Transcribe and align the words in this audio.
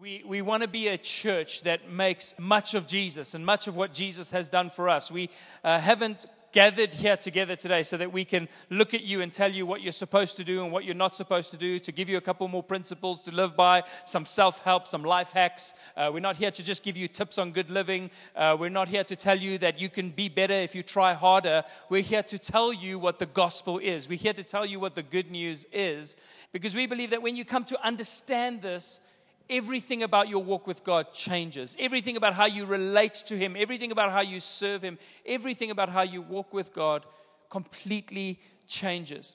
We, 0.00 0.22
we 0.24 0.40
want 0.40 0.62
to 0.62 0.68
be 0.68 0.88
a 0.88 0.96
church 0.96 1.62
that 1.64 1.90
makes 1.90 2.34
much 2.38 2.74
of 2.74 2.86
Jesus 2.86 3.34
and 3.34 3.44
much 3.44 3.68
of 3.68 3.76
what 3.76 3.92
Jesus 3.92 4.30
has 4.30 4.48
done 4.48 4.70
for 4.70 4.88
us. 4.88 5.12
We 5.12 5.28
uh, 5.62 5.78
haven't 5.78 6.24
gathered 6.52 6.94
here 6.94 7.18
together 7.18 7.54
today 7.54 7.82
so 7.82 7.98
that 7.98 8.10
we 8.10 8.24
can 8.24 8.48
look 8.70 8.94
at 8.94 9.02
you 9.02 9.20
and 9.20 9.30
tell 9.30 9.52
you 9.52 9.66
what 9.66 9.82
you're 9.82 9.92
supposed 9.92 10.38
to 10.38 10.44
do 10.44 10.64
and 10.64 10.72
what 10.72 10.86
you're 10.86 10.94
not 10.94 11.14
supposed 11.14 11.50
to 11.50 11.58
do, 11.58 11.78
to 11.78 11.92
give 11.92 12.08
you 12.08 12.16
a 12.16 12.20
couple 12.22 12.48
more 12.48 12.62
principles 12.62 13.20
to 13.24 13.34
live 13.34 13.54
by, 13.54 13.82
some 14.06 14.24
self 14.24 14.64
help, 14.64 14.86
some 14.86 15.04
life 15.04 15.32
hacks. 15.32 15.74
Uh, 15.94 16.10
we're 16.10 16.20
not 16.20 16.36
here 16.36 16.50
to 16.50 16.64
just 16.64 16.82
give 16.82 16.96
you 16.96 17.06
tips 17.06 17.36
on 17.36 17.52
good 17.52 17.68
living. 17.68 18.10
Uh, 18.34 18.56
we're 18.58 18.70
not 18.70 18.88
here 18.88 19.04
to 19.04 19.14
tell 19.14 19.38
you 19.38 19.58
that 19.58 19.78
you 19.78 19.90
can 19.90 20.08
be 20.08 20.30
better 20.30 20.54
if 20.54 20.74
you 20.74 20.82
try 20.82 21.12
harder. 21.12 21.62
We're 21.90 22.00
here 22.00 22.22
to 22.22 22.38
tell 22.38 22.72
you 22.72 22.98
what 22.98 23.18
the 23.18 23.26
gospel 23.26 23.76
is. 23.76 24.08
We're 24.08 24.16
here 24.16 24.32
to 24.32 24.44
tell 24.44 24.64
you 24.64 24.80
what 24.80 24.94
the 24.94 25.02
good 25.02 25.30
news 25.30 25.66
is 25.74 26.16
because 26.52 26.74
we 26.74 26.86
believe 26.86 27.10
that 27.10 27.20
when 27.20 27.36
you 27.36 27.44
come 27.44 27.64
to 27.64 27.86
understand 27.86 28.62
this, 28.62 29.02
everything 29.50 30.02
about 30.02 30.28
your 30.28 30.42
walk 30.42 30.66
with 30.66 30.84
God 30.84 31.12
changes. 31.12 31.76
Everything 31.78 32.16
about 32.16 32.34
how 32.34 32.46
you 32.46 32.64
relate 32.64 33.14
to 33.26 33.36
Him, 33.36 33.56
everything 33.58 33.90
about 33.90 34.12
how 34.12 34.22
you 34.22 34.40
serve 34.40 34.82
Him, 34.82 34.98
everything 35.26 35.70
about 35.70 35.88
how 35.88 36.02
you 36.02 36.22
walk 36.22 36.54
with 36.54 36.72
God 36.72 37.04
completely 37.50 38.38
changes. 38.68 39.34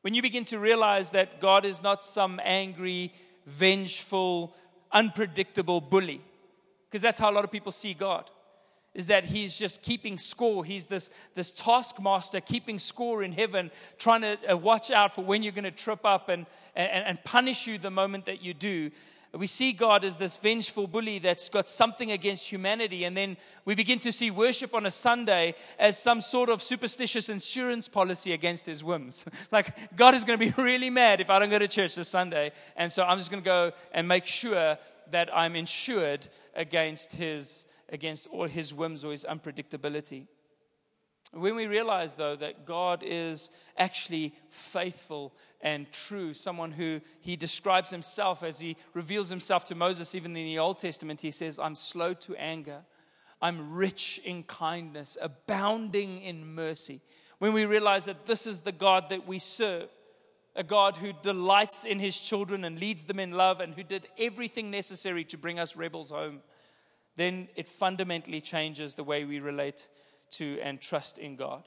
When 0.00 0.14
you 0.14 0.22
begin 0.22 0.44
to 0.46 0.58
realize 0.58 1.10
that 1.10 1.40
God 1.40 1.64
is 1.64 1.82
not 1.82 2.04
some 2.04 2.40
angry, 2.42 3.12
vengeful, 3.46 4.54
unpredictable 4.90 5.80
bully, 5.80 6.20
because 6.90 7.02
that's 7.02 7.18
how 7.18 7.30
a 7.30 7.32
lot 7.32 7.44
of 7.44 7.52
people 7.52 7.72
see 7.72 7.94
God. 7.94 8.30
Is 8.94 9.08
that 9.08 9.24
he's 9.24 9.58
just 9.58 9.82
keeping 9.82 10.18
score. 10.18 10.64
He's 10.64 10.86
this, 10.86 11.10
this 11.34 11.50
taskmaster 11.50 12.40
keeping 12.40 12.78
score 12.78 13.24
in 13.24 13.32
heaven, 13.32 13.72
trying 13.98 14.20
to 14.20 14.52
uh, 14.52 14.56
watch 14.56 14.92
out 14.92 15.12
for 15.12 15.24
when 15.24 15.42
you're 15.42 15.50
going 15.50 15.64
to 15.64 15.72
trip 15.72 16.04
up 16.04 16.28
and, 16.28 16.46
and, 16.76 17.04
and 17.04 17.24
punish 17.24 17.66
you 17.66 17.76
the 17.76 17.90
moment 17.90 18.26
that 18.26 18.40
you 18.40 18.54
do. 18.54 18.92
We 19.36 19.46
see 19.48 19.72
God 19.72 20.04
as 20.04 20.16
this 20.16 20.36
vengeful 20.36 20.86
bully 20.86 21.18
that's 21.18 21.48
got 21.48 21.68
something 21.68 22.12
against 22.12 22.48
humanity. 22.48 23.04
And 23.04 23.16
then 23.16 23.36
we 23.64 23.74
begin 23.74 23.98
to 24.00 24.12
see 24.12 24.30
worship 24.30 24.74
on 24.74 24.86
a 24.86 24.90
Sunday 24.90 25.54
as 25.78 26.00
some 26.00 26.20
sort 26.20 26.50
of 26.50 26.62
superstitious 26.62 27.28
insurance 27.28 27.88
policy 27.88 28.32
against 28.32 28.66
his 28.66 28.84
whims. 28.84 29.24
like, 29.50 29.96
God 29.96 30.14
is 30.14 30.22
going 30.22 30.38
to 30.38 30.46
be 30.46 30.62
really 30.62 30.90
mad 30.90 31.20
if 31.20 31.30
I 31.30 31.38
don't 31.38 31.50
go 31.50 31.58
to 31.58 31.66
church 31.66 31.96
this 31.96 32.08
Sunday. 32.08 32.52
And 32.76 32.92
so 32.92 33.02
I'm 33.02 33.18
just 33.18 33.30
going 33.30 33.42
to 33.42 33.46
go 33.46 33.72
and 33.92 34.06
make 34.06 34.26
sure 34.26 34.78
that 35.10 35.34
I'm 35.34 35.56
insured 35.56 36.28
against 36.54 37.12
his, 37.12 37.66
against 37.88 38.28
all 38.28 38.46
his 38.46 38.72
whims 38.72 39.04
or 39.04 39.10
his 39.12 39.24
unpredictability. 39.28 40.26
When 41.34 41.56
we 41.56 41.66
realize, 41.66 42.14
though, 42.14 42.36
that 42.36 42.64
God 42.64 43.02
is 43.04 43.50
actually 43.76 44.34
faithful 44.48 45.34
and 45.60 45.90
true, 45.90 46.32
someone 46.32 46.70
who 46.70 47.00
he 47.20 47.34
describes 47.34 47.90
himself 47.90 48.42
as 48.42 48.60
he 48.60 48.76
reveals 48.94 49.30
himself 49.30 49.64
to 49.66 49.74
Moses, 49.74 50.14
even 50.14 50.36
in 50.36 50.44
the 50.44 50.58
Old 50.58 50.78
Testament, 50.78 51.20
he 51.20 51.32
says, 51.32 51.58
I'm 51.58 51.74
slow 51.74 52.14
to 52.14 52.36
anger, 52.36 52.82
I'm 53.42 53.74
rich 53.74 54.20
in 54.24 54.44
kindness, 54.44 55.18
abounding 55.20 56.22
in 56.22 56.54
mercy. 56.54 57.00
When 57.38 57.52
we 57.52 57.64
realize 57.64 58.04
that 58.04 58.26
this 58.26 58.46
is 58.46 58.60
the 58.60 58.72
God 58.72 59.08
that 59.10 59.26
we 59.26 59.40
serve, 59.40 59.88
a 60.56 60.62
God 60.62 60.96
who 60.96 61.12
delights 61.20 61.84
in 61.84 61.98
his 61.98 62.16
children 62.16 62.64
and 62.64 62.78
leads 62.78 63.04
them 63.04 63.18
in 63.18 63.32
love 63.32 63.60
and 63.60 63.74
who 63.74 63.82
did 63.82 64.06
everything 64.18 64.70
necessary 64.70 65.24
to 65.24 65.36
bring 65.36 65.58
us 65.58 65.74
rebels 65.74 66.10
home, 66.10 66.42
then 67.16 67.48
it 67.56 67.68
fundamentally 67.68 68.40
changes 68.40 68.94
the 68.94 69.04
way 69.04 69.24
we 69.24 69.40
relate 69.40 69.88
to 70.38 70.58
and 70.62 70.80
trust 70.80 71.18
in 71.18 71.36
God. 71.36 71.64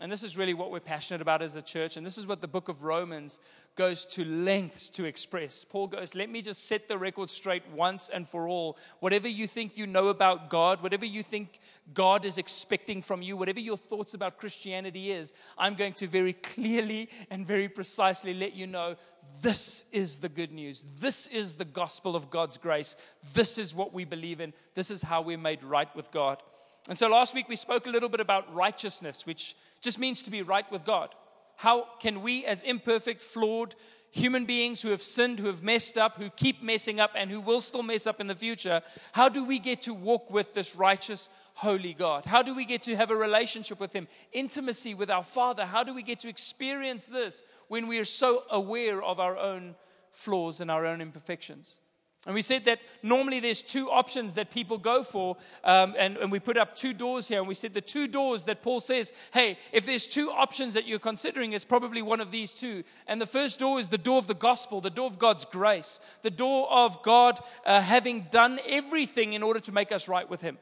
And 0.00 0.10
this 0.10 0.24
is 0.24 0.36
really 0.36 0.54
what 0.54 0.72
we're 0.72 0.80
passionate 0.80 1.22
about 1.22 1.40
as 1.40 1.54
a 1.54 1.62
church. 1.62 1.96
And 1.96 2.04
this 2.04 2.18
is 2.18 2.26
what 2.26 2.40
the 2.40 2.48
book 2.48 2.68
of 2.68 2.82
Romans 2.82 3.38
goes 3.76 4.04
to 4.06 4.24
lengths 4.24 4.90
to 4.90 5.04
express. 5.04 5.64
Paul 5.64 5.86
goes, 5.86 6.16
Let 6.16 6.28
me 6.30 6.42
just 6.42 6.66
set 6.66 6.88
the 6.88 6.98
record 6.98 7.30
straight 7.30 7.62
once 7.72 8.08
and 8.08 8.28
for 8.28 8.48
all. 8.48 8.76
Whatever 8.98 9.28
you 9.28 9.46
think 9.46 9.78
you 9.78 9.86
know 9.86 10.08
about 10.08 10.50
God, 10.50 10.82
whatever 10.82 11.04
you 11.04 11.22
think 11.22 11.60
God 11.92 12.24
is 12.24 12.38
expecting 12.38 13.02
from 13.02 13.22
you, 13.22 13.36
whatever 13.36 13.60
your 13.60 13.76
thoughts 13.76 14.14
about 14.14 14.36
Christianity 14.36 15.12
is, 15.12 15.32
I'm 15.56 15.76
going 15.76 15.92
to 15.94 16.08
very 16.08 16.32
clearly 16.32 17.08
and 17.30 17.46
very 17.46 17.68
precisely 17.68 18.34
let 18.34 18.54
you 18.54 18.66
know 18.66 18.96
this 19.42 19.84
is 19.92 20.18
the 20.18 20.28
good 20.28 20.50
news. 20.50 20.84
This 20.98 21.28
is 21.28 21.54
the 21.54 21.64
gospel 21.64 22.16
of 22.16 22.30
God's 22.30 22.56
grace. 22.56 22.96
This 23.32 23.58
is 23.58 23.72
what 23.72 23.94
we 23.94 24.04
believe 24.04 24.40
in. 24.40 24.54
This 24.74 24.90
is 24.90 25.02
how 25.02 25.22
we're 25.22 25.38
made 25.38 25.62
right 25.62 25.94
with 25.94 26.10
God. 26.10 26.42
And 26.88 26.98
so 26.98 27.08
last 27.08 27.34
week 27.34 27.48
we 27.48 27.56
spoke 27.56 27.86
a 27.86 27.90
little 27.90 28.08
bit 28.08 28.20
about 28.20 28.52
righteousness, 28.54 29.26
which 29.26 29.56
just 29.80 29.98
means 29.98 30.22
to 30.22 30.30
be 30.30 30.42
right 30.42 30.70
with 30.70 30.84
God. 30.84 31.14
How 31.56 31.86
can 32.00 32.22
we, 32.22 32.44
as 32.44 32.62
imperfect, 32.62 33.22
flawed 33.22 33.74
human 34.10 34.44
beings 34.44 34.80
who 34.80 34.90
have 34.90 35.02
sinned, 35.02 35.40
who 35.40 35.46
have 35.46 35.62
messed 35.62 35.98
up, 35.98 36.16
who 36.18 36.30
keep 36.30 36.62
messing 36.62 37.00
up, 37.00 37.12
and 37.16 37.30
who 37.30 37.40
will 37.40 37.60
still 37.60 37.82
mess 37.82 38.06
up 38.06 38.20
in 38.20 38.26
the 38.26 38.34
future, 38.34 38.80
how 39.12 39.28
do 39.28 39.44
we 39.44 39.58
get 39.58 39.82
to 39.82 39.94
walk 39.94 40.30
with 40.30 40.54
this 40.54 40.76
righteous, 40.76 41.28
holy 41.54 41.94
God? 41.94 42.24
How 42.24 42.42
do 42.42 42.54
we 42.54 42.64
get 42.64 42.82
to 42.82 42.96
have 42.96 43.10
a 43.10 43.16
relationship 43.16 43.80
with 43.80 43.92
Him, 43.92 44.06
intimacy 44.30 44.94
with 44.94 45.10
our 45.10 45.22
Father? 45.22 45.66
How 45.66 45.82
do 45.82 45.94
we 45.94 46.02
get 46.02 46.20
to 46.20 46.28
experience 46.28 47.06
this 47.06 47.42
when 47.68 47.88
we 47.88 47.98
are 47.98 48.04
so 48.04 48.44
aware 48.50 49.02
of 49.02 49.18
our 49.18 49.36
own 49.36 49.74
flaws 50.12 50.60
and 50.60 50.70
our 50.70 50.86
own 50.86 51.00
imperfections? 51.00 51.80
And 52.26 52.34
we 52.34 52.40
said 52.40 52.64
that 52.64 52.80
normally 53.02 53.38
there's 53.38 53.60
two 53.60 53.90
options 53.90 54.34
that 54.34 54.50
people 54.50 54.78
go 54.78 55.02
for, 55.02 55.36
um, 55.62 55.94
and, 55.98 56.16
and 56.16 56.32
we 56.32 56.40
put 56.40 56.56
up 56.56 56.74
two 56.74 56.94
doors 56.94 57.28
here. 57.28 57.38
And 57.38 57.46
we 57.46 57.54
said 57.54 57.74
the 57.74 57.82
two 57.82 58.06
doors 58.06 58.44
that 58.44 58.62
Paul 58.62 58.80
says, 58.80 59.12
hey, 59.32 59.58
if 59.72 59.84
there's 59.84 60.06
two 60.06 60.30
options 60.30 60.72
that 60.72 60.86
you're 60.86 60.98
considering, 60.98 61.52
it's 61.52 61.66
probably 61.66 62.00
one 62.00 62.22
of 62.22 62.30
these 62.30 62.52
two. 62.52 62.82
And 63.06 63.20
the 63.20 63.26
first 63.26 63.58
door 63.58 63.78
is 63.78 63.90
the 63.90 63.98
door 63.98 64.16
of 64.16 64.26
the 64.26 64.34
gospel, 64.34 64.80
the 64.80 64.88
door 64.88 65.06
of 65.06 65.18
God's 65.18 65.44
grace, 65.44 66.00
the 66.22 66.30
door 66.30 66.70
of 66.70 67.02
God 67.02 67.38
uh, 67.66 67.82
having 67.82 68.22
done 68.30 68.58
everything 68.66 69.34
in 69.34 69.42
order 69.42 69.60
to 69.60 69.72
make 69.72 69.92
us 69.92 70.08
right 70.08 70.28
with 70.28 70.40
Him. 70.40 70.56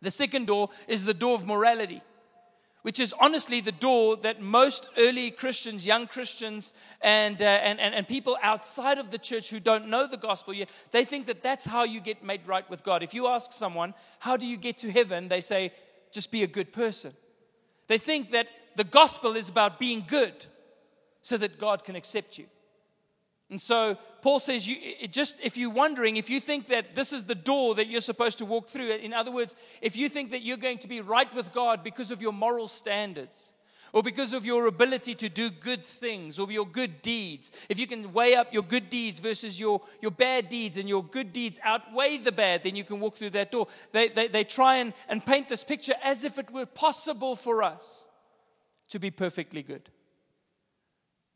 The 0.00 0.12
second 0.12 0.46
door 0.46 0.70
is 0.86 1.04
the 1.04 1.14
door 1.14 1.34
of 1.34 1.44
morality 1.44 2.02
which 2.86 3.00
is 3.00 3.12
honestly 3.18 3.60
the 3.60 3.72
door 3.72 4.16
that 4.16 4.40
most 4.40 4.88
early 4.96 5.32
Christians, 5.32 5.84
young 5.84 6.06
Christians, 6.06 6.72
and, 7.00 7.42
uh, 7.42 7.44
and, 7.44 7.80
and, 7.80 7.92
and 7.92 8.06
people 8.06 8.38
outside 8.40 8.98
of 8.98 9.10
the 9.10 9.18
church 9.18 9.50
who 9.50 9.58
don't 9.58 9.88
know 9.88 10.06
the 10.06 10.16
gospel 10.16 10.54
yet, 10.54 10.68
they 10.92 11.04
think 11.04 11.26
that 11.26 11.42
that's 11.42 11.64
how 11.64 11.82
you 11.82 12.00
get 12.00 12.22
made 12.22 12.46
right 12.46 12.70
with 12.70 12.84
God. 12.84 13.02
If 13.02 13.12
you 13.12 13.26
ask 13.26 13.52
someone, 13.52 13.92
How 14.20 14.36
do 14.36 14.46
you 14.46 14.56
get 14.56 14.78
to 14.78 14.92
heaven? 14.92 15.26
they 15.26 15.40
say, 15.40 15.72
Just 16.12 16.30
be 16.30 16.44
a 16.44 16.46
good 16.46 16.72
person. 16.72 17.12
They 17.88 17.98
think 17.98 18.30
that 18.30 18.46
the 18.76 18.84
gospel 18.84 19.34
is 19.34 19.48
about 19.48 19.80
being 19.80 20.04
good 20.06 20.46
so 21.22 21.36
that 21.38 21.58
God 21.58 21.82
can 21.82 21.96
accept 21.96 22.38
you. 22.38 22.46
And 23.48 23.60
so 23.60 23.96
Paul 24.22 24.40
says, 24.40 24.68
you, 24.68 24.76
just 25.08 25.40
if 25.40 25.56
you're 25.56 25.70
wondering, 25.70 26.16
if 26.16 26.28
you 26.28 26.40
think 26.40 26.66
that 26.66 26.96
this 26.96 27.12
is 27.12 27.26
the 27.26 27.34
door 27.34 27.76
that 27.76 27.86
you're 27.86 28.00
supposed 28.00 28.38
to 28.38 28.44
walk 28.44 28.68
through, 28.68 28.90
in 28.90 29.12
other 29.12 29.30
words, 29.30 29.54
if 29.80 29.96
you 29.96 30.08
think 30.08 30.32
that 30.32 30.42
you're 30.42 30.56
going 30.56 30.78
to 30.78 30.88
be 30.88 31.00
right 31.00 31.32
with 31.32 31.52
God 31.52 31.84
because 31.84 32.10
of 32.10 32.20
your 32.20 32.32
moral 32.32 32.66
standards, 32.66 33.52
or 33.92 34.02
because 34.02 34.32
of 34.32 34.44
your 34.44 34.66
ability 34.66 35.14
to 35.14 35.28
do 35.28 35.48
good 35.48 35.84
things 35.84 36.38
or 36.38 36.50
your 36.50 36.66
good 36.66 37.00
deeds, 37.02 37.50
if 37.68 37.78
you 37.78 37.86
can 37.86 38.12
weigh 38.12 38.34
up 38.34 38.52
your 38.52 38.62
good 38.62 38.90
deeds 38.90 39.20
versus 39.20 39.58
your, 39.58 39.80
your 40.02 40.10
bad 40.10 40.48
deeds 40.48 40.76
and 40.76 40.88
your 40.88 41.02
good 41.04 41.32
deeds 41.32 41.58
outweigh 41.62 42.18
the 42.18 42.32
bad, 42.32 42.62
then 42.62 42.76
you 42.76 42.84
can 42.84 43.00
walk 43.00 43.14
through 43.14 43.30
that 43.30 43.52
door. 43.52 43.68
They, 43.92 44.08
they, 44.08 44.28
they 44.28 44.44
try 44.44 44.76
and, 44.76 44.92
and 45.08 45.24
paint 45.24 45.48
this 45.48 45.64
picture 45.64 45.94
as 46.02 46.24
if 46.24 46.36
it 46.38 46.50
were 46.50 46.66
possible 46.66 47.36
for 47.36 47.62
us 47.62 48.06
to 48.90 48.98
be 48.98 49.10
perfectly 49.10 49.62
good. 49.62 49.88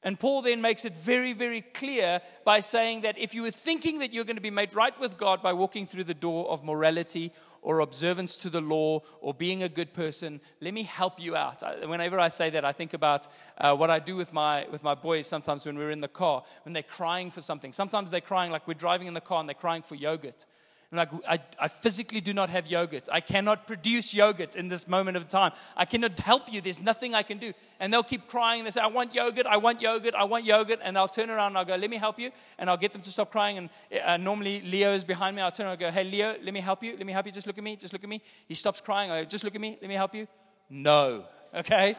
And 0.03 0.19
Paul 0.19 0.41
then 0.41 0.63
makes 0.63 0.87
it 0.87 0.97
very, 0.97 1.35
very 1.35 1.61
clear 1.61 2.23
by 2.45 2.61
saying 2.61 3.03
that 3.03 3.19
if 3.19 3.35
you 3.35 3.43
were 3.43 3.51
thinking 3.51 3.99
that 3.99 4.15
you're 4.15 4.25
going 4.25 4.37
to 4.37 4.43
be 4.43 4.51
made 4.51 4.75
right 4.75 4.99
with 4.99 5.19
God 5.19 5.43
by 5.43 5.53
walking 5.53 5.87
through 5.87 6.05
the 6.05 6.15
door 6.15 6.49
of 6.49 6.65
morality 6.65 7.33
or 7.61 7.81
observance 7.81 8.37
to 8.37 8.49
the 8.49 8.63
law 8.63 9.03
or 9.21 9.35
being 9.35 9.63
a 9.63 9.69
good 9.69 9.93
person, 9.93 10.41
let 10.63 10.73
me 10.73 10.85
help 10.85 11.21
you 11.21 11.37
out. 11.37 11.63
Whenever 11.87 12.19
I 12.19 12.29
say 12.29 12.49
that, 12.49 12.65
I 12.65 12.73
think 12.73 12.95
about 12.95 13.29
uh, 13.59 13.77
what 13.77 13.91
I 13.91 13.99
do 13.99 14.17
with 14.17 14.33
my, 14.33 14.67
with 14.71 14.83
my 14.83 14.95
boys 14.95 15.27
sometimes 15.27 15.67
when 15.67 15.77
we're 15.77 15.91
in 15.91 16.01
the 16.01 16.09
car, 16.09 16.45
when 16.65 16.73
they're 16.73 16.83
crying 16.83 17.31
for 17.31 17.43
something. 17.43 17.75
Sometimes 17.75 18.11
they're 18.11 18.23
crying 18.23 18.51
like 18.51 18.67
we're 18.67 18.73
driving 18.73 19.07
in 19.07 19.13
the 19.13 19.21
car 19.21 19.41
and 19.41 19.49
they're 19.49 19.55
crying 19.55 19.83
for 19.83 19.97
yogurt. 19.97 20.47
I'm 20.93 20.99
like, 20.99 21.11
I, 21.29 21.39
I 21.59 21.69
physically 21.69 22.21
do 22.21 22.35
not 22.35 22.51
have 22.51 22.67
yogurt. 22.67 23.09
I 23.13 23.21
cannot 23.21 23.69
produce 23.69 24.13
yogurt 24.13 24.57
in 24.57 24.69
this 24.69 24.89
moment 24.89 25.17
of 25.17 25.29
time. 25.29 25.53
I 25.77 25.85
cannot 25.85 26.19
help 26.19 26.53
you. 26.53 26.61
There's 26.61 26.81
nothing 26.81 27.15
I 27.15 27.23
can 27.23 27.39
do. 27.39 27.53
And 27.79 27.93
they'll 27.93 28.03
keep 28.03 28.27
crying. 28.27 28.65
They 28.65 28.73
say, 28.73 28.81
I 28.81 28.89
want 28.89 29.15
yogurt. 29.15 29.47
I 29.47 29.57
want 29.57 29.81
yogurt. 29.81 30.15
I 30.15 30.25
want 30.25 30.45
yogurt. 30.45 30.81
And 30.83 30.99
I'll 30.99 31.07
turn 31.07 31.31
around 31.31 31.49
and 31.49 31.59
I'll 31.59 31.65
go, 31.65 31.77
let 31.77 31.91
me 31.91 31.97
help 31.97 32.19
you. 32.19 32.33
And 32.59 32.69
I'll 32.69 32.77
get 32.77 32.93
them 32.93 33.03
to 33.03 33.11
stop 33.11 33.31
crying. 33.31 33.57
And 33.59 33.71
uh, 34.05 34.17
normally 34.17 34.63
Leo 34.63 34.93
is 34.93 35.05
behind 35.05 35.37
me. 35.37 35.43
I'll 35.43 35.53
turn 35.53 35.67
around 35.67 35.75
and 35.75 35.81
go, 35.81 35.91
hey, 35.93 36.03
Leo, 36.03 36.35
let 36.43 36.53
me 36.53 36.61
help 36.61 36.83
you. 36.83 36.97
Let 36.97 37.07
me 37.07 37.13
help 37.13 37.27
you. 37.27 37.33
Just 37.33 37.47
look 37.47 37.59
at 37.59 37.63
me. 37.63 37.77
Just 37.77 37.93
look 37.93 38.03
at 38.03 38.11
me. 38.11 38.21
He 38.49 38.55
stops 38.55 38.81
crying. 38.81 39.13
I 39.13 39.23
go, 39.23 39.29
just 39.29 39.45
look 39.45 39.55
at 39.55 39.61
me. 39.61 39.79
Let 39.81 39.89
me 39.89 39.95
help 39.95 40.13
you. 40.13 40.27
No. 40.69 41.25
Okay? 41.55 41.95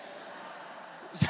so, 1.14 1.28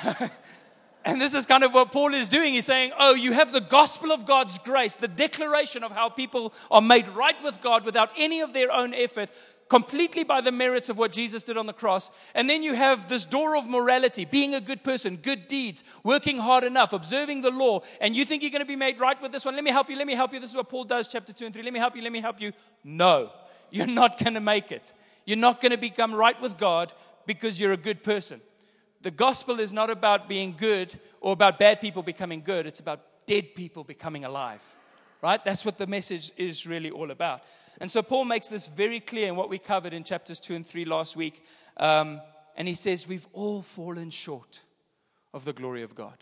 And 1.04 1.20
this 1.20 1.34
is 1.34 1.46
kind 1.48 1.64
of 1.64 1.74
what 1.74 1.92
Paul 1.92 2.14
is 2.14 2.30
doing. 2.30 2.54
He's 2.54 2.66
saying, 2.66 2.92
Oh, 2.98 3.16
you 3.16 3.32
have 3.34 3.52
the 3.52 3.62
gospel 3.62 4.12
of 4.12 4.26
God's 4.28 4.60
grace, 4.60 4.96
the 4.96 5.08
declaration 5.08 5.84
of 5.84 5.92
how 5.92 6.10
people 6.10 6.54
are 6.70 6.82
made 6.82 7.08
right 7.10 7.42
with 7.44 7.62
God 7.62 7.86
without 7.86 8.12
any 8.16 8.42
of 8.42 8.54
their 8.54 8.72
own 8.72 8.94
effort, 8.94 9.32
completely 9.68 10.24
by 10.24 10.42
the 10.42 10.52
merits 10.52 10.90
of 10.90 11.00
what 11.00 11.12
Jesus 11.12 11.42
did 11.42 11.58
on 11.58 11.66
the 11.66 11.74
cross. 11.74 12.12
And 12.36 12.48
then 12.48 12.62
you 12.62 12.76
have 12.76 13.10
this 13.10 13.26
door 13.26 13.56
of 13.58 13.68
morality, 13.68 14.26
being 14.26 14.54
a 14.54 14.62
good 14.62 14.84
person, 14.84 15.16
good 15.16 15.48
deeds, 15.48 15.84
working 16.04 16.38
hard 16.38 16.64
enough, 16.64 16.94
observing 16.94 17.42
the 17.42 17.52
law. 17.52 17.82
And 18.00 18.16
you 18.16 18.24
think 18.24 18.44
you're 18.44 18.52
going 18.52 18.60
to 18.60 18.66
be 18.66 18.76
made 18.76 19.00
right 19.00 19.20
with 19.20 19.32
this 19.32 19.44
one? 19.44 19.56
Let 19.56 19.64
me 19.64 19.72
help 19.72 19.90
you. 19.90 19.96
Let 19.96 20.06
me 20.06 20.14
help 20.14 20.34
you. 20.34 20.40
This 20.40 20.52
is 20.52 20.56
what 20.56 20.70
Paul 20.70 20.84
does, 20.84 21.08
chapter 21.08 21.34
2 21.34 21.46
and 21.46 21.54
3. 21.54 21.64
Let 21.64 21.74
me 21.74 21.80
help 21.80 21.96
you. 21.96 22.04
Let 22.04 22.12
me 22.12 22.22
help 22.22 22.40
you. 22.40 22.52
No, 22.84 23.32
you're 23.72 23.88
not 23.88 24.20
going 24.20 24.36
to 24.36 24.40
make 24.40 24.72
it. 24.72 24.94
You're 25.26 25.38
not 25.38 25.62
going 25.62 25.72
to 25.72 25.78
become 25.78 26.14
right 26.14 26.40
with 26.40 26.60
God 26.60 26.94
because 27.26 27.60
you're 27.60 27.72
a 27.72 27.78
good 27.78 28.04
person 28.04 28.42
the 29.02 29.12
gospel 29.12 29.60
is 29.60 29.74
not 29.74 29.90
about 29.90 30.30
being 30.30 30.56
good 30.58 31.00
or 31.20 31.34
about 31.34 31.60
bad 31.60 31.82
people 31.82 32.04
becoming 32.04 32.42
good, 32.42 32.66
it's 32.66 32.80
about 32.80 33.02
dead 33.26 33.56
people 33.56 33.84
becoming 33.84 34.26
alive. 34.26 34.62
Right? 35.22 35.44
That's 35.44 35.64
what 35.64 35.78
the 35.78 35.86
message 35.86 36.32
is 36.36 36.66
really 36.66 36.90
all 36.90 37.12
about. 37.12 37.44
And 37.80 37.90
so 37.90 38.02
Paul 38.02 38.26
makes 38.26 38.48
this 38.48 38.68
very 38.68 39.00
clear 39.00 39.28
in 39.28 39.36
what 39.36 39.50
we 39.50 39.60
covered 39.60 39.94
in 39.94 40.04
chapters 40.04 40.40
2 40.40 40.56
and 40.56 40.66
3 40.66 40.86
last 40.86 41.16
week. 41.16 41.44
Um, 41.78 42.22
and 42.56 42.68
he 42.68 42.74
says, 42.74 43.08
We've 43.08 43.28
all 43.34 43.62
fallen 43.62 44.10
short 44.10 44.62
of 45.34 45.46
the 45.46 45.54
glory 45.54 45.84
of 45.84 45.96
God. 45.96 46.18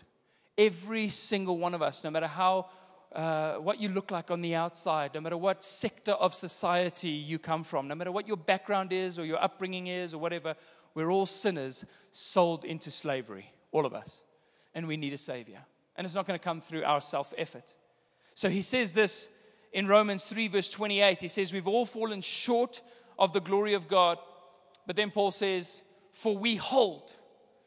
Every 0.58 1.08
single 1.08 1.58
one 1.58 1.74
of 1.74 1.80
us, 1.80 2.04
no 2.04 2.10
matter 2.10 2.26
how 2.26 2.68
uh, 3.12 3.54
what 3.54 3.80
you 3.80 3.88
look 3.88 4.10
like 4.10 4.30
on 4.30 4.40
the 4.40 4.54
outside, 4.54 5.14
no 5.14 5.20
matter 5.20 5.36
what 5.36 5.64
sector 5.64 6.12
of 6.12 6.32
society 6.34 7.08
you 7.08 7.38
come 7.38 7.64
from, 7.64 7.88
no 7.88 7.94
matter 7.94 8.12
what 8.12 8.28
your 8.28 8.36
background 8.36 8.92
is 8.92 9.18
or 9.18 9.24
your 9.24 9.42
upbringing 9.42 9.88
is 9.88 10.14
or 10.14 10.18
whatever, 10.18 10.54
we're 10.94 11.10
all 11.10 11.26
sinners 11.26 11.84
sold 12.12 12.64
into 12.64 12.90
slavery, 12.90 13.52
all 13.72 13.86
of 13.86 13.94
us. 13.94 14.22
And 14.74 14.86
we 14.86 14.96
need 14.96 15.12
a 15.12 15.18
Savior. 15.18 15.60
And 15.96 16.04
it's 16.04 16.14
not 16.14 16.26
going 16.26 16.38
to 16.38 16.44
come 16.44 16.60
through 16.60 16.84
our 16.84 17.00
self 17.00 17.34
effort. 17.36 17.74
So 18.34 18.48
he 18.48 18.62
says 18.62 18.92
this 18.92 19.28
in 19.72 19.86
Romans 19.86 20.24
3, 20.24 20.48
verse 20.48 20.70
28. 20.70 21.20
He 21.20 21.28
says, 21.28 21.52
We've 21.52 21.68
all 21.68 21.86
fallen 21.86 22.20
short 22.20 22.82
of 23.18 23.32
the 23.32 23.40
glory 23.40 23.74
of 23.74 23.88
God. 23.88 24.18
But 24.86 24.96
then 24.96 25.10
Paul 25.10 25.30
says, 25.30 25.82
For 26.12 26.36
we 26.36 26.56
hold. 26.56 27.12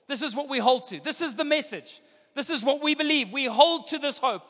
This 0.08 0.22
is 0.22 0.36
what 0.36 0.50
we 0.50 0.60
hold 0.60 0.88
to. 0.88 1.00
This 1.02 1.22
is 1.22 1.36
the 1.36 1.46
message. 1.46 2.02
This 2.36 2.50
is 2.50 2.64
what 2.64 2.82
we 2.82 2.96
believe. 2.96 3.32
We 3.32 3.46
hold 3.46 3.88
to 3.90 4.00
this 4.00 4.18
hope 4.18 4.44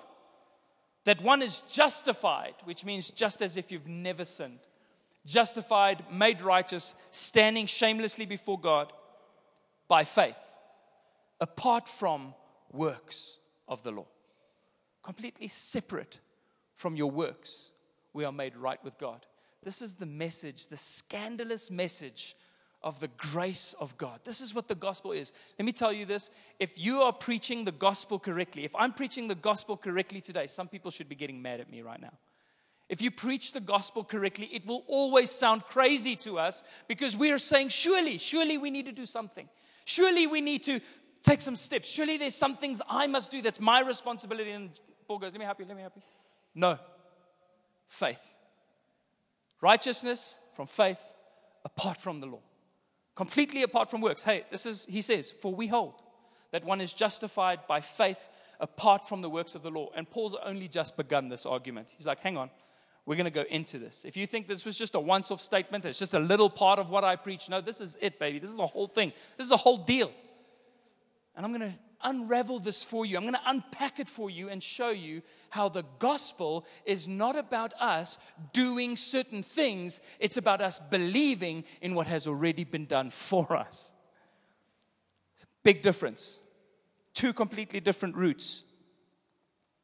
that 1.05 1.21
one 1.21 1.41
is 1.41 1.59
justified, 1.69 2.53
which 2.63 2.85
means 2.85 3.11
just 3.11 3.41
as 3.41 3.57
if 3.57 3.71
you've 3.71 3.87
never 3.87 4.23
sinned 4.23 4.59
justified, 5.25 6.03
made 6.11 6.41
righteous, 6.41 6.95
standing 7.11 7.65
shamelessly 7.65 8.25
before 8.25 8.59
God 8.59 8.91
by 9.87 10.03
faith, 10.03 10.39
apart 11.39 11.87
from 11.87 12.33
works 12.71 13.37
of 13.67 13.83
the 13.83 13.91
law. 13.91 14.07
Completely 15.03 15.47
separate 15.47 16.19
from 16.75 16.95
your 16.95 17.11
works, 17.11 17.71
we 18.13 18.25
are 18.25 18.31
made 18.31 18.55
right 18.55 18.83
with 18.83 18.97
God. 18.97 19.25
This 19.63 19.81
is 19.81 19.95
the 19.95 20.05
message, 20.05 20.67
the 20.67 20.77
scandalous 20.77 21.71
message 21.71 22.35
of 22.81 22.99
the 22.99 23.07
grace 23.17 23.75
of 23.79 23.95
God. 23.97 24.19
This 24.25 24.41
is 24.41 24.53
what 24.53 24.67
the 24.67 24.75
gospel 24.75 25.13
is. 25.13 25.31
Let 25.57 25.65
me 25.65 25.71
tell 25.71 25.93
you 25.93 26.05
this 26.05 26.31
if 26.59 26.77
you 26.77 27.01
are 27.01 27.13
preaching 27.13 27.63
the 27.63 27.71
gospel 27.71 28.19
correctly, 28.19 28.65
if 28.65 28.75
I'm 28.75 28.93
preaching 28.93 29.27
the 29.27 29.35
gospel 29.35 29.77
correctly 29.77 30.19
today, 30.19 30.47
some 30.47 30.67
people 30.67 30.91
should 30.91 31.07
be 31.07 31.15
getting 31.15 31.41
mad 31.41 31.61
at 31.61 31.71
me 31.71 31.81
right 31.81 32.01
now. 32.01 32.13
If 32.89 33.01
you 33.01 33.11
preach 33.11 33.53
the 33.53 33.61
gospel 33.61 34.03
correctly, 34.03 34.49
it 34.51 34.65
will 34.65 34.83
always 34.87 35.31
sound 35.31 35.63
crazy 35.63 36.15
to 36.17 36.37
us 36.37 36.63
because 36.87 37.15
we 37.15 37.31
are 37.31 37.39
saying, 37.39 37.69
surely, 37.69 38.17
surely 38.17 38.57
we 38.57 38.69
need 38.69 38.85
to 38.85 38.91
do 38.91 39.05
something. 39.05 39.47
Surely 39.85 40.27
we 40.27 40.41
need 40.41 40.63
to 40.63 40.79
take 41.21 41.41
some 41.41 41.55
steps. 41.55 41.89
Surely 41.89 42.17
there's 42.17 42.35
some 42.35 42.57
things 42.57 42.81
I 42.87 43.07
must 43.07 43.31
do 43.31 43.41
that's 43.41 43.59
my 43.59 43.81
responsibility. 43.81 44.51
And 44.51 44.69
Paul 45.07 45.19
goes, 45.19 45.31
Let 45.31 45.39
me 45.39 45.45
help 45.45 45.59
you, 45.59 45.65
let 45.65 45.75
me 45.75 45.81
help 45.81 45.95
you. 45.95 46.01
No. 46.55 46.77
Faith. 47.87 48.33
Righteousness 49.61 50.37
from 50.55 50.67
faith 50.67 51.01
apart 51.63 51.99
from 51.99 52.19
the 52.19 52.25
law. 52.25 52.41
Completely 53.15 53.63
apart 53.63 53.89
from 53.89 54.01
works. 54.01 54.23
Hey, 54.23 54.43
this 54.51 54.65
is, 54.65 54.85
he 54.89 55.01
says, 55.01 55.31
for 55.31 55.53
we 55.53 55.67
hold 55.67 55.93
that 56.51 56.65
one 56.65 56.81
is 56.81 56.93
justified 56.93 57.59
by 57.67 57.81
faith 57.81 58.27
apart 58.59 59.07
from 59.07 59.21
the 59.21 59.29
works 59.29 59.55
of 59.55 59.63
the 59.63 59.71
law. 59.71 59.89
And 59.95 60.09
Paul's 60.09 60.35
only 60.43 60.67
just 60.67 60.97
begun 60.97 61.29
this 61.29 61.45
argument. 61.45 61.93
He's 61.97 62.05
like, 62.05 62.19
hang 62.19 62.37
on, 62.37 62.49
we're 63.05 63.15
going 63.15 63.25
to 63.25 63.31
go 63.31 63.43
into 63.49 63.79
this. 63.79 64.05
If 64.05 64.15
you 64.15 64.25
think 64.25 64.47
this 64.47 64.65
was 64.65 64.77
just 64.77 64.95
a 64.95 64.99
once 64.99 65.29
off 65.29 65.41
statement, 65.41 65.85
it's 65.85 65.99
just 65.99 66.13
a 66.13 66.19
little 66.19 66.49
part 66.49 66.79
of 66.79 66.89
what 66.89 67.03
I 67.03 67.15
preach, 67.15 67.49
no, 67.49 67.59
this 67.59 67.81
is 67.81 67.97
it, 67.99 68.17
baby. 68.17 68.39
This 68.39 68.49
is 68.49 68.55
the 68.55 68.67
whole 68.67 68.87
thing. 68.87 69.11
This 69.37 69.45
is 69.45 69.49
the 69.49 69.57
whole 69.57 69.77
deal. 69.77 70.11
And 71.35 71.45
I'm 71.45 71.51
going 71.51 71.71
to 71.71 71.77
unravel 72.03 72.59
this 72.59 72.83
for 72.83 73.05
you. 73.05 73.17
I'm 73.17 73.23
going 73.23 73.33
to 73.33 73.41
unpack 73.45 73.99
it 73.99 74.09
for 74.09 74.29
you 74.29 74.49
and 74.49 74.61
show 74.61 74.89
you 74.89 75.21
how 75.49 75.69
the 75.69 75.83
gospel 75.99 76.65
is 76.85 77.07
not 77.07 77.35
about 77.35 77.73
us 77.79 78.17
doing 78.51 78.95
certain 78.95 79.43
things, 79.43 79.99
it's 80.19 80.37
about 80.37 80.61
us 80.61 80.79
believing 80.79 81.63
in 81.81 81.95
what 81.95 82.07
has 82.07 82.27
already 82.27 82.63
been 82.63 82.85
done 82.85 83.09
for 83.09 83.55
us. 83.55 83.93
Big 85.63 85.81
difference. 85.81 86.39
Two 87.13 87.33
completely 87.33 87.79
different 87.79 88.15
routes. 88.15 88.63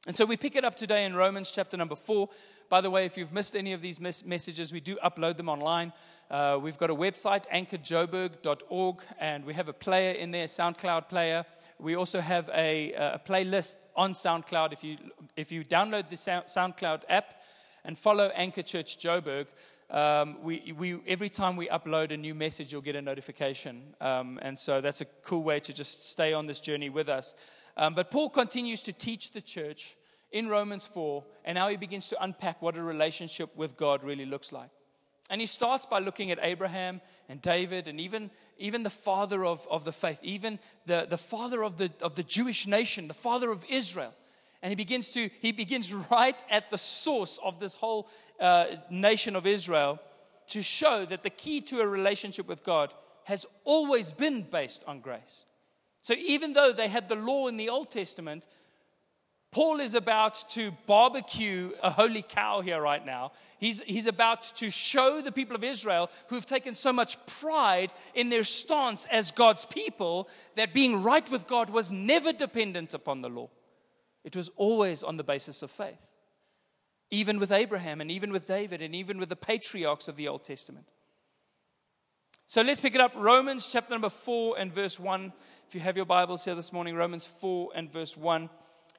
And 0.07 0.15
so 0.15 0.25
we 0.25 0.37
pick 0.37 0.55
it 0.55 0.63
up 0.63 0.75
today 0.75 1.03
in 1.03 1.13
Romans 1.13 1.51
chapter 1.51 1.75
number 1.75 1.95
four. 1.95 2.29
By 2.69 2.79
the 2.79 2.89
way, 2.89 3.05
if 3.05 3.17
you've 3.17 3.33
missed 3.33 3.53
any 3.53 3.73
of 3.73 3.81
these 3.81 3.99
mes- 3.99 4.23
messages, 4.23 4.71
we 4.71 4.79
do 4.79 4.95
upload 5.03 5.35
them 5.35 5.49
online. 5.49 5.91
Uh, 6.31 6.57
we've 6.61 6.77
got 6.77 6.89
a 6.89 6.95
website, 6.95 7.43
anchorjoburg.org, 7.53 9.03
and 9.19 9.43
we 9.43 9.53
have 9.53 9.67
a 9.67 9.73
player 9.73 10.11
in 10.11 10.31
there, 10.31 10.45
SoundCloud 10.45 11.09
player. 11.09 11.45
We 11.79 11.95
also 11.95 12.21
have 12.21 12.49
a, 12.53 12.93
a 12.93 13.21
playlist 13.27 13.75
on 13.93 14.13
SoundCloud. 14.13 14.71
If 14.71 14.85
you, 14.85 14.97
if 15.35 15.51
you 15.51 15.65
download 15.65 16.07
the 16.07 16.15
SoundCloud 16.15 17.01
app 17.09 17.41
and 17.83 17.97
follow 17.97 18.31
Anchor 18.35 18.61
Church 18.63 18.97
Joburg, 18.97 19.47
um, 19.89 20.37
we, 20.41 20.73
we, 20.77 20.99
every 21.07 21.29
time 21.29 21.57
we 21.57 21.67
upload 21.67 22.11
a 22.11 22.17
new 22.17 22.35
message, 22.35 22.71
you'll 22.71 22.81
get 22.81 22.95
a 22.95 23.01
notification. 23.01 23.81
Um, 23.99 24.39
and 24.41 24.57
so 24.57 24.79
that's 24.79 25.01
a 25.01 25.05
cool 25.23 25.43
way 25.43 25.59
to 25.59 25.73
just 25.73 26.09
stay 26.09 26.31
on 26.31 26.47
this 26.47 26.61
journey 26.61 26.89
with 26.89 27.09
us. 27.09 27.35
Um, 27.79 27.93
but 27.93 28.11
Paul 28.11 28.29
continues 28.29 28.81
to 28.83 28.93
teach 28.93 29.31
the 29.31 29.39
church 29.39 29.95
in 30.33 30.49
Romans 30.49 30.85
4, 30.85 31.23
and 31.45 31.55
now 31.55 31.69
he 31.69 31.77
begins 31.77 32.09
to 32.09 32.21
unpack 32.21 32.61
what 32.61 32.77
a 32.77 32.83
relationship 32.83 33.55
with 33.55 33.77
God 33.77 34.03
really 34.03 34.25
looks 34.25 34.51
like. 34.51 34.69
And 35.29 35.39
he 35.39 35.47
starts 35.47 35.85
by 35.85 35.99
looking 35.99 36.29
at 36.29 36.39
Abraham 36.41 36.99
and 37.29 37.41
David 37.41 37.87
and 37.87 37.97
even, 38.01 38.31
even 38.57 38.83
the 38.83 38.89
father 38.89 39.45
of, 39.45 39.65
of 39.71 39.85
the 39.85 39.93
faith, 39.93 40.19
even 40.23 40.59
the, 40.87 41.07
the 41.09 41.17
father 41.17 41.63
of 41.63 41.77
the, 41.77 41.89
of 42.01 42.15
the 42.15 42.23
Jewish 42.23 42.67
nation, 42.67 43.07
the 43.07 43.13
father 43.13 43.49
of 43.49 43.63
Israel. 43.69 44.13
And 44.61 44.71
he 44.71 44.75
begins 44.75 45.11
to, 45.11 45.29
he 45.39 45.53
begins 45.53 45.93
right 46.11 46.43
at 46.49 46.69
the 46.71 46.77
source 46.77 47.39
of 47.41 47.61
this 47.61 47.77
whole 47.77 48.09
uh, 48.41 48.65
nation 48.89 49.37
of 49.37 49.47
Israel 49.47 49.99
to 50.47 50.61
show 50.61 51.05
that 51.05 51.23
the 51.23 51.29
key 51.29 51.61
to 51.61 51.79
a 51.79 51.87
relationship 51.87 52.45
with 52.45 52.65
God 52.65 52.93
has 53.23 53.45
always 53.63 54.11
been 54.11 54.41
based 54.41 54.83
on 54.85 54.99
grace. 54.99 55.45
So 56.01 56.13
even 56.13 56.53
though 56.53 56.71
they 56.71 56.87
had 56.87 57.09
the 57.09 57.15
law 57.15 57.47
in 57.47 57.57
the 57.57 57.69
Old 57.69 57.91
Testament, 57.91 58.47
Paul 59.51 59.79
is 59.79 59.95
about 59.95 60.45
to 60.51 60.71
barbecue 60.85 61.71
a 61.81 61.89
holy 61.89 62.21
cow 62.21 62.61
here 62.61 62.79
right 62.79 63.03
now. 63.03 63.31
He's, 63.57 63.81
he's 63.81 64.05
about 64.05 64.43
to 64.57 64.69
show 64.69 65.21
the 65.21 65.31
people 65.31 65.55
of 65.55 65.63
Israel 65.63 66.11
who 66.27 66.35
have 66.35 66.45
taken 66.45 66.75
so 66.75 66.93
much 66.93 67.23
pride 67.25 67.91
in 68.13 68.29
their 68.29 68.43
stance 68.43 69.07
as 69.11 69.31
God's 69.31 69.65
people 69.65 70.29
that 70.55 70.73
being 70.73 71.01
right 71.01 71.27
with 71.31 71.47
God 71.47 71.71
was 71.71 71.91
never 71.91 72.31
dependent 72.31 72.93
upon 72.93 73.21
the 73.21 73.29
law. 73.29 73.49
It 74.23 74.35
was 74.35 74.51
always 74.55 75.01
on 75.01 75.17
the 75.17 75.23
basis 75.23 75.63
of 75.63 75.71
faith. 75.71 76.11
Even 77.09 77.39
with 77.39 77.51
Abraham 77.51 78.01
and 78.01 78.11
even 78.11 78.31
with 78.31 78.45
David 78.45 78.83
and 78.83 78.93
even 78.93 79.17
with 79.17 79.29
the 79.29 79.35
patriarchs 79.35 80.07
of 80.07 80.15
the 80.15 80.27
Old 80.27 80.43
Testament. 80.43 80.85
So 82.49 82.63
let's 82.63 82.81
pick 82.81 82.95
it 82.95 83.01
up. 83.01 83.11
Romans 83.15 83.69
chapter 83.71 83.93
number 83.93 84.09
4 84.09 84.55
and 84.57 84.73
verse 84.73 84.99
1. 84.99 85.31
If 85.67 85.75
you 85.75 85.81
have 85.81 85.95
your 85.95 86.07
Bibles 86.07 86.45
here 86.45 86.55
this 86.55 86.73
morning, 86.73 86.95
Romans 86.95 87.23
4 87.23 87.69
and 87.75 87.93
verse 87.93 88.17
1. 88.17 88.49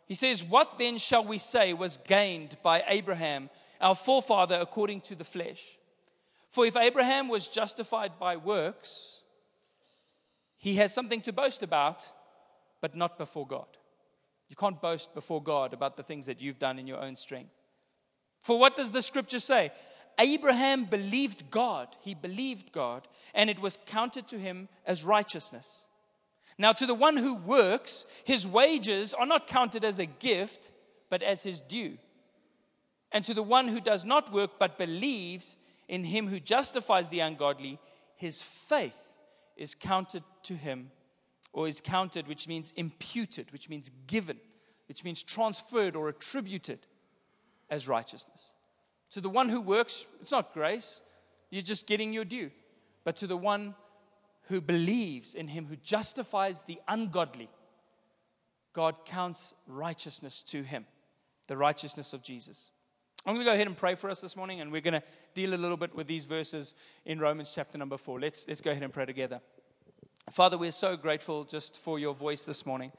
He 0.07 0.15
says, 0.15 0.45
What 0.45 0.79
then 0.79 0.99
shall 0.99 1.25
we 1.25 1.39
say 1.39 1.73
was 1.73 1.97
gained 1.97 2.57
by 2.63 2.85
Abraham, 2.87 3.51
our 3.81 3.97
forefather, 3.97 4.57
according 4.61 5.01
to 5.01 5.17
the 5.17 5.25
flesh? 5.25 5.81
For 6.51 6.65
if 6.65 6.77
Abraham 6.77 7.27
was 7.27 7.49
justified 7.49 8.21
by 8.21 8.37
works, 8.37 9.23
he 10.57 10.77
has 10.77 10.95
something 10.95 11.21
to 11.23 11.33
boast 11.33 11.65
about, 11.65 12.09
but 12.81 12.95
not 12.95 13.19
before 13.19 13.49
God. 13.49 13.67
You 14.49 14.55
can't 14.55 14.81
boast 14.81 15.13
before 15.13 15.43
God 15.43 15.75
about 15.75 15.97
the 15.97 16.05
things 16.05 16.27
that 16.27 16.41
you've 16.41 16.61
done 16.61 16.79
in 16.79 16.87
your 16.87 17.01
own 17.01 17.17
strength. 17.17 17.51
For 18.43 18.61
what 18.61 18.77
does 18.77 18.93
the 18.93 19.03
scripture 19.03 19.41
say? 19.41 19.73
Abraham 20.21 20.85
believed 20.85 21.51
God. 21.51 21.89
He 22.03 22.15
believed 22.15 22.73
God, 22.73 23.09
and 23.35 23.49
it 23.49 23.59
was 23.59 23.79
counted 23.87 24.29
to 24.29 24.39
him 24.39 24.69
as 24.87 25.03
righteousness. 25.03 25.87
Now, 26.59 26.73
to 26.75 26.85
the 26.85 26.95
one 26.95 27.17
who 27.17 27.35
works, 27.35 28.05
his 28.25 28.47
wages 28.47 29.15
are 29.15 29.27
not 29.27 29.47
counted 29.47 29.83
as 29.83 29.99
a 29.99 30.07
gift, 30.07 30.71
but 31.09 31.23
as 31.23 31.43
his 31.43 31.61
due. 31.61 31.97
And 33.13 33.25
to 33.25 33.35
the 33.35 33.43
one 33.43 33.69
who 33.69 33.81
does 33.81 34.05
not 34.05 34.33
work, 34.33 34.53
but 34.59 34.77
believes 34.77 35.57
in 35.89 36.05
him 36.05 36.29
who 36.29 36.39
justifies 36.39 37.09
the 37.09 37.21
ungodly, 37.21 37.81
his 38.17 38.43
faith 38.43 39.17
is 39.57 39.75
counted 39.75 40.23
to 40.45 40.55
him 40.55 40.91
or 41.53 41.67
is 41.67 41.81
counted, 41.81 42.29
which 42.29 42.47
means 42.47 42.73
imputed, 42.77 43.51
which 43.53 43.69
means 43.69 43.91
given, 44.07 44.39
which 44.87 45.03
means 45.03 45.23
transferred 45.23 45.97
or 45.97 46.09
attributed 46.09 46.87
as 47.71 47.89
righteousness. 47.89 48.55
To 49.11 49.21
the 49.21 49.29
one 49.29 49.49
who 49.49 49.61
works, 49.61 50.07
it's 50.21 50.31
not 50.31 50.55
grace, 50.55 51.03
you're 51.51 51.63
just 51.63 51.87
getting 51.87 52.13
your 52.13 52.25
due. 52.25 52.51
But 53.05 53.17
to 53.17 53.27
the 53.27 53.37
one 53.37 53.75
who 54.49 54.61
believes 54.61 55.35
in 55.35 55.49
him, 55.49 55.67
who 55.67 55.77
justifies 55.77 56.63
the 56.63 56.79
ungodly, 56.89 57.49
God 58.73 59.05
counts 59.05 59.55
righteousness 59.67 60.43
to 60.45 60.63
him, 60.63 60.87
the 61.49 61.57
righteousness 61.57 62.13
of 62.13 62.23
Jesus. 62.23 62.71
I'm 63.27 63.35
going 63.35 63.45
to 63.45 63.51
go 63.51 63.55
ahead 63.55 63.67
and 63.67 63.77
pray 63.77 63.97
for 63.97 64.09
us 64.09 64.21
this 64.21 64.37
morning, 64.37 64.61
and 64.61 64.73
we're 64.73 64.81
going 64.81 65.01
to 65.01 65.03
deal 65.35 65.55
a 65.55 65.57
little 65.57 65.77
bit 65.77 65.95
with 65.95 66.07
these 66.07 66.25
verses 66.25 66.75
in 67.05 67.19
Romans 67.19 67.53
chapter 67.55 67.77
number 67.77 67.99
four. 67.99 68.19
Let's, 68.19 68.47
let's 68.49 68.61
go 68.61 68.71
ahead 68.71 68.83
and 68.83 68.93
pray 68.93 69.05
together. 69.05 69.41
Father, 70.31 70.57
we're 70.57 70.71
so 70.71 70.97
grateful 70.97 71.45
just 71.45 71.79
for 71.81 71.99
your 71.99 72.15
voice 72.15 72.45
this 72.45 72.65
morning. 72.65 72.93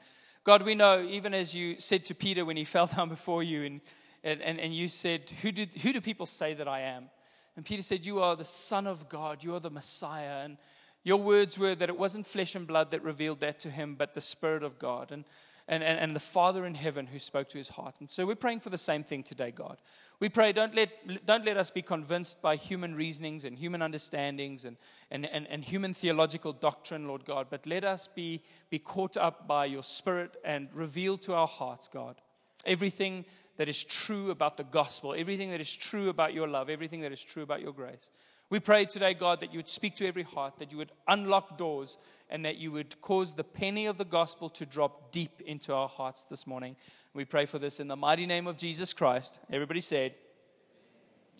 God, 0.44 0.62
we 0.62 0.74
know, 0.74 1.02
even 1.02 1.34
as 1.34 1.54
you 1.54 1.78
said 1.78 2.04
to 2.06 2.14
Peter 2.14 2.44
when 2.44 2.56
he 2.56 2.64
fell 2.76 2.86
down 2.86 3.08
before 3.08 3.42
you, 3.42 3.80
and, 4.24 4.40
and, 4.40 4.60
and 4.60 4.74
you 4.74 4.88
said, 4.88 5.30
who, 5.42 5.52
did, 5.52 5.70
who 5.82 5.92
do 5.92 6.00
people 6.00 6.26
say 6.26 6.54
that 6.54 6.68
I 6.68 6.80
am? 6.80 7.10
And 7.56 7.64
Peter 7.64 7.82
said, 7.82 8.06
You 8.06 8.20
are 8.20 8.34
the 8.34 8.44
Son 8.44 8.86
of 8.86 9.08
God, 9.08 9.44
you 9.44 9.54
are 9.54 9.60
the 9.60 9.70
Messiah. 9.70 10.44
And 10.44 10.56
your 11.04 11.18
words 11.18 11.58
were 11.58 11.74
that 11.74 11.88
it 11.88 11.98
wasn't 11.98 12.26
flesh 12.26 12.54
and 12.54 12.66
blood 12.66 12.92
that 12.92 13.02
revealed 13.02 13.40
that 13.40 13.58
to 13.60 13.70
him, 13.70 13.94
but 13.94 14.14
the 14.14 14.20
Spirit 14.20 14.62
of 14.62 14.78
God. 14.78 15.12
And 15.12 15.24
and, 15.68 15.82
and, 15.82 15.98
and 15.98 16.14
the 16.14 16.20
Father 16.20 16.66
in 16.66 16.74
heaven 16.74 17.06
who 17.06 17.18
spoke 17.18 17.48
to 17.50 17.58
his 17.58 17.68
heart. 17.68 17.96
And 18.00 18.10
so 18.10 18.26
we're 18.26 18.34
praying 18.34 18.60
for 18.60 18.70
the 18.70 18.78
same 18.78 19.04
thing 19.04 19.22
today, 19.22 19.50
God. 19.50 19.78
We 20.20 20.28
pray, 20.28 20.52
don't 20.52 20.74
let, 20.74 20.90
don't 21.26 21.44
let 21.44 21.56
us 21.56 21.70
be 21.70 21.82
convinced 21.82 22.42
by 22.42 22.56
human 22.56 22.94
reasonings 22.94 23.44
and 23.44 23.56
human 23.56 23.82
understandings 23.82 24.64
and, 24.64 24.76
and, 25.10 25.26
and, 25.26 25.46
and 25.48 25.64
human 25.64 25.94
theological 25.94 26.52
doctrine, 26.52 27.06
Lord 27.06 27.24
God, 27.24 27.46
but 27.50 27.66
let 27.66 27.84
us 27.84 28.08
be, 28.08 28.42
be 28.70 28.78
caught 28.78 29.16
up 29.16 29.46
by 29.46 29.66
your 29.66 29.82
Spirit 29.82 30.36
and 30.44 30.68
revealed 30.74 31.22
to 31.22 31.34
our 31.34 31.48
hearts, 31.48 31.88
God, 31.88 32.20
everything 32.66 33.24
that 33.56 33.68
is 33.68 33.84
true 33.84 34.30
about 34.30 34.56
the 34.56 34.64
gospel, 34.64 35.14
everything 35.16 35.50
that 35.50 35.60
is 35.60 35.74
true 35.74 36.08
about 36.08 36.34
your 36.34 36.48
love, 36.48 36.70
everything 36.70 37.02
that 37.02 37.12
is 37.12 37.22
true 37.22 37.42
about 37.42 37.60
your 37.60 37.72
grace. 37.72 38.10
We 38.50 38.60
pray 38.60 38.84
today, 38.84 39.14
God, 39.14 39.40
that 39.40 39.52
you 39.52 39.58
would 39.58 39.68
speak 39.68 39.96
to 39.96 40.06
every 40.06 40.24
heart, 40.24 40.58
that 40.58 40.70
you 40.70 40.76
would 40.76 40.92
unlock 41.08 41.56
doors, 41.56 41.96
and 42.28 42.44
that 42.44 42.58
you 42.58 42.70
would 42.72 43.00
cause 43.00 43.34
the 43.34 43.44
penny 43.44 43.86
of 43.86 43.96
the 43.96 44.04
gospel 44.04 44.50
to 44.50 44.66
drop 44.66 45.10
deep 45.10 45.40
into 45.46 45.72
our 45.72 45.88
hearts 45.88 46.24
this 46.24 46.46
morning. 46.46 46.76
We 47.14 47.24
pray 47.24 47.46
for 47.46 47.58
this 47.58 47.80
in 47.80 47.88
the 47.88 47.96
mighty 47.96 48.26
name 48.26 48.46
of 48.46 48.58
Jesus 48.58 48.92
Christ. 48.92 49.40
Everybody 49.50 49.80
said, 49.80 50.16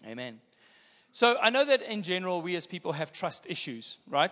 Amen. 0.06 0.40
So 1.12 1.36
I 1.40 1.50
know 1.50 1.66
that 1.66 1.82
in 1.82 2.02
general, 2.02 2.40
we 2.40 2.56
as 2.56 2.66
people 2.66 2.92
have 2.92 3.12
trust 3.12 3.46
issues, 3.46 3.98
right? 4.08 4.30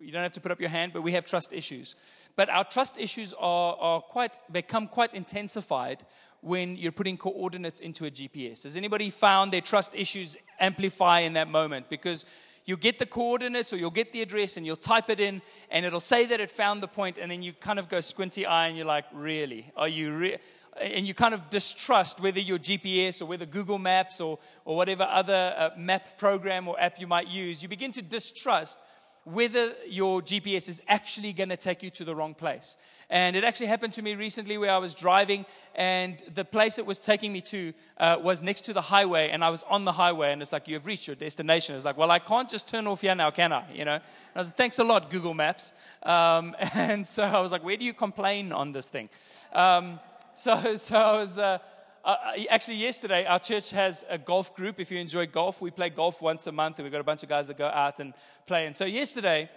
You 0.00 0.12
don't 0.12 0.22
have 0.22 0.32
to 0.32 0.40
put 0.40 0.50
up 0.50 0.60
your 0.60 0.70
hand, 0.70 0.92
but 0.94 1.02
we 1.02 1.12
have 1.12 1.26
trust 1.26 1.52
issues. 1.52 1.94
But 2.34 2.48
our 2.48 2.64
trust 2.64 2.98
issues 2.98 3.34
are, 3.34 3.76
are 3.78 4.00
quite, 4.00 4.38
become 4.50 4.88
quite 4.88 5.12
intensified 5.12 6.04
when 6.40 6.76
you're 6.76 6.90
putting 6.90 7.18
coordinates 7.18 7.80
into 7.80 8.06
a 8.06 8.10
GPS. 8.10 8.62
Has 8.62 8.76
anybody 8.76 9.10
found 9.10 9.52
their 9.52 9.60
trust 9.60 9.94
issues 9.94 10.38
amplify 10.58 11.20
in 11.20 11.34
that 11.34 11.48
moment? 11.48 11.90
Because 11.90 12.24
you 12.64 12.78
get 12.78 12.98
the 12.98 13.04
coordinates 13.04 13.74
or 13.74 13.76
you'll 13.76 13.90
get 13.90 14.12
the 14.12 14.22
address 14.22 14.56
and 14.56 14.64
you'll 14.64 14.76
type 14.76 15.10
it 15.10 15.20
in 15.20 15.42
and 15.70 15.84
it'll 15.84 16.00
say 16.00 16.24
that 16.26 16.40
it 16.40 16.50
found 16.50 16.82
the 16.82 16.88
point 16.88 17.18
and 17.18 17.30
then 17.30 17.42
you 17.42 17.52
kind 17.52 17.78
of 17.78 17.90
go 17.90 18.00
squinty 18.00 18.46
eye 18.46 18.68
and 18.68 18.76
you're 18.78 18.86
like, 18.86 19.04
really? 19.12 19.70
Are 19.76 19.88
you? 19.88 20.38
And 20.80 21.06
you 21.06 21.12
kind 21.12 21.34
of 21.34 21.50
distrust 21.50 22.20
whether 22.20 22.40
your 22.40 22.58
GPS 22.58 23.20
or 23.20 23.26
whether 23.26 23.44
Google 23.44 23.78
Maps 23.78 24.18
or, 24.20 24.38
or 24.64 24.76
whatever 24.76 25.02
other 25.02 25.54
uh, 25.58 25.70
map 25.76 26.16
program 26.16 26.68
or 26.68 26.80
app 26.80 26.98
you 26.98 27.06
might 27.06 27.28
use, 27.28 27.62
you 27.62 27.68
begin 27.68 27.92
to 27.92 28.02
distrust 28.02 28.78
whether 29.24 29.72
your 29.86 30.22
GPS 30.22 30.68
is 30.68 30.80
actually 30.88 31.32
going 31.32 31.50
to 31.50 31.56
take 31.56 31.82
you 31.82 31.90
to 31.90 32.04
the 32.04 32.14
wrong 32.14 32.34
place. 32.34 32.76
And 33.10 33.36
it 33.36 33.44
actually 33.44 33.66
happened 33.66 33.92
to 33.94 34.02
me 34.02 34.14
recently 34.14 34.56
where 34.56 34.70
I 34.70 34.78
was 34.78 34.94
driving, 34.94 35.44
and 35.74 36.22
the 36.34 36.44
place 36.44 36.78
it 36.78 36.86
was 36.86 36.98
taking 36.98 37.32
me 37.32 37.40
to 37.42 37.72
uh, 37.98 38.16
was 38.20 38.42
next 38.42 38.62
to 38.62 38.72
the 38.72 38.80
highway, 38.80 39.28
and 39.30 39.44
I 39.44 39.50
was 39.50 39.62
on 39.64 39.84
the 39.84 39.92
highway, 39.92 40.32
and 40.32 40.40
it's 40.40 40.52
like, 40.52 40.68
you 40.68 40.74
have 40.74 40.86
reached 40.86 41.06
your 41.06 41.16
destination. 41.16 41.74
It's 41.74 41.84
like, 41.84 41.98
well, 41.98 42.10
I 42.10 42.18
can't 42.18 42.48
just 42.48 42.66
turn 42.66 42.86
off 42.86 43.02
here 43.02 43.14
now, 43.14 43.30
can 43.30 43.52
I? 43.52 43.70
You 43.72 43.84
know? 43.84 43.94
And 43.94 44.02
I 44.34 44.38
was 44.38 44.48
like, 44.48 44.56
thanks 44.56 44.78
a 44.78 44.84
lot, 44.84 45.10
Google 45.10 45.34
Maps. 45.34 45.72
Um, 46.02 46.56
and 46.74 47.06
so 47.06 47.22
I 47.22 47.40
was 47.40 47.52
like, 47.52 47.64
where 47.64 47.76
do 47.76 47.84
you 47.84 47.94
complain 47.94 48.52
on 48.52 48.72
this 48.72 48.88
thing? 48.88 49.10
Um, 49.52 50.00
so, 50.32 50.76
so 50.76 50.96
I 50.96 51.20
was. 51.20 51.38
Uh, 51.38 51.58
uh, 52.04 52.16
actually, 52.48 52.78
yesterday, 52.78 53.26
our 53.26 53.38
church 53.38 53.70
has 53.70 54.04
a 54.08 54.16
golf 54.16 54.54
group. 54.54 54.80
If 54.80 54.90
you 54.90 54.98
enjoy 54.98 55.26
golf, 55.26 55.60
we 55.60 55.70
play 55.70 55.90
golf 55.90 56.22
once 56.22 56.46
a 56.46 56.52
month, 56.52 56.78
and 56.78 56.84
we've 56.84 56.92
got 56.92 57.00
a 57.00 57.04
bunch 57.04 57.22
of 57.22 57.28
guys 57.28 57.48
that 57.48 57.58
go 57.58 57.66
out 57.66 58.00
and 58.00 58.14
play. 58.46 58.66
And 58.66 58.74
so, 58.74 58.84
yesterday, 58.84 59.50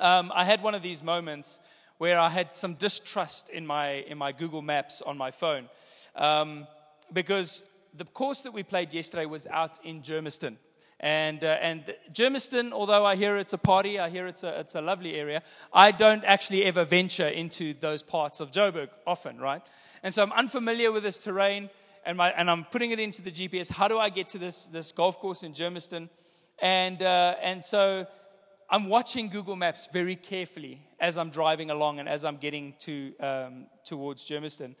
um, 0.00 0.32
I 0.34 0.44
had 0.44 0.62
one 0.62 0.74
of 0.74 0.82
these 0.82 1.02
moments 1.02 1.60
where 1.98 2.18
I 2.18 2.28
had 2.28 2.56
some 2.56 2.74
distrust 2.74 3.50
in 3.50 3.66
my, 3.66 3.88
in 3.88 4.18
my 4.18 4.32
Google 4.32 4.62
Maps 4.62 5.00
on 5.00 5.16
my 5.16 5.30
phone. 5.30 5.68
Um, 6.16 6.66
because 7.12 7.62
the 7.94 8.04
course 8.04 8.42
that 8.42 8.52
we 8.52 8.62
played 8.62 8.92
yesterday 8.92 9.26
was 9.26 9.46
out 9.46 9.78
in 9.84 10.02
Germiston. 10.02 10.56
And, 11.04 11.44
uh, 11.44 11.58
and 11.60 11.94
Germiston, 12.14 12.72
although 12.72 13.04
I 13.04 13.14
hear 13.14 13.36
it's 13.36 13.52
a 13.52 13.58
party, 13.58 13.98
I 14.00 14.08
hear 14.08 14.26
it's 14.26 14.42
a, 14.42 14.60
it's 14.60 14.74
a 14.74 14.80
lovely 14.80 15.16
area, 15.16 15.42
I 15.70 15.90
don't 15.90 16.24
actually 16.24 16.64
ever 16.64 16.82
venture 16.86 17.28
into 17.28 17.74
those 17.78 18.02
parts 18.02 18.40
of 18.40 18.50
Joburg 18.50 18.88
often, 19.06 19.38
right? 19.38 19.60
And 20.02 20.14
so 20.14 20.22
I'm 20.22 20.32
unfamiliar 20.32 20.90
with 20.92 21.02
this 21.02 21.18
terrain, 21.18 21.68
and, 22.06 22.16
my, 22.16 22.30
and 22.30 22.50
I'm 22.50 22.64
putting 22.64 22.90
it 22.90 22.98
into 22.98 23.20
the 23.20 23.30
GPS. 23.30 23.70
How 23.70 23.86
do 23.86 23.98
I 23.98 24.08
get 24.08 24.30
to 24.30 24.38
this, 24.38 24.64
this 24.64 24.92
golf 24.92 25.18
course 25.18 25.42
in 25.42 25.52
Germiston? 25.52 26.08
And, 26.58 27.02
uh, 27.02 27.34
and 27.42 27.62
so 27.62 28.06
I'm 28.70 28.88
watching 28.88 29.28
Google 29.28 29.56
Maps 29.56 29.90
very 29.92 30.16
carefully 30.16 30.80
as 30.98 31.18
I'm 31.18 31.28
driving 31.28 31.68
along 31.68 31.98
and 31.98 32.08
as 32.08 32.24
I'm 32.24 32.38
getting 32.38 32.76
to, 32.78 33.12
um, 33.20 33.66
towards 33.84 34.26
Germiston. 34.26 34.74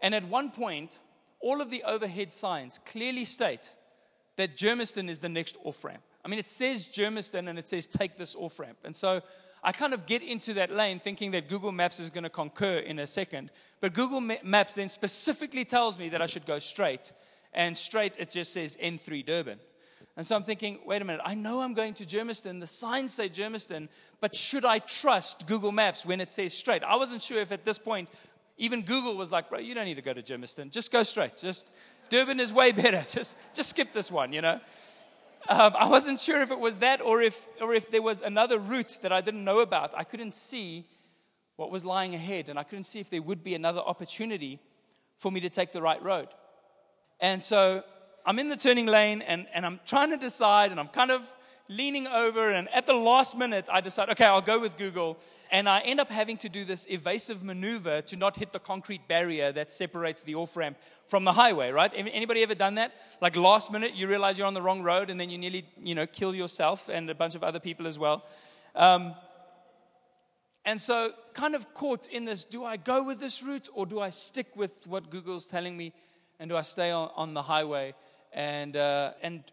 And 0.00 0.14
at 0.14 0.26
one 0.26 0.52
point, 0.52 1.00
all 1.38 1.60
of 1.60 1.68
the 1.68 1.82
overhead 1.82 2.32
signs 2.32 2.80
clearly 2.86 3.26
state 3.26 3.72
that 4.36 4.56
Germiston 4.56 5.08
is 5.08 5.20
the 5.20 5.28
next 5.28 5.56
off 5.64 5.84
ramp. 5.84 6.02
I 6.24 6.28
mean, 6.28 6.38
it 6.38 6.46
says 6.46 6.88
Germiston 6.88 7.48
and 7.48 7.58
it 7.58 7.68
says 7.68 7.86
take 7.86 8.16
this 8.16 8.34
off 8.34 8.58
ramp. 8.58 8.78
And 8.84 8.94
so 8.94 9.22
I 9.62 9.72
kind 9.72 9.94
of 9.94 10.06
get 10.06 10.22
into 10.22 10.54
that 10.54 10.70
lane 10.70 11.00
thinking 11.00 11.30
that 11.32 11.48
Google 11.48 11.72
Maps 11.72 11.98
is 11.98 12.10
going 12.10 12.24
to 12.24 12.30
concur 12.30 12.78
in 12.78 12.98
a 12.98 13.06
second. 13.06 13.50
But 13.80 13.94
Google 13.94 14.20
Maps 14.20 14.74
then 14.74 14.88
specifically 14.88 15.64
tells 15.64 15.98
me 15.98 16.10
that 16.10 16.22
I 16.22 16.26
should 16.26 16.46
go 16.46 16.58
straight. 16.58 17.12
And 17.52 17.76
straight, 17.76 18.18
it 18.18 18.30
just 18.30 18.52
says 18.52 18.76
N3 18.82 19.24
Durban. 19.24 19.58
And 20.16 20.26
so 20.26 20.34
I'm 20.34 20.42
thinking, 20.42 20.78
wait 20.86 21.02
a 21.02 21.04
minute, 21.04 21.20
I 21.24 21.34
know 21.34 21.60
I'm 21.60 21.74
going 21.74 21.94
to 21.94 22.04
Germiston. 22.04 22.60
The 22.60 22.66
signs 22.66 23.12
say 23.12 23.28
Germiston, 23.28 23.88
but 24.20 24.34
should 24.34 24.64
I 24.64 24.78
trust 24.78 25.46
Google 25.46 25.72
Maps 25.72 26.06
when 26.06 26.20
it 26.20 26.30
says 26.30 26.54
straight? 26.54 26.82
I 26.82 26.96
wasn't 26.96 27.20
sure 27.20 27.40
if 27.40 27.52
at 27.52 27.64
this 27.64 27.78
point 27.78 28.08
even 28.56 28.82
Google 28.82 29.16
was 29.16 29.30
like, 29.30 29.50
bro, 29.50 29.58
you 29.58 29.74
don't 29.74 29.84
need 29.84 29.94
to 29.94 30.02
go 30.02 30.14
to 30.14 30.22
Germiston. 30.22 30.70
Just 30.70 30.90
go 30.90 31.02
straight. 31.02 31.36
Just 31.36 31.70
Durban 32.08 32.40
is 32.40 32.52
way 32.52 32.72
better. 32.82 33.04
Just, 33.08 33.36
just 33.54 33.70
skip 33.70 33.92
this 33.92 34.10
one, 34.10 34.32
you 34.32 34.42
know. 34.42 34.60
Um, 35.48 35.74
I 35.78 35.88
wasn't 35.88 36.18
sure 36.18 36.42
if 36.42 36.50
it 36.50 36.58
was 36.58 36.80
that 36.80 37.00
or 37.00 37.22
if, 37.22 37.46
or 37.60 37.72
if 37.72 37.90
there 37.90 38.02
was 38.02 38.20
another 38.20 38.58
route 38.58 38.98
that 39.02 39.12
I 39.12 39.20
didn't 39.20 39.44
know 39.44 39.60
about. 39.60 39.94
I 39.96 40.02
couldn't 40.02 40.32
see 40.32 40.84
what 41.56 41.70
was 41.70 41.84
lying 41.84 42.14
ahead, 42.14 42.48
and 42.48 42.58
I 42.58 42.64
couldn't 42.64 42.84
see 42.84 43.00
if 43.00 43.10
there 43.10 43.22
would 43.22 43.42
be 43.44 43.54
another 43.54 43.80
opportunity 43.80 44.60
for 45.16 45.30
me 45.32 45.40
to 45.40 45.48
take 45.48 45.72
the 45.72 45.80
right 45.80 46.02
road. 46.02 46.28
And 47.20 47.42
so 47.42 47.82
I'm 48.26 48.38
in 48.38 48.48
the 48.48 48.56
turning 48.56 48.86
lane, 48.86 49.22
and, 49.22 49.46
and 49.54 49.64
I'm 49.64 49.80
trying 49.86 50.10
to 50.10 50.16
decide, 50.16 50.70
and 50.70 50.80
I'm 50.80 50.88
kind 50.88 51.10
of 51.10 51.22
leaning 51.68 52.06
over, 52.06 52.50
and 52.50 52.68
at 52.72 52.86
the 52.86 52.94
last 52.94 53.36
minute, 53.36 53.68
I 53.70 53.80
decide, 53.80 54.10
okay, 54.10 54.24
I'll 54.24 54.40
go 54.40 54.58
with 54.58 54.76
Google. 54.76 55.18
And 55.50 55.68
I 55.68 55.80
end 55.80 56.00
up 56.00 56.10
having 56.10 56.36
to 56.38 56.48
do 56.48 56.64
this 56.64 56.86
evasive 56.90 57.42
maneuver 57.42 58.02
to 58.02 58.16
not 58.16 58.36
hit 58.36 58.52
the 58.52 58.58
concrete 58.58 59.06
barrier 59.08 59.52
that 59.52 59.70
separates 59.70 60.22
the 60.22 60.34
off 60.34 60.56
ramp 60.56 60.76
from 61.08 61.24
the 61.24 61.32
highway, 61.32 61.70
right? 61.70 61.92
Anybody 61.94 62.42
ever 62.42 62.54
done 62.54 62.76
that? 62.76 62.92
Like 63.20 63.36
last 63.36 63.72
minute, 63.72 63.94
you 63.94 64.08
realize 64.08 64.38
you're 64.38 64.46
on 64.46 64.54
the 64.54 64.62
wrong 64.62 64.82
road, 64.82 65.10
and 65.10 65.20
then 65.20 65.30
you 65.30 65.38
nearly, 65.38 65.66
you 65.80 65.94
know, 65.94 66.06
kill 66.06 66.34
yourself 66.34 66.88
and 66.88 67.08
a 67.10 67.14
bunch 67.14 67.34
of 67.34 67.44
other 67.44 67.60
people 67.60 67.86
as 67.86 67.98
well. 67.98 68.24
Um, 68.74 69.14
and 70.64 70.80
so, 70.80 71.12
kind 71.32 71.54
of 71.54 71.72
caught 71.74 72.08
in 72.08 72.24
this 72.24 72.44
do 72.44 72.64
I 72.64 72.76
go 72.76 73.04
with 73.04 73.20
this 73.20 73.42
route 73.42 73.68
or 73.72 73.86
do 73.86 74.00
I 74.00 74.10
stick 74.10 74.48
with 74.56 74.84
what 74.86 75.10
Google's 75.10 75.46
telling 75.46 75.76
me 75.76 75.92
and 76.40 76.50
do 76.50 76.56
I 76.56 76.62
stay 76.62 76.90
on, 76.90 77.10
on 77.14 77.34
the 77.34 77.42
highway? 77.42 77.94
And, 78.32 78.76
uh, 78.76 79.12
and 79.22 79.44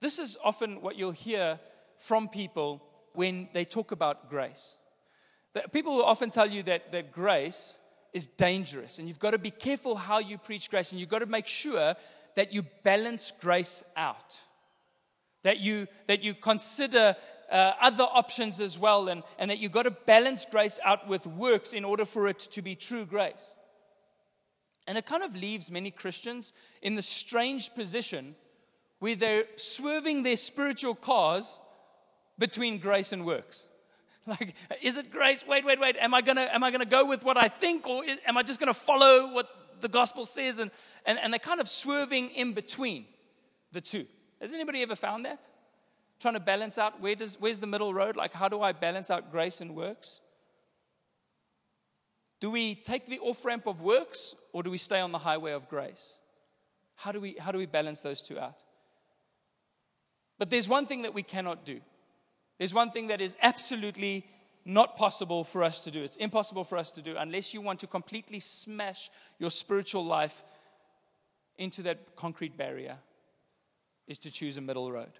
this 0.00 0.18
is 0.18 0.36
often 0.44 0.82
what 0.82 0.96
you'll 0.96 1.10
hear 1.10 1.58
from 1.98 2.28
people 2.28 2.82
when 3.14 3.48
they 3.52 3.64
talk 3.64 3.92
about 3.92 4.28
grace. 4.28 4.76
That 5.54 5.72
people 5.72 5.94
will 5.94 6.04
often 6.04 6.30
tell 6.30 6.50
you 6.50 6.62
that, 6.64 6.92
that 6.92 7.12
grace 7.12 7.78
is 8.12 8.26
dangerous, 8.26 8.98
and 8.98 9.08
you've 9.08 9.18
got 9.18 9.32
to 9.32 9.38
be 9.38 9.50
careful 9.50 9.96
how 9.96 10.18
you 10.18 10.38
preach 10.38 10.70
grace, 10.70 10.92
and 10.92 11.00
you've 11.00 11.08
got 11.08 11.20
to 11.20 11.26
make 11.26 11.46
sure 11.46 11.94
that 12.34 12.52
you 12.52 12.62
balance 12.82 13.32
grace 13.40 13.82
out. 13.96 14.36
That 15.42 15.60
you, 15.60 15.86
that 16.06 16.22
you 16.22 16.34
consider 16.34 17.16
uh, 17.50 17.72
other 17.80 18.04
options 18.04 18.60
as 18.60 18.78
well, 18.78 19.08
and, 19.08 19.22
and 19.38 19.50
that 19.50 19.58
you've 19.58 19.72
got 19.72 19.84
to 19.84 19.90
balance 19.90 20.46
grace 20.50 20.78
out 20.84 21.08
with 21.08 21.26
works 21.26 21.72
in 21.72 21.84
order 21.84 22.04
for 22.04 22.28
it 22.28 22.38
to 22.38 22.62
be 22.62 22.74
true 22.74 23.06
grace. 23.06 23.54
And 24.86 24.96
it 24.96 25.06
kind 25.06 25.22
of 25.22 25.34
leaves 25.34 25.70
many 25.70 25.90
Christians 25.90 26.52
in 26.82 26.94
the 26.94 27.02
strange 27.02 27.74
position 27.74 28.34
where 28.98 29.14
they're 29.14 29.44
swerving 29.56 30.22
their 30.22 30.36
spiritual 30.36 30.94
cars 30.94 31.60
between 32.38 32.78
grace 32.78 33.12
and 33.12 33.24
works. 33.24 33.68
Like, 34.28 34.56
is 34.82 34.96
it 34.96 35.12
grace? 35.12 35.44
Wait, 35.46 35.64
wait, 35.64 35.78
wait. 35.78 35.96
Am 36.00 36.12
I 36.12 36.20
gonna 36.20 36.48
am 36.52 36.64
I 36.64 36.72
gonna 36.72 36.84
go 36.84 37.04
with 37.04 37.22
what 37.22 37.36
I 37.36 37.46
think, 37.46 37.86
or 37.86 38.04
is, 38.04 38.18
am 38.26 38.36
I 38.36 38.42
just 38.42 38.58
gonna 38.58 38.74
follow 38.74 39.32
what 39.32 39.48
the 39.80 39.88
gospel 39.88 40.24
says? 40.24 40.58
And, 40.58 40.72
and 41.04 41.16
and 41.20 41.32
they're 41.32 41.38
kind 41.38 41.60
of 41.60 41.68
swerving 41.68 42.30
in 42.30 42.52
between 42.52 43.06
the 43.70 43.80
two. 43.80 44.04
Has 44.40 44.52
anybody 44.52 44.82
ever 44.82 44.96
found 44.96 45.24
that? 45.26 45.48
Trying 46.18 46.34
to 46.34 46.40
balance 46.40 46.76
out 46.76 47.00
where 47.00 47.14
does 47.14 47.38
where's 47.38 47.60
the 47.60 47.68
middle 47.68 47.94
road? 47.94 48.16
Like, 48.16 48.32
how 48.32 48.48
do 48.48 48.62
I 48.62 48.72
balance 48.72 49.10
out 49.10 49.30
grace 49.30 49.60
and 49.60 49.76
works? 49.76 50.20
Do 52.40 52.50
we 52.50 52.74
take 52.74 53.06
the 53.06 53.20
off 53.20 53.44
ramp 53.44 53.68
of 53.68 53.80
works, 53.80 54.34
or 54.52 54.64
do 54.64 54.72
we 54.72 54.78
stay 54.78 54.98
on 54.98 55.12
the 55.12 55.18
highway 55.18 55.52
of 55.52 55.68
grace? 55.68 56.18
How 56.96 57.12
do 57.12 57.20
we 57.20 57.36
how 57.38 57.52
do 57.52 57.58
we 57.58 57.66
balance 57.66 58.00
those 58.00 58.22
two 58.22 58.40
out? 58.40 58.60
But 60.38 60.50
there's 60.50 60.68
one 60.68 60.86
thing 60.86 61.02
that 61.02 61.14
we 61.14 61.22
cannot 61.22 61.64
do. 61.64 61.80
There's 62.58 62.74
one 62.74 62.90
thing 62.90 63.08
that 63.08 63.20
is 63.20 63.36
absolutely 63.42 64.26
not 64.64 64.96
possible 64.96 65.44
for 65.44 65.62
us 65.62 65.80
to 65.84 65.90
do. 65.90 66.02
It's 66.02 66.16
impossible 66.16 66.64
for 66.64 66.76
us 66.76 66.90
to 66.92 67.02
do 67.02 67.14
unless 67.16 67.54
you 67.54 67.60
want 67.60 67.80
to 67.80 67.86
completely 67.86 68.40
smash 68.40 69.10
your 69.38 69.50
spiritual 69.50 70.04
life 70.04 70.42
into 71.58 71.82
that 71.82 72.16
concrete 72.16 72.56
barrier, 72.56 72.98
is 74.06 74.18
to 74.18 74.30
choose 74.30 74.56
a 74.56 74.60
middle 74.60 74.92
road. 74.92 75.12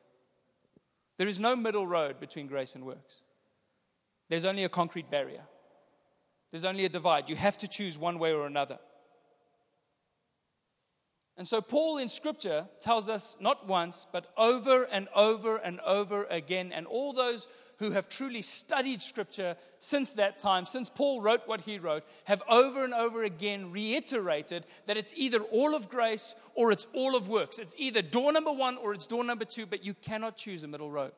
There 1.16 1.28
is 1.28 1.40
no 1.40 1.56
middle 1.56 1.86
road 1.86 2.20
between 2.20 2.46
grace 2.46 2.74
and 2.74 2.84
works. 2.84 3.22
There's 4.28 4.44
only 4.44 4.64
a 4.64 4.68
concrete 4.68 5.10
barrier. 5.10 5.42
There's 6.50 6.64
only 6.64 6.84
a 6.84 6.90
divide. 6.90 7.30
You 7.30 7.36
have 7.36 7.56
to 7.58 7.68
choose 7.68 7.96
one 7.96 8.18
way 8.18 8.32
or 8.32 8.46
another. 8.46 8.78
And 11.38 11.46
so, 11.46 11.60
Paul 11.60 11.98
in 11.98 12.08
Scripture 12.08 12.66
tells 12.80 13.10
us 13.10 13.36
not 13.40 13.66
once, 13.66 14.06
but 14.10 14.32
over 14.38 14.84
and 14.84 15.06
over 15.14 15.58
and 15.58 15.80
over 15.80 16.24
again, 16.30 16.72
and 16.72 16.86
all 16.86 17.12
those 17.12 17.46
who 17.78 17.90
have 17.90 18.08
truly 18.08 18.40
studied 18.40 19.02
Scripture 19.02 19.54
since 19.78 20.14
that 20.14 20.38
time, 20.38 20.64
since 20.64 20.88
Paul 20.88 21.20
wrote 21.20 21.46
what 21.46 21.60
he 21.60 21.78
wrote, 21.78 22.04
have 22.24 22.42
over 22.48 22.84
and 22.84 22.94
over 22.94 23.22
again 23.24 23.70
reiterated 23.70 24.64
that 24.86 24.96
it's 24.96 25.12
either 25.14 25.40
all 25.40 25.74
of 25.74 25.90
grace 25.90 26.34
or 26.54 26.72
it's 26.72 26.86
all 26.94 27.14
of 27.14 27.28
works. 27.28 27.58
It's 27.58 27.74
either 27.76 28.00
door 28.00 28.32
number 28.32 28.52
one 28.52 28.78
or 28.78 28.94
it's 28.94 29.06
door 29.06 29.24
number 29.24 29.44
two, 29.44 29.66
but 29.66 29.84
you 29.84 29.92
cannot 29.92 30.38
choose 30.38 30.62
a 30.62 30.68
middle 30.68 30.90
road. 30.90 31.12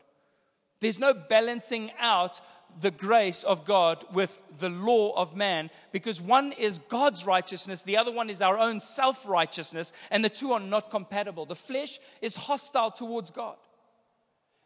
There's 0.80 0.98
no 0.98 1.12
balancing 1.12 1.90
out 1.98 2.40
the 2.80 2.90
grace 2.90 3.42
of 3.42 3.64
God 3.64 4.04
with 4.12 4.38
the 4.58 4.68
law 4.68 5.12
of 5.16 5.34
man 5.34 5.70
because 5.90 6.20
one 6.20 6.52
is 6.52 6.78
God's 6.78 7.26
righteousness, 7.26 7.82
the 7.82 7.96
other 7.96 8.12
one 8.12 8.30
is 8.30 8.42
our 8.42 8.58
own 8.58 8.78
self 8.78 9.28
righteousness, 9.28 9.92
and 10.10 10.24
the 10.24 10.28
two 10.28 10.52
are 10.52 10.60
not 10.60 10.90
compatible. 10.90 11.46
The 11.46 11.56
flesh 11.56 11.98
is 12.22 12.36
hostile 12.36 12.90
towards 12.90 13.30
God. 13.30 13.56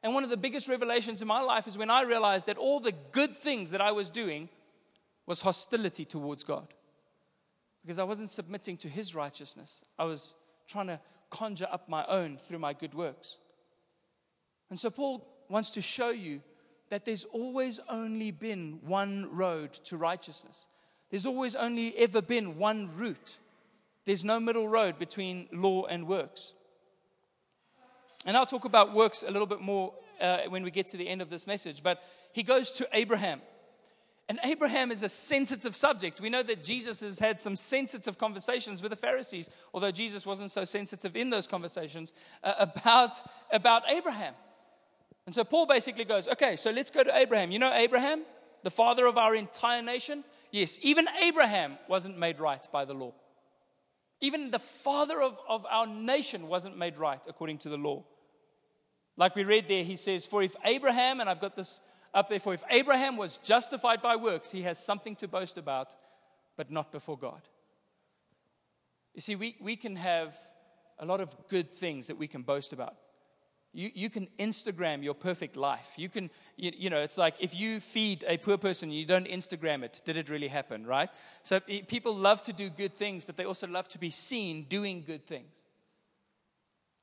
And 0.02 0.14
one 0.14 0.24
of 0.24 0.30
the 0.30 0.36
biggest 0.36 0.68
revelations 0.68 1.22
in 1.22 1.28
my 1.28 1.40
life 1.40 1.66
is 1.66 1.78
when 1.78 1.90
I 1.90 2.02
realized 2.02 2.46
that 2.46 2.58
all 2.58 2.80
the 2.80 2.94
good 3.12 3.36
things 3.36 3.70
that 3.70 3.80
I 3.80 3.92
was 3.92 4.10
doing 4.10 4.48
was 5.26 5.40
hostility 5.40 6.04
towards 6.04 6.42
God. 6.42 6.66
Because 7.82 7.98
I 7.98 8.04
wasn't 8.04 8.30
submitting 8.30 8.76
to 8.78 8.88
His 8.88 9.14
righteousness, 9.14 9.84
I 9.98 10.04
was 10.04 10.34
trying 10.66 10.88
to 10.88 11.00
conjure 11.30 11.68
up 11.70 11.88
my 11.88 12.04
own 12.06 12.36
through 12.36 12.58
my 12.58 12.72
good 12.72 12.94
works. 12.94 13.38
And 14.70 14.78
so 14.78 14.90
Paul 14.90 15.26
wants 15.48 15.70
to 15.70 15.82
show 15.82 16.10
you 16.10 16.40
that 16.90 17.04
there's 17.04 17.24
always 17.24 17.80
only 17.88 18.30
been 18.30 18.78
one 18.84 19.28
road 19.30 19.72
to 19.72 19.96
righteousness. 19.96 20.66
There's 21.10 21.26
always 21.26 21.54
only 21.54 21.96
ever 21.96 22.20
been 22.20 22.58
one 22.58 22.90
route. 22.96 23.38
There's 24.04 24.24
no 24.24 24.40
middle 24.40 24.68
road 24.68 24.98
between 24.98 25.48
law 25.52 25.84
and 25.84 26.06
works. 26.06 26.52
And 28.24 28.36
I'll 28.36 28.46
talk 28.46 28.64
about 28.64 28.94
works 28.94 29.24
a 29.26 29.30
little 29.30 29.46
bit 29.46 29.60
more 29.60 29.92
uh, 30.20 30.40
when 30.48 30.62
we 30.62 30.70
get 30.70 30.88
to 30.88 30.96
the 30.96 31.08
end 31.08 31.22
of 31.22 31.30
this 31.30 31.46
message. 31.46 31.82
But 31.82 32.02
he 32.32 32.42
goes 32.42 32.72
to 32.72 32.88
Abraham. 32.92 33.40
And 34.28 34.38
Abraham 34.44 34.92
is 34.92 35.02
a 35.02 35.08
sensitive 35.08 35.76
subject. 35.76 36.20
We 36.20 36.30
know 36.30 36.42
that 36.42 36.62
Jesus 36.62 37.00
has 37.00 37.18
had 37.18 37.40
some 37.40 37.56
sensitive 37.56 38.16
conversations 38.18 38.80
with 38.80 38.90
the 38.90 38.96
Pharisees, 38.96 39.50
although 39.74 39.90
Jesus 39.90 40.24
wasn't 40.24 40.50
so 40.50 40.64
sensitive 40.64 41.16
in 41.16 41.30
those 41.30 41.46
conversations 41.46 42.12
uh, 42.42 42.54
about, 42.58 43.16
about 43.50 43.82
Abraham. 43.88 44.34
And 45.26 45.34
so 45.34 45.44
Paul 45.44 45.66
basically 45.66 46.04
goes, 46.04 46.26
okay, 46.28 46.56
so 46.56 46.70
let's 46.70 46.90
go 46.90 47.02
to 47.02 47.16
Abraham. 47.16 47.50
You 47.52 47.58
know 47.58 47.72
Abraham, 47.72 48.22
the 48.62 48.70
father 48.70 49.06
of 49.06 49.16
our 49.16 49.34
entire 49.34 49.82
nation? 49.82 50.24
Yes, 50.50 50.78
even 50.82 51.06
Abraham 51.22 51.78
wasn't 51.88 52.18
made 52.18 52.40
right 52.40 52.66
by 52.72 52.84
the 52.84 52.94
law. 52.94 53.12
Even 54.20 54.50
the 54.50 54.58
father 54.58 55.20
of, 55.20 55.36
of 55.48 55.66
our 55.66 55.86
nation 55.86 56.48
wasn't 56.48 56.78
made 56.78 56.96
right 56.96 57.24
according 57.28 57.58
to 57.58 57.68
the 57.68 57.76
law. 57.76 58.04
Like 59.16 59.36
we 59.36 59.44
read 59.44 59.68
there, 59.68 59.84
he 59.84 59.96
says, 59.96 60.26
For 60.26 60.42
if 60.42 60.54
Abraham, 60.64 61.20
and 61.20 61.28
I've 61.28 61.40
got 61.40 61.56
this 61.56 61.80
up 62.14 62.28
there, 62.28 62.40
for 62.40 62.54
if 62.54 62.62
Abraham 62.70 63.16
was 63.16 63.38
justified 63.38 64.02
by 64.02 64.16
works, 64.16 64.50
he 64.50 64.62
has 64.62 64.78
something 64.78 65.16
to 65.16 65.28
boast 65.28 65.58
about, 65.58 65.94
but 66.56 66.70
not 66.70 66.92
before 66.92 67.18
God. 67.18 67.42
You 69.14 69.20
see, 69.20 69.36
we, 69.36 69.56
we 69.60 69.76
can 69.76 69.96
have 69.96 70.36
a 70.98 71.04
lot 71.04 71.20
of 71.20 71.34
good 71.48 71.70
things 71.70 72.06
that 72.06 72.16
we 72.16 72.28
can 72.28 72.42
boast 72.42 72.72
about. 72.72 72.96
You, 73.74 73.90
you 73.94 74.10
can 74.10 74.28
Instagram 74.38 75.02
your 75.02 75.14
perfect 75.14 75.56
life. 75.56 75.94
You 75.96 76.10
can, 76.10 76.30
you, 76.56 76.72
you 76.76 76.90
know, 76.90 77.00
it's 77.00 77.16
like 77.16 77.36
if 77.40 77.58
you 77.58 77.80
feed 77.80 78.22
a 78.28 78.36
poor 78.36 78.58
person, 78.58 78.90
you 78.90 79.06
don't 79.06 79.26
Instagram 79.26 79.82
it. 79.82 80.02
Did 80.04 80.18
it 80.18 80.28
really 80.28 80.48
happen, 80.48 80.86
right? 80.86 81.08
So 81.42 81.58
people 81.60 82.14
love 82.14 82.42
to 82.42 82.52
do 82.52 82.68
good 82.68 82.94
things, 82.94 83.24
but 83.24 83.36
they 83.36 83.44
also 83.44 83.66
love 83.66 83.88
to 83.88 83.98
be 83.98 84.10
seen 84.10 84.64
doing 84.64 85.02
good 85.06 85.26
things. 85.26 85.64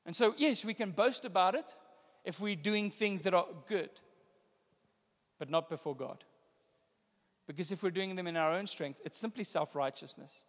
And 0.06 0.16
so, 0.16 0.36
yes, 0.38 0.64
we 0.64 0.76
can 0.76 0.92
boast 0.92 1.26
about 1.26 1.56
it 1.56 1.76
if 2.24 2.40
we're 2.40 2.56
doing 2.56 2.92
things 2.92 3.24
that 3.24 3.34
are 3.34 3.48
good, 3.68 3.90
but 5.40 5.50
not 5.50 5.70
before 5.70 5.96
God. 5.96 6.24
Because 7.48 7.72
if 7.72 7.82
we're 7.82 7.90
doing 7.90 8.16
them 8.16 8.28
in 8.28 8.38
our 8.38 8.54
own 8.54 8.68
strength, 8.68 9.02
it's 9.04 9.18
simply 9.18 9.44
self 9.44 9.76
righteousness. 9.76 10.46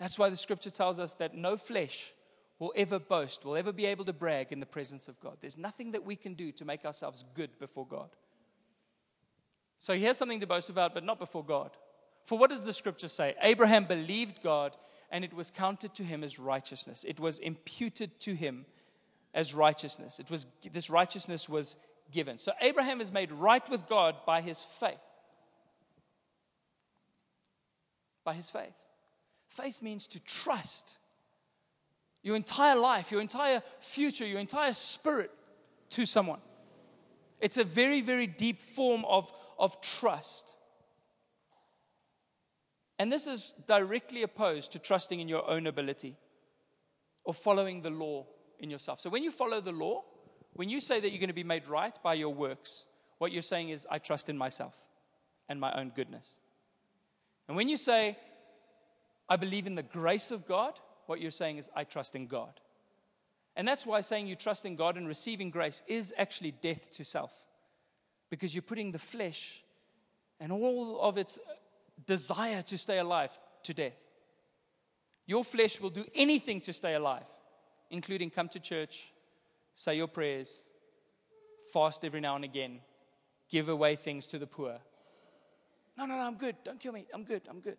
That's 0.00 0.18
why 0.18 0.28
the 0.28 0.36
scripture 0.36 0.70
tells 0.70 0.98
us 0.98 1.14
that 1.16 1.36
no 1.36 1.56
flesh 1.56 2.12
will 2.62 2.72
ever 2.76 3.00
boast, 3.00 3.44
will 3.44 3.56
ever 3.56 3.72
be 3.72 3.86
able 3.86 4.04
to 4.04 4.12
brag 4.12 4.52
in 4.52 4.60
the 4.60 4.66
presence 4.66 5.08
of 5.08 5.18
God. 5.18 5.36
There's 5.40 5.58
nothing 5.58 5.90
that 5.90 6.04
we 6.04 6.14
can 6.14 6.34
do 6.34 6.52
to 6.52 6.64
make 6.64 6.84
ourselves 6.84 7.24
good 7.34 7.50
before 7.58 7.84
God. 7.84 8.08
So 9.80 9.94
he 9.96 10.04
has 10.04 10.16
something 10.16 10.38
to 10.38 10.46
boast 10.46 10.70
about, 10.70 10.94
but 10.94 11.02
not 11.02 11.18
before 11.18 11.44
God. 11.44 11.72
For 12.24 12.38
what 12.38 12.50
does 12.50 12.64
the 12.64 12.72
scripture 12.72 13.08
say? 13.08 13.34
Abraham 13.42 13.86
believed 13.86 14.44
God, 14.44 14.76
and 15.10 15.24
it 15.24 15.32
was 15.32 15.50
counted 15.50 15.92
to 15.96 16.04
him 16.04 16.22
as 16.22 16.38
righteousness. 16.38 17.04
It 17.04 17.18
was 17.18 17.40
imputed 17.40 18.20
to 18.20 18.34
him 18.34 18.64
as 19.34 19.54
righteousness. 19.54 20.20
It 20.20 20.30
was 20.30 20.46
this 20.72 20.88
righteousness 20.88 21.48
was 21.48 21.76
given. 22.12 22.38
So 22.38 22.52
Abraham 22.60 23.00
is 23.00 23.10
made 23.10 23.32
right 23.32 23.68
with 23.70 23.88
God 23.88 24.14
by 24.24 24.40
his 24.40 24.62
faith. 24.62 25.02
By 28.22 28.34
his 28.34 28.48
faith. 28.48 28.86
Faith 29.48 29.82
means 29.82 30.06
to 30.06 30.20
trust 30.20 30.98
your 32.22 32.36
entire 32.36 32.76
life, 32.76 33.10
your 33.10 33.20
entire 33.20 33.62
future, 33.78 34.26
your 34.26 34.38
entire 34.40 34.72
spirit 34.72 35.30
to 35.90 36.06
someone. 36.06 36.40
It's 37.40 37.58
a 37.58 37.64
very, 37.64 38.00
very 38.00 38.26
deep 38.26 38.62
form 38.62 39.04
of, 39.04 39.32
of 39.58 39.80
trust. 39.80 40.54
And 42.98 43.10
this 43.10 43.26
is 43.26 43.54
directly 43.66 44.22
opposed 44.22 44.72
to 44.72 44.78
trusting 44.78 45.18
in 45.18 45.28
your 45.28 45.48
own 45.50 45.66
ability 45.66 46.16
or 47.24 47.34
following 47.34 47.82
the 47.82 47.90
law 47.90 48.26
in 48.60 48.70
yourself. 48.70 49.00
So 49.00 49.10
when 49.10 49.24
you 49.24 49.30
follow 49.30 49.60
the 49.60 49.72
law, 49.72 50.04
when 50.52 50.68
you 50.68 50.80
say 50.80 51.00
that 51.00 51.10
you're 51.10 51.18
going 51.18 51.28
to 51.28 51.34
be 51.34 51.42
made 51.42 51.66
right 51.66 51.96
by 52.02 52.14
your 52.14 52.32
works, 52.32 52.86
what 53.18 53.32
you're 53.32 53.42
saying 53.42 53.70
is, 53.70 53.86
I 53.90 53.98
trust 53.98 54.28
in 54.28 54.38
myself 54.38 54.76
and 55.48 55.60
my 55.60 55.72
own 55.72 55.92
goodness. 55.94 56.38
And 57.48 57.56
when 57.56 57.68
you 57.68 57.76
say, 57.76 58.16
I 59.28 59.36
believe 59.36 59.66
in 59.66 59.74
the 59.74 59.82
grace 59.82 60.30
of 60.30 60.46
God, 60.46 60.78
what 61.12 61.20
you're 61.20 61.30
saying 61.30 61.58
is, 61.58 61.68
I 61.76 61.84
trust 61.84 62.16
in 62.16 62.26
God. 62.26 62.54
And 63.54 63.68
that's 63.68 63.84
why 63.84 64.00
saying 64.00 64.28
you 64.28 64.34
trust 64.34 64.64
in 64.64 64.76
God 64.76 64.96
and 64.96 65.06
receiving 65.06 65.50
grace 65.50 65.82
is 65.86 66.14
actually 66.16 66.52
death 66.52 66.90
to 66.92 67.04
self. 67.04 67.34
Because 68.30 68.54
you're 68.54 68.62
putting 68.62 68.92
the 68.92 68.98
flesh 68.98 69.62
and 70.40 70.50
all 70.50 70.98
of 71.02 71.18
its 71.18 71.38
desire 72.06 72.62
to 72.62 72.78
stay 72.78 72.96
alive 72.96 73.38
to 73.64 73.74
death. 73.74 73.92
Your 75.26 75.44
flesh 75.44 75.82
will 75.82 75.90
do 75.90 76.06
anything 76.14 76.62
to 76.62 76.72
stay 76.72 76.94
alive, 76.94 77.28
including 77.90 78.30
come 78.30 78.48
to 78.48 78.58
church, 78.58 79.12
say 79.74 79.98
your 79.98 80.08
prayers, 80.08 80.64
fast 81.74 82.06
every 82.06 82.22
now 82.22 82.36
and 82.36 82.44
again, 82.46 82.80
give 83.50 83.68
away 83.68 83.96
things 83.96 84.26
to 84.28 84.38
the 84.38 84.46
poor. 84.46 84.78
No, 85.98 86.06
no, 86.06 86.16
no, 86.16 86.22
I'm 86.22 86.36
good. 86.36 86.56
Don't 86.64 86.80
kill 86.80 86.94
me. 86.94 87.04
I'm 87.12 87.24
good. 87.24 87.42
I'm 87.50 87.60
good. 87.60 87.76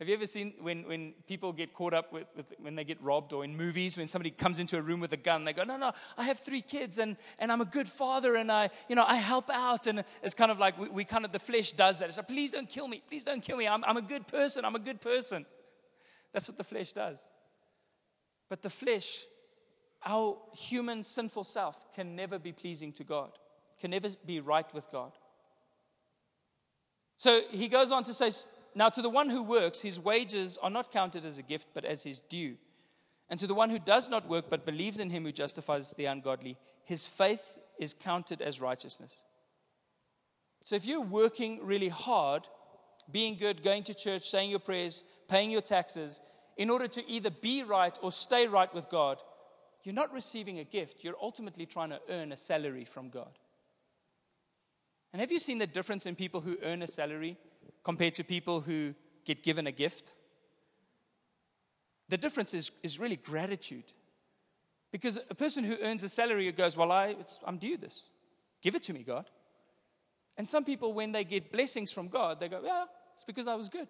Have 0.00 0.08
you 0.08 0.14
ever 0.14 0.26
seen 0.26 0.54
when, 0.62 0.88
when 0.88 1.12
people 1.28 1.52
get 1.52 1.74
caught 1.74 1.92
up 1.92 2.10
with, 2.10 2.24
with, 2.34 2.54
when 2.58 2.74
they 2.74 2.84
get 2.84 3.00
robbed 3.02 3.34
or 3.34 3.44
in 3.44 3.54
movies 3.54 3.98
when 3.98 4.08
somebody 4.08 4.30
comes 4.30 4.58
into 4.58 4.78
a 4.78 4.80
room 4.80 4.98
with 4.98 5.12
a 5.12 5.18
gun, 5.18 5.44
they 5.44 5.52
go, 5.52 5.62
no, 5.62 5.76
no, 5.76 5.92
I 6.16 6.24
have 6.24 6.38
three 6.38 6.62
kids 6.62 6.98
and, 6.98 7.18
and 7.38 7.52
I'm 7.52 7.60
a 7.60 7.66
good 7.66 7.86
father 7.86 8.36
and 8.36 8.50
I, 8.50 8.70
you 8.88 8.96
know, 8.96 9.04
I 9.06 9.16
help 9.16 9.50
out. 9.50 9.86
And 9.86 10.02
it's 10.22 10.34
kind 10.34 10.50
of 10.50 10.58
like 10.58 10.78
we, 10.78 10.88
we 10.88 11.04
kind 11.04 11.26
of, 11.26 11.32
the 11.32 11.38
flesh 11.38 11.72
does 11.72 11.98
that. 11.98 12.08
It's 12.08 12.16
like, 12.16 12.28
please 12.28 12.50
don't 12.50 12.66
kill 12.66 12.88
me. 12.88 13.02
Please 13.06 13.24
don't 13.24 13.42
kill 13.42 13.58
me. 13.58 13.68
I'm, 13.68 13.84
I'm 13.84 13.98
a 13.98 14.02
good 14.02 14.26
person. 14.26 14.64
I'm 14.64 14.74
a 14.74 14.80
good 14.80 15.02
person. 15.02 15.44
That's 16.32 16.48
what 16.48 16.56
the 16.56 16.64
flesh 16.64 16.94
does. 16.94 17.22
But 18.48 18.62
the 18.62 18.70
flesh, 18.70 19.24
our 20.06 20.38
human 20.54 21.02
sinful 21.02 21.44
self, 21.44 21.76
can 21.94 22.16
never 22.16 22.38
be 22.38 22.52
pleasing 22.52 22.92
to 22.94 23.04
God, 23.04 23.32
can 23.78 23.90
never 23.90 24.08
be 24.24 24.40
right 24.40 24.72
with 24.72 24.90
God. 24.90 25.12
So 27.18 27.42
he 27.50 27.68
goes 27.68 27.92
on 27.92 28.04
to 28.04 28.14
say, 28.14 28.30
Now 28.74 28.88
to 28.88 29.02
the 29.02 29.10
one 29.10 29.30
who 29.30 29.42
works, 29.42 29.80
his 29.80 29.98
wages 29.98 30.58
are 30.62 30.70
not 30.70 30.92
counted 30.92 31.24
as 31.24 31.38
a 31.38 31.42
gift, 31.42 31.68
but 31.74 31.84
as 31.84 32.02
his 32.02 32.20
due. 32.20 32.56
And 33.28 33.38
to 33.40 33.46
the 33.46 33.54
one 33.54 33.70
who 33.70 33.78
does 33.78 34.08
not 34.08 34.28
work, 34.28 34.46
but 34.48 34.66
believes 34.66 34.98
in 34.98 35.10
him 35.10 35.24
who 35.24 35.32
justifies 35.32 35.92
the 35.92 36.06
ungodly, 36.06 36.56
his 36.84 37.06
faith 37.06 37.58
is 37.78 37.94
counted 37.94 38.42
as 38.42 38.60
righteousness. 38.60 39.22
So 40.64 40.76
if 40.76 40.84
you're 40.84 41.00
working 41.00 41.64
really 41.64 41.88
hard, 41.88 42.46
being 43.10 43.36
good, 43.36 43.62
going 43.62 43.84
to 43.84 43.94
church, 43.94 44.28
saying 44.28 44.50
your 44.50 44.58
prayers, 44.58 45.04
paying 45.28 45.50
your 45.50 45.62
taxes, 45.62 46.20
in 46.56 46.70
order 46.70 46.88
to 46.88 47.08
either 47.10 47.30
be 47.30 47.62
right 47.62 47.96
or 48.02 48.12
stay 48.12 48.46
right 48.46 48.72
with 48.74 48.88
God, 48.90 49.18
you're 49.82 49.94
not 49.94 50.12
receiving 50.12 50.58
a 50.58 50.64
gift. 50.64 51.02
You're 51.02 51.16
ultimately 51.20 51.66
trying 51.66 51.90
to 51.90 52.00
earn 52.10 52.32
a 52.32 52.36
salary 52.36 52.84
from 52.84 53.08
God. 53.08 53.38
And 55.12 55.20
have 55.20 55.32
you 55.32 55.38
seen 55.38 55.58
the 55.58 55.66
difference 55.66 56.06
in 56.06 56.14
people 56.14 56.40
who 56.40 56.58
earn 56.62 56.82
a 56.82 56.86
salary 56.86 57.38
compared 57.82 58.14
to 58.16 58.24
people 58.24 58.60
who 58.60 58.94
get 59.24 59.42
given 59.42 59.66
a 59.66 59.72
gift? 59.72 60.12
The 62.08 62.18
difference 62.18 62.54
is, 62.54 62.70
is 62.82 62.98
really 62.98 63.16
gratitude. 63.16 63.84
Because 64.90 65.18
a 65.28 65.34
person 65.34 65.62
who 65.62 65.76
earns 65.82 66.02
a 66.02 66.08
salary 66.08 66.50
goes, 66.52 66.76
Well, 66.76 66.90
I, 66.90 67.14
I'm 67.44 67.58
due 67.58 67.76
this. 67.76 68.08
Give 68.62 68.74
it 68.74 68.82
to 68.84 68.92
me, 68.92 69.02
God. 69.02 69.30
And 70.36 70.48
some 70.48 70.64
people, 70.64 70.92
when 70.92 71.12
they 71.12 71.24
get 71.24 71.52
blessings 71.52 71.92
from 71.92 72.08
God, 72.08 72.40
they 72.40 72.48
go, 72.48 72.60
Yeah, 72.64 72.84
it's 73.14 73.24
because 73.24 73.46
I 73.46 73.54
was 73.54 73.68
good. 73.68 73.88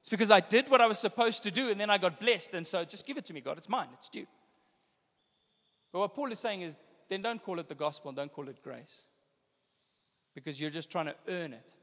It's 0.00 0.08
because 0.08 0.30
I 0.30 0.40
did 0.40 0.68
what 0.68 0.80
I 0.80 0.86
was 0.86 0.98
supposed 0.98 1.42
to 1.42 1.50
do 1.50 1.70
and 1.70 1.80
then 1.80 1.90
I 1.90 1.98
got 1.98 2.20
blessed. 2.20 2.54
And 2.54 2.66
so 2.66 2.84
just 2.84 3.04
give 3.06 3.18
it 3.18 3.24
to 3.26 3.34
me, 3.34 3.40
God. 3.40 3.58
It's 3.58 3.68
mine, 3.68 3.88
it's 3.94 4.08
due. 4.08 4.26
But 5.92 6.00
what 6.00 6.14
Paul 6.14 6.30
is 6.30 6.38
saying 6.38 6.62
is 6.62 6.78
then 7.08 7.22
don't 7.22 7.42
call 7.42 7.58
it 7.58 7.68
the 7.68 7.74
gospel, 7.74 8.10
and 8.10 8.16
don't 8.16 8.30
call 8.30 8.48
it 8.48 8.62
grace 8.62 9.06
because 10.34 10.60
you're 10.60 10.70
just 10.70 10.90
trying 10.90 11.06
to 11.06 11.14
earn 11.26 11.52
it. 11.52 11.74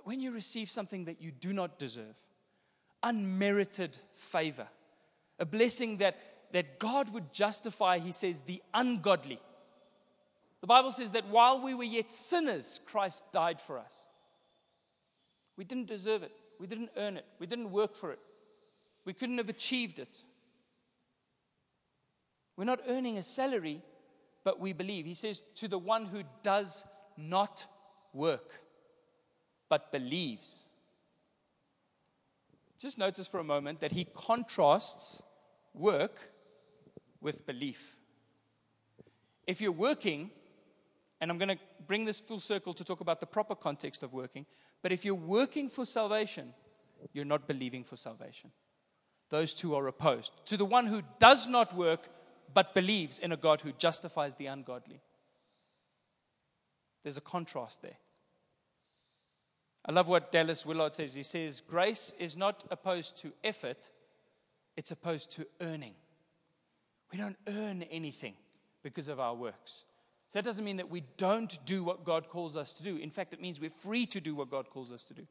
But 0.00 0.06
when 0.06 0.20
you 0.20 0.32
receive 0.32 0.70
something 0.70 1.04
that 1.04 1.20
you 1.20 1.30
do 1.30 1.52
not 1.52 1.78
deserve, 1.78 2.16
unmerited 3.02 3.98
favor, 4.16 4.66
a 5.38 5.44
blessing 5.44 5.98
that, 5.98 6.18
that 6.52 6.78
God 6.78 7.12
would 7.12 7.34
justify, 7.34 7.98
he 7.98 8.10
says, 8.10 8.40
the 8.40 8.62
ungodly. 8.72 9.38
The 10.62 10.66
Bible 10.66 10.90
says 10.90 11.12
that 11.12 11.28
while 11.28 11.60
we 11.60 11.74
were 11.74 11.84
yet 11.84 12.08
sinners, 12.08 12.80
Christ 12.86 13.24
died 13.30 13.60
for 13.60 13.78
us. 13.78 13.94
We 15.58 15.64
didn't 15.64 15.88
deserve 15.88 16.22
it. 16.22 16.32
We 16.58 16.66
didn't 16.66 16.92
earn 16.96 17.18
it. 17.18 17.26
We 17.38 17.46
didn't 17.46 17.70
work 17.70 17.94
for 17.94 18.10
it. 18.10 18.20
We 19.04 19.12
couldn't 19.12 19.36
have 19.36 19.50
achieved 19.50 19.98
it. 19.98 20.18
We're 22.56 22.64
not 22.64 22.80
earning 22.88 23.18
a 23.18 23.22
salary, 23.22 23.82
but 24.44 24.60
we 24.60 24.72
believe. 24.72 25.04
He 25.04 25.12
says, 25.12 25.42
to 25.56 25.68
the 25.68 25.78
one 25.78 26.06
who 26.06 26.22
does 26.42 26.86
not 27.18 27.66
work, 28.14 28.62
but 29.70 29.90
believes. 29.90 30.66
Just 32.78 32.98
notice 32.98 33.26
for 33.26 33.40
a 33.40 33.44
moment 33.44 33.80
that 33.80 33.92
he 33.92 34.06
contrasts 34.14 35.22
work 35.72 36.30
with 37.22 37.46
belief. 37.46 37.96
If 39.46 39.60
you're 39.60 39.72
working, 39.72 40.30
and 41.20 41.30
I'm 41.30 41.38
going 41.38 41.56
to 41.56 41.58
bring 41.86 42.04
this 42.04 42.20
full 42.20 42.40
circle 42.40 42.74
to 42.74 42.84
talk 42.84 43.00
about 43.00 43.20
the 43.20 43.26
proper 43.26 43.54
context 43.54 44.02
of 44.02 44.12
working, 44.12 44.44
but 44.82 44.92
if 44.92 45.04
you're 45.04 45.14
working 45.14 45.68
for 45.68 45.84
salvation, 45.86 46.52
you're 47.12 47.24
not 47.24 47.46
believing 47.46 47.84
for 47.84 47.96
salvation. 47.96 48.50
Those 49.28 49.54
two 49.54 49.74
are 49.76 49.86
opposed. 49.86 50.32
To 50.46 50.56
the 50.56 50.64
one 50.64 50.86
who 50.86 51.02
does 51.18 51.46
not 51.46 51.76
work, 51.76 52.08
but 52.52 52.74
believes 52.74 53.18
in 53.18 53.32
a 53.32 53.36
God 53.36 53.60
who 53.60 53.72
justifies 53.72 54.34
the 54.34 54.46
ungodly. 54.46 55.00
There's 57.02 57.16
a 57.16 57.22
contrast 57.22 57.82
there. 57.82 57.98
I 59.84 59.92
love 59.92 60.08
what 60.08 60.30
Dallas 60.30 60.66
Willard 60.66 60.94
says. 60.94 61.14
He 61.14 61.22
says, 61.22 61.60
Grace 61.60 62.14
is 62.18 62.36
not 62.36 62.64
opposed 62.70 63.16
to 63.18 63.32
effort, 63.42 63.90
it's 64.76 64.90
opposed 64.90 65.32
to 65.32 65.46
earning. 65.60 65.94
We 67.12 67.18
don't 67.18 67.38
earn 67.48 67.82
anything 67.84 68.34
because 68.82 69.08
of 69.08 69.18
our 69.18 69.34
works. 69.34 69.84
So 70.28 70.38
that 70.38 70.44
doesn't 70.44 70.64
mean 70.64 70.76
that 70.76 70.90
we 70.90 71.02
don't 71.16 71.58
do 71.64 71.82
what 71.82 72.04
God 72.04 72.28
calls 72.28 72.56
us 72.56 72.72
to 72.74 72.84
do. 72.84 72.96
In 72.96 73.10
fact, 73.10 73.32
it 73.32 73.40
means 73.40 73.60
we're 73.60 73.68
free 73.68 74.06
to 74.06 74.20
do 74.20 74.34
what 74.34 74.50
God 74.50 74.70
calls 74.70 74.92
us 74.92 75.02
to 75.04 75.14
do, 75.14 75.26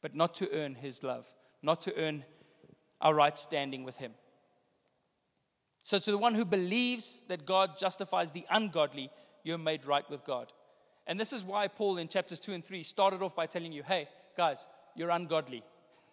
but 0.00 0.14
not 0.14 0.34
to 0.36 0.50
earn 0.52 0.74
His 0.74 1.02
love, 1.02 1.26
not 1.62 1.82
to 1.82 1.94
earn 1.96 2.24
our 3.02 3.14
right 3.14 3.36
standing 3.36 3.84
with 3.84 3.98
Him. 3.98 4.12
So, 5.82 5.98
to 5.98 6.10
the 6.10 6.18
one 6.18 6.34
who 6.34 6.44
believes 6.44 7.24
that 7.28 7.44
God 7.44 7.76
justifies 7.76 8.30
the 8.30 8.46
ungodly, 8.48 9.10
you're 9.42 9.58
made 9.58 9.84
right 9.84 10.08
with 10.08 10.24
God. 10.24 10.52
And 11.06 11.18
this 11.18 11.32
is 11.32 11.44
why 11.44 11.68
Paul 11.68 11.98
in 11.98 12.08
chapters 12.08 12.40
2 12.40 12.52
and 12.52 12.64
3 12.64 12.82
started 12.82 13.22
off 13.22 13.34
by 13.34 13.46
telling 13.46 13.72
you, 13.72 13.82
hey, 13.82 14.08
guys, 14.36 14.66
you're 14.94 15.10
ungodly. 15.10 15.62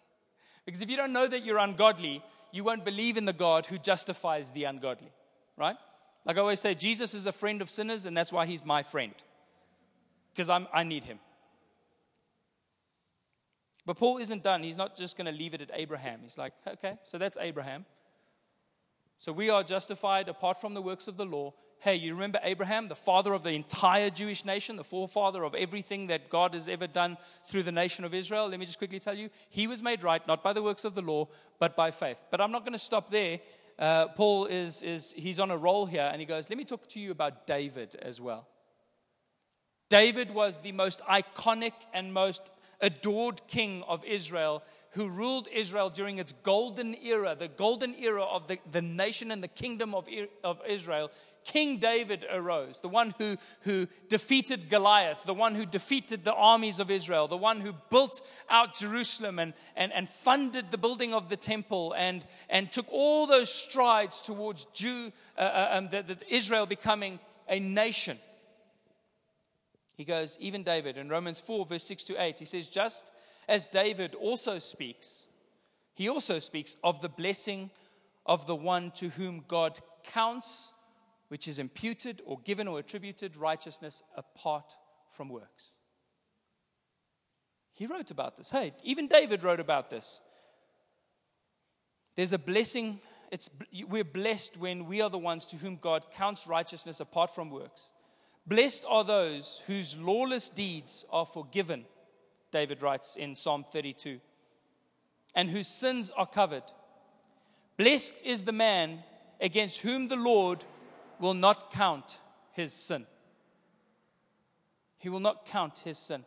because 0.64 0.82
if 0.82 0.90
you 0.90 0.96
don't 0.96 1.12
know 1.12 1.26
that 1.26 1.44
you're 1.44 1.58
ungodly, 1.58 2.22
you 2.52 2.64
won't 2.64 2.84
believe 2.84 3.16
in 3.16 3.24
the 3.24 3.32
God 3.32 3.66
who 3.66 3.78
justifies 3.78 4.50
the 4.50 4.64
ungodly, 4.64 5.12
right? 5.56 5.76
Like 6.24 6.36
I 6.36 6.40
always 6.40 6.60
say, 6.60 6.74
Jesus 6.74 7.14
is 7.14 7.26
a 7.26 7.32
friend 7.32 7.62
of 7.62 7.70
sinners, 7.70 8.06
and 8.06 8.16
that's 8.16 8.32
why 8.32 8.46
he's 8.46 8.64
my 8.64 8.82
friend, 8.82 9.14
because 10.34 10.50
I 10.50 10.82
need 10.82 11.04
him. 11.04 11.18
But 13.86 13.96
Paul 13.96 14.18
isn't 14.18 14.42
done. 14.42 14.62
He's 14.62 14.76
not 14.76 14.96
just 14.96 15.16
going 15.16 15.26
to 15.26 15.32
leave 15.32 15.54
it 15.54 15.60
at 15.60 15.70
Abraham. 15.72 16.20
He's 16.22 16.36
like, 16.36 16.52
okay, 16.66 16.98
so 17.04 17.18
that's 17.18 17.38
Abraham. 17.40 17.86
So 19.18 19.32
we 19.32 19.50
are 19.50 19.62
justified 19.62 20.28
apart 20.28 20.60
from 20.60 20.74
the 20.74 20.82
works 20.82 21.08
of 21.08 21.16
the 21.16 21.24
law. 21.24 21.54
Hey, 21.80 21.96
you 21.96 22.12
remember 22.12 22.38
Abraham, 22.42 22.88
the 22.88 22.94
father 22.94 23.32
of 23.32 23.42
the 23.42 23.52
entire 23.52 24.10
Jewish 24.10 24.44
nation, 24.44 24.76
the 24.76 24.84
forefather 24.84 25.44
of 25.44 25.54
everything 25.54 26.08
that 26.08 26.28
God 26.28 26.52
has 26.52 26.68
ever 26.68 26.86
done 26.86 27.16
through 27.46 27.62
the 27.62 27.72
nation 27.72 28.04
of 28.04 28.12
Israel? 28.12 28.48
Let 28.48 28.60
me 28.60 28.66
just 28.66 28.76
quickly 28.76 29.00
tell 29.00 29.16
you, 29.16 29.30
he 29.48 29.66
was 29.66 29.80
made 29.80 30.02
right 30.02 30.26
not 30.28 30.42
by 30.42 30.52
the 30.52 30.62
works 30.62 30.84
of 30.84 30.94
the 30.94 31.00
law, 31.00 31.28
but 31.58 31.76
by 31.76 31.90
faith. 31.90 32.20
But 32.30 32.42
I'm 32.42 32.52
not 32.52 32.66
going 32.66 32.74
to 32.74 32.78
stop 32.78 33.08
there. 33.08 33.40
Uh, 33.78 34.08
Paul 34.08 34.44
is, 34.44 34.82
is 34.82 35.14
he's 35.16 35.40
on 35.40 35.50
a 35.50 35.56
roll 35.56 35.86
here, 35.86 36.06
and 36.12 36.20
he 36.20 36.26
goes, 36.26 36.50
Let 36.50 36.58
me 36.58 36.64
talk 36.64 36.86
to 36.88 37.00
you 37.00 37.12
about 37.12 37.46
David 37.46 37.96
as 38.02 38.20
well. 38.20 38.46
David 39.88 40.34
was 40.34 40.58
the 40.60 40.72
most 40.72 41.00
iconic 41.06 41.72
and 41.94 42.12
most 42.12 42.50
adored 42.80 43.46
king 43.46 43.82
of 43.86 44.04
Israel 44.04 44.62
who 44.92 45.08
ruled 45.08 45.48
Israel 45.52 45.88
during 45.88 46.18
its 46.18 46.32
golden 46.42 46.96
era, 46.96 47.36
the 47.38 47.46
golden 47.46 47.94
era 47.94 48.24
of 48.24 48.48
the, 48.48 48.58
the 48.72 48.82
nation 48.82 49.30
and 49.30 49.42
the 49.42 49.48
kingdom 49.48 49.94
of, 49.94 50.08
of 50.42 50.60
Israel, 50.66 51.12
King 51.44 51.78
David 51.78 52.26
arose, 52.30 52.80
the 52.80 52.88
one 52.88 53.14
who, 53.16 53.36
who 53.62 53.86
defeated 54.08 54.68
Goliath, 54.68 55.22
the 55.24 55.32
one 55.32 55.54
who 55.54 55.64
defeated 55.64 56.24
the 56.24 56.34
armies 56.34 56.80
of 56.80 56.90
Israel, 56.90 57.28
the 57.28 57.36
one 57.36 57.60
who 57.60 57.72
built 57.88 58.20
out 58.50 58.74
Jerusalem 58.74 59.38
and, 59.38 59.54
and, 59.76 59.92
and 59.92 60.08
funded 60.08 60.70
the 60.70 60.78
building 60.78 61.14
of 61.14 61.28
the 61.28 61.36
temple 61.36 61.94
and, 61.96 62.24
and 62.48 62.70
took 62.70 62.86
all 62.90 63.26
those 63.26 63.52
strides 63.52 64.20
towards 64.20 64.64
Jew, 64.74 65.12
uh, 65.38 65.40
uh, 65.40 65.68
um, 65.72 65.88
the, 65.88 66.02
the 66.02 66.18
Israel 66.34 66.66
becoming 66.66 67.20
a 67.48 67.60
nation. 67.60 68.18
He 70.00 70.06
goes, 70.06 70.38
even 70.40 70.62
David, 70.62 70.96
in 70.96 71.10
Romans 71.10 71.40
4, 71.40 71.66
verse 71.66 71.84
6 71.84 72.04
to 72.04 72.22
8, 72.22 72.38
he 72.38 72.46
says, 72.46 72.70
just 72.70 73.12
as 73.46 73.66
David 73.66 74.14
also 74.14 74.58
speaks, 74.58 75.26
he 75.92 76.08
also 76.08 76.38
speaks 76.38 76.74
of 76.82 77.02
the 77.02 77.10
blessing 77.10 77.68
of 78.24 78.46
the 78.46 78.56
one 78.56 78.92
to 78.92 79.10
whom 79.10 79.44
God 79.46 79.78
counts, 80.02 80.72
which 81.28 81.46
is 81.46 81.58
imputed 81.58 82.22
or 82.24 82.38
given 82.46 82.66
or 82.66 82.78
attributed 82.78 83.36
righteousness 83.36 84.02
apart 84.16 84.74
from 85.10 85.28
works. 85.28 85.72
He 87.74 87.84
wrote 87.84 88.10
about 88.10 88.38
this. 88.38 88.48
Hey, 88.48 88.72
even 88.82 89.06
David 89.06 89.44
wrote 89.44 89.60
about 89.60 89.90
this. 89.90 90.22
There's 92.16 92.32
a 92.32 92.38
blessing. 92.38 93.00
It's, 93.30 93.50
we're 93.86 94.02
blessed 94.02 94.56
when 94.56 94.86
we 94.86 95.02
are 95.02 95.10
the 95.10 95.18
ones 95.18 95.44
to 95.48 95.56
whom 95.56 95.76
God 95.76 96.06
counts 96.10 96.46
righteousness 96.46 97.00
apart 97.00 97.34
from 97.34 97.50
works. 97.50 97.92
Blessed 98.46 98.84
are 98.88 99.04
those 99.04 99.62
whose 99.66 99.96
lawless 99.96 100.50
deeds 100.50 101.04
are 101.10 101.26
forgiven 101.26 101.84
David 102.50 102.82
writes 102.82 103.16
in 103.16 103.34
Psalm 103.34 103.64
32, 103.70 104.20
and 105.34 105.48
whose 105.48 105.68
sins 105.68 106.10
are 106.16 106.26
covered. 106.26 106.64
Blessed 107.76 108.20
is 108.24 108.44
the 108.44 108.52
man 108.52 109.00
against 109.40 109.80
whom 109.80 110.08
the 110.08 110.16
Lord 110.16 110.64
will 111.18 111.34
not 111.34 111.72
count 111.72 112.18
his 112.52 112.72
sin. 112.72 113.06
He 114.98 115.08
will 115.08 115.20
not 115.20 115.46
count 115.46 115.78
his 115.80 115.98
sin. 115.98 116.24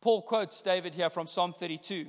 Paul 0.00 0.22
quotes 0.22 0.60
David 0.60 0.94
here 0.94 1.10
from 1.10 1.26
Psalm 1.26 1.52
32. 1.52 2.06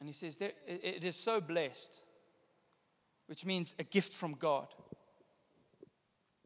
And 0.00 0.08
he 0.08 0.12
says, 0.12 0.38
It 0.40 1.04
is 1.04 1.16
so 1.16 1.40
blessed, 1.40 2.02
which 3.26 3.46
means 3.46 3.74
a 3.78 3.84
gift 3.84 4.12
from 4.12 4.34
God, 4.34 4.68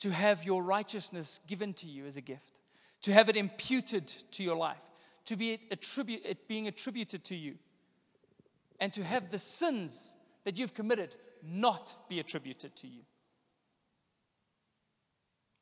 to 0.05 0.13
have 0.13 0.45
your 0.45 0.63
righteousness 0.63 1.41
given 1.47 1.73
to 1.73 1.87
you 1.87 2.05
as 2.05 2.19
a 2.19 2.21
gift 2.21 2.61
to 3.01 3.13
have 3.13 3.31
it 3.31 3.37
imputed 3.37 4.07
to 4.31 4.43
your 4.43 4.57
life, 4.57 4.81
to 5.27 5.35
be 5.37 5.53
it 5.55 6.49
being 6.49 6.69
attributed 6.69 7.23
to 7.23 7.35
you, 7.35 7.55
and 8.81 8.93
to 8.95 9.03
have 9.03 9.31
the 9.31 9.39
sins 9.39 10.17
that 10.45 10.59
you've 10.59 10.73
committed 10.73 11.15
not 11.43 11.97
be 12.09 12.19
attributed 12.19 12.75
to 12.77 12.87
you. 12.87 13.01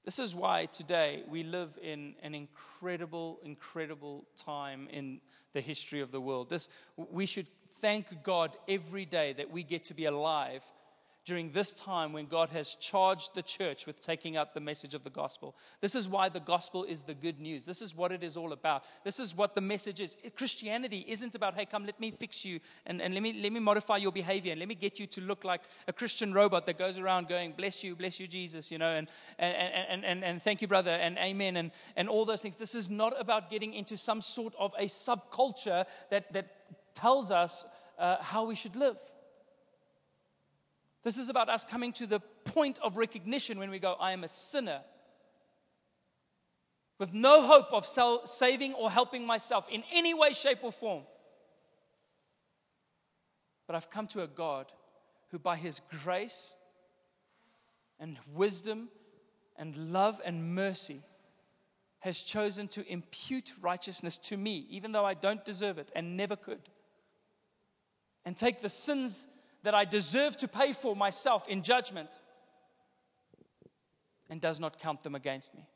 This 0.05 0.20
is 0.20 0.37
why 0.37 0.66
today 0.66 1.22
we 1.28 1.42
live 1.42 1.76
in 1.81 2.14
an 2.22 2.35
incredible, 2.35 3.40
incredible 3.44 4.24
time 4.37 4.88
in 4.92 5.20
the 5.52 5.61
history 5.61 6.00
of 6.00 6.12
the 6.12 6.20
world. 6.20 6.48
This, 6.48 6.68
we 6.96 7.26
should 7.26 7.46
thank 7.81 8.22
God 8.22 8.57
every 8.68 9.05
day 9.05 9.33
that 9.35 9.50
we 9.50 9.64
get 9.64 9.85
to 9.87 9.94
be 9.94 10.05
alive 10.05 10.62
during 11.24 11.52
this 11.52 11.72
time 11.72 12.12
when 12.12 12.26
God 12.26 12.50
has 12.50 12.74
charged 12.74 13.35
the 13.35 13.42
church 13.42 13.87
with 13.87 14.00
taking 14.00 14.37
out 14.37 14.54
the 14.54 14.61
message 14.61 14.94
of 14.94 15.04
the 15.04 15.11
gospel. 15.11 15.56
This 15.80 15.94
is 15.94 16.08
why 16.08 16.28
the 16.28 16.40
gospel 16.40 16.85
is 16.85 17.02
the 17.02 17.14
good 17.14 17.40
news. 17.40 17.64
This 17.64 17.80
is 17.80 17.94
what 17.94 18.12
it 18.12 18.24
is 18.24 18.37
all 18.37 18.52
about. 18.52 18.85
This 19.04 19.20
is 19.20 19.37
what 19.37 19.54
the 19.54 19.61
message 19.61 20.00
is. 20.00 20.16
Christianity 20.37 21.04
isn't 21.06 21.35
about, 21.35 21.54
hey, 21.54 21.66
come, 21.66 21.87
let 21.87 22.00
me 22.00 22.11
fix 22.11 22.44
you 22.44 22.61
and, 22.87 23.00
and 23.00 23.14
let, 23.14 23.22
me, 23.22 23.40
let 23.40 23.52
me 23.52 23.61
modify 23.61 23.98
your 23.98 24.12
behavior 24.12 24.52
and 24.52 24.58
let 24.58 24.68
me 24.68 24.74
get 24.74 24.98
you 24.98 25.06
to 25.08 25.20
look 25.20 25.44
like 25.44 25.62
a 25.87 25.92
Christian 25.92 26.35
robot 26.35 26.66
that 26.66 26.78
goes 26.78 26.98
around 26.98 27.28
going, 27.28 27.52
bless 27.52 27.85
you, 27.85 27.94
bless 27.94 28.18
you, 28.18 28.26
Jesus, 28.26 28.72
you 28.72 28.78
know, 28.78 28.90
and, 28.90 29.08
and, 29.38 29.54
and, 29.88 30.04
and, 30.04 30.24
and 30.24 30.42
thank 30.42 30.61
you, 30.61 30.68
brother, 30.68 30.90
and 30.90 31.18
amen, 31.18 31.56
and, 31.56 31.70
and 31.96 32.08
all 32.08 32.24
those 32.24 32.42
things. 32.42 32.56
This 32.56 32.74
is 32.74 32.90
not 32.90 33.18
about 33.20 33.50
getting 33.50 33.74
into 33.74 33.96
some 33.96 34.20
sort 34.20 34.54
of 34.58 34.72
a 34.78 34.87
subculture 34.87 35.85
that, 36.11 36.32
that 36.32 36.46
tells 36.94 37.30
us 37.30 37.64
uh, 37.98 38.16
how 38.20 38.44
we 38.44 38.54
should 38.54 38.76
live. 38.76 38.96
This 41.02 41.18
is 41.18 41.28
about 41.28 41.48
us 41.48 41.64
coming 41.64 41.92
to 41.94 42.06
the 42.06 42.20
point 42.20 42.78
of 42.82 42.96
recognition 42.96 43.58
when 43.58 43.70
we 43.70 43.78
go, 43.78 43.96
I 43.98 44.12
am 44.12 44.24
a 44.24 44.28
sinner 44.28 44.80
with 46.98 47.12
no 47.12 47.42
hope 47.42 47.72
of 47.72 47.84
saving 48.28 48.74
or 48.74 48.88
helping 48.88 49.26
myself 49.26 49.68
in 49.68 49.82
any 49.92 50.14
way, 50.14 50.32
shape, 50.32 50.58
or 50.62 50.70
form. 50.70 51.02
But 53.66 53.74
I've 53.74 53.90
come 53.90 54.06
to 54.08 54.22
a 54.22 54.28
God 54.28 54.70
who, 55.32 55.40
by 55.40 55.56
his 55.56 55.80
grace 56.04 56.54
and 57.98 58.20
wisdom 58.32 58.88
and 59.56 59.76
love 59.92 60.20
and 60.24 60.54
mercy, 60.54 61.02
has 62.00 62.20
chosen 62.20 62.68
to 62.68 62.86
impute 62.86 63.52
righteousness 63.60 64.18
to 64.18 64.36
me, 64.36 64.66
even 64.70 64.92
though 64.92 65.04
I 65.04 65.14
don't 65.14 65.44
deserve 65.44 65.78
it 65.78 65.90
and 65.96 66.16
never 66.16 66.36
could, 66.36 66.68
and 68.24 68.36
take 68.36 68.60
the 68.60 68.68
sins 68.68 69.26
that 69.62 69.75
I 69.75 69.85
deserve 69.85 70.37
to 70.38 70.48
pay 70.48 70.72
for 70.72 70.96
myself 70.96 71.48
in 71.48 71.62
judgment 71.62 72.11
and 74.29 74.40
does 74.40 74.59
not 74.59 74.79
count 74.79 75.03
them 75.03 75.14
against 75.14 75.55
me. 75.55 75.66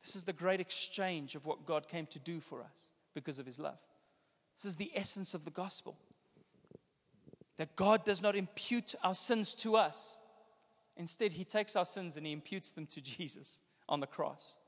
This 0.00 0.16
is 0.16 0.24
the 0.24 0.32
great 0.32 0.60
exchange 0.60 1.34
of 1.34 1.46
what 1.46 1.66
God 1.66 1.88
came 1.88 2.06
to 2.06 2.18
do 2.18 2.40
for 2.40 2.62
us 2.62 2.90
because 3.14 3.38
of 3.38 3.46
his 3.46 3.58
love. 3.58 3.78
This 4.56 4.66
is 4.66 4.76
the 4.76 4.92
essence 4.94 5.34
of 5.34 5.44
the 5.44 5.50
gospel. 5.50 5.96
That 7.56 7.74
God 7.74 8.04
does 8.04 8.20
not 8.20 8.36
impute 8.36 8.94
our 9.02 9.14
sins 9.14 9.54
to 9.56 9.76
us. 9.76 10.18
Instead, 10.96 11.32
he 11.32 11.44
takes 11.44 11.74
our 11.74 11.84
sins 11.84 12.16
and 12.16 12.26
he 12.26 12.32
imputes 12.32 12.72
them 12.72 12.86
to 12.86 13.00
Jesus 13.00 13.60
on 13.88 14.00
the 14.00 14.06
cross. 14.06 14.58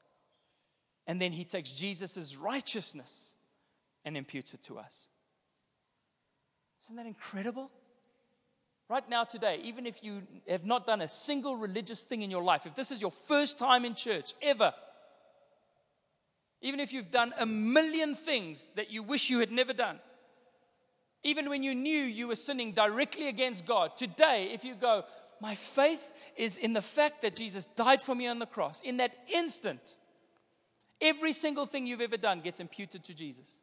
And 1.07 1.21
then 1.21 1.33
he 1.33 1.45
takes 1.45 1.73
Jesus' 1.73 2.37
righteousness 2.37 3.35
and 4.05 4.17
imputes 4.17 4.55
it 4.55 4.63
to 4.65 4.79
us. 4.79 5.08
Isn't 6.89 6.97
that 6.97 7.07
incredible? 7.07 7.71
Right 8.89 9.07
now, 9.11 9.25
today, 9.25 9.61
even 9.63 9.85
if 9.85 10.03
you 10.03 10.23
have 10.49 10.65
not 10.65 10.87
done 10.87 11.03
a 11.03 11.09
single 11.09 11.55
religious 11.55 12.05
thing 12.05 12.23
in 12.23 12.31
your 12.31 12.43
life, 12.43 12.65
if 12.65 12.75
this 12.75 12.91
is 12.91 13.03
your 13.03 13.11
first 13.11 13.59
time 13.59 13.85
in 13.85 13.95
church 13.95 14.33
ever, 14.41 14.73
even 16.63 16.81
if 16.81 16.95
you've 16.95 17.11
done 17.11 17.35
a 17.39 17.45
million 17.45 18.15
things 18.15 18.69
that 18.77 18.91
you 18.91 19.03
wish 19.03 19.29
you 19.29 19.39
had 19.39 19.53
never 19.53 19.75
done, 19.75 19.99
even 21.23 21.51
when 21.51 21.63
you 21.63 21.75
knew 21.75 22.03
you 22.03 22.27
were 22.27 22.37
sinning 22.37 22.73
directly 22.73 23.29
against 23.29 23.67
God, 23.67 23.99
today, 23.99 24.49
if 24.55 24.65
you 24.65 24.75
go, 24.75 25.05
My 25.43 25.55
faith 25.55 26.11
is 26.39 26.57
in 26.57 26.73
the 26.73 26.81
fact 26.81 27.21
that 27.21 27.37
Jesus 27.37 27.67
died 27.67 28.01
for 28.01 28.15
me 28.15 28.27
on 28.27 28.39
the 28.39 28.47
cross, 28.47 28.81
in 28.81 28.97
that 28.97 29.15
instant, 29.29 29.97
every 31.03 31.33
single 31.33 31.67
thing 31.67 31.87
you've 31.87 32.01
ever 32.01 32.17
done 32.17 32.41
gets 32.41 32.61
imputed 32.61 33.05
to 33.05 33.15
Jesus. 33.15 33.61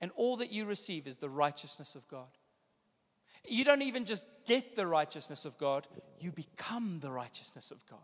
And 0.00 0.10
all 0.16 0.36
that 0.36 0.52
you 0.52 0.64
receive 0.64 1.06
is 1.06 1.16
the 1.16 1.28
righteousness 1.28 1.94
of 1.94 2.06
God. 2.08 2.28
You 3.46 3.64
don't 3.64 3.82
even 3.82 4.04
just 4.04 4.26
get 4.46 4.76
the 4.76 4.86
righteousness 4.86 5.44
of 5.44 5.56
God, 5.58 5.86
you 6.20 6.32
become 6.32 6.98
the 7.00 7.10
righteousness 7.10 7.70
of 7.70 7.84
God. 7.86 7.98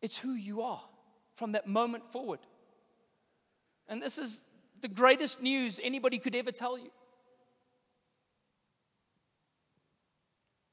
It's 0.00 0.18
who 0.18 0.32
you 0.32 0.62
are 0.62 0.82
from 1.36 1.52
that 1.52 1.66
moment 1.66 2.10
forward. 2.12 2.40
And 3.88 4.02
this 4.02 4.18
is 4.18 4.44
the 4.80 4.88
greatest 4.88 5.42
news 5.42 5.80
anybody 5.82 6.18
could 6.18 6.34
ever 6.34 6.52
tell 6.52 6.76
you. 6.76 6.90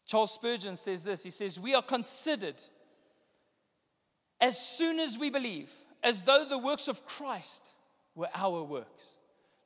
Charles 0.06 0.34
Spurgeon 0.34 0.76
says 0.76 1.04
this 1.04 1.24
He 1.24 1.30
says, 1.30 1.60
We 1.60 1.76
are 1.76 1.84
considered 1.84 2.60
as 4.42 4.58
soon 4.58 5.00
as 5.00 5.18
we 5.18 5.30
believe, 5.30 5.72
as 6.02 6.24
though 6.24 6.46
the 6.46 6.58
works 6.58 6.88
of 6.88 7.06
Christ 7.06 7.74
were 8.16 8.30
our 8.34 8.64
works. 8.64 9.18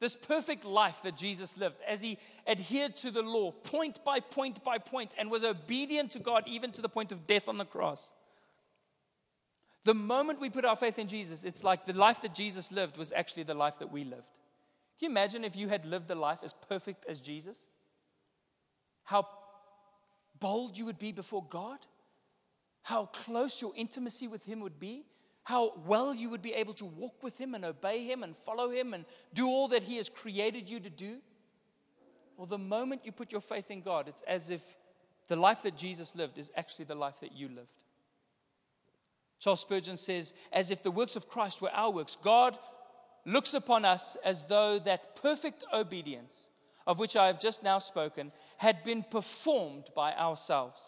This 0.04 0.18
perfect 0.18 0.66
life 0.66 1.02
that 1.04 1.16
Jesus 1.16 1.56
lived 1.56 1.78
as 1.88 2.02
he 2.02 2.18
adhered 2.46 2.98
to 2.98 3.10
the 3.10 3.22
law 3.22 3.52
point 3.52 4.04
by 4.04 4.20
point 4.20 4.62
by 4.62 4.78
point 4.78 5.14
and 5.18 5.32
was 5.32 5.46
obedient 5.46 6.12
to 6.12 6.20
God 6.20 6.44
even 6.46 6.74
to 6.74 6.82
the 6.82 6.90
point 6.90 7.14
of 7.14 7.26
death 7.26 7.48
on 7.48 7.58
the 7.58 7.64
cross. 7.64 8.12
The 9.86 9.94
moment 9.94 10.42
we 10.42 10.50
put 10.50 10.66
our 10.66 10.76
faith 10.76 11.00
in 11.00 11.08
Jesus, 11.08 11.46
it's 11.46 11.64
like 11.64 11.86
the 11.86 11.94
life 11.94 12.22
that 12.24 12.36
Jesus 12.36 12.70
lived 12.70 12.98
was 12.98 13.14
actually 13.14 13.44
the 13.44 13.54
life 13.54 13.80
that 13.80 13.94
we 13.94 14.04
lived. 14.04 14.28
Can 15.00 15.06
you 15.06 15.10
imagine 15.10 15.46
if 15.46 15.56
you 15.56 15.70
had 15.70 15.86
lived 15.86 16.10
the 16.10 16.16
life 16.16 16.40
as 16.44 16.52
perfect 16.52 17.06
as 17.08 17.22
Jesus? 17.22 17.58
How 19.06 19.26
bold 20.38 20.78
you 20.78 20.84
would 20.84 21.00
be 21.00 21.14
before 21.14 21.46
God? 21.50 21.80
How 22.82 23.06
close 23.06 23.62
your 23.62 23.72
intimacy 23.74 24.28
with 24.28 24.44
Him 24.44 24.60
would 24.60 24.82
be? 24.82 25.06
How 25.44 25.74
well 25.86 26.14
you 26.14 26.30
would 26.30 26.42
be 26.42 26.54
able 26.54 26.74
to 26.76 26.86
walk 26.86 27.22
with 27.22 27.38
Him 27.38 27.54
and 27.54 27.66
obey 27.66 28.06
Him 28.06 28.24
and 28.24 28.36
follow 28.36 28.72
Him 28.72 28.94
and 28.94 29.06
do 29.34 29.48
all 29.48 29.68
that 29.70 29.84
He 29.84 29.98
has 29.98 30.10
created 30.10 30.70
you 30.70 30.80
to 30.80 30.90
do? 30.90 31.18
Well, 32.38 32.48
the 32.48 32.58
moment 32.58 33.06
you 33.06 33.12
put 33.12 33.32
your 33.32 33.42
faith 33.42 33.70
in 33.70 33.82
God, 33.82 34.08
it's 34.08 34.24
as 34.24 34.50
if 34.50 34.64
the 35.28 35.36
life 35.36 35.64
that 35.64 35.78
Jesus 35.78 36.16
lived 36.16 36.38
is 36.38 36.52
actually 36.56 36.86
the 36.86 36.96
life 36.96 37.20
that 37.22 37.34
you 37.34 37.48
lived. 37.48 37.68
Charles 39.40 39.62
Spurgeon 39.62 39.98
says, 39.98 40.34
as 40.54 40.72
if 40.72 40.82
the 40.82 40.92
works 40.92 41.16
of 41.16 41.28
Christ 41.28 41.62
were 41.62 41.72
our 41.72 41.92
works, 41.92 42.18
God 42.22 42.58
looks 43.26 43.54
upon 43.54 43.84
us 43.84 44.16
as 44.24 44.46
though 44.46 44.80
that 44.80 45.18
perfect 45.18 45.64
obedience 45.74 46.50
of 46.88 47.00
which 47.00 47.16
I 47.16 47.28
have 47.28 47.40
just 47.40 47.64
now 47.64 47.80
spoken 47.80 48.32
had 48.58 48.84
been 48.84 49.04
performed 49.04 49.86
by 49.96 50.14
ourselves. 50.14 50.82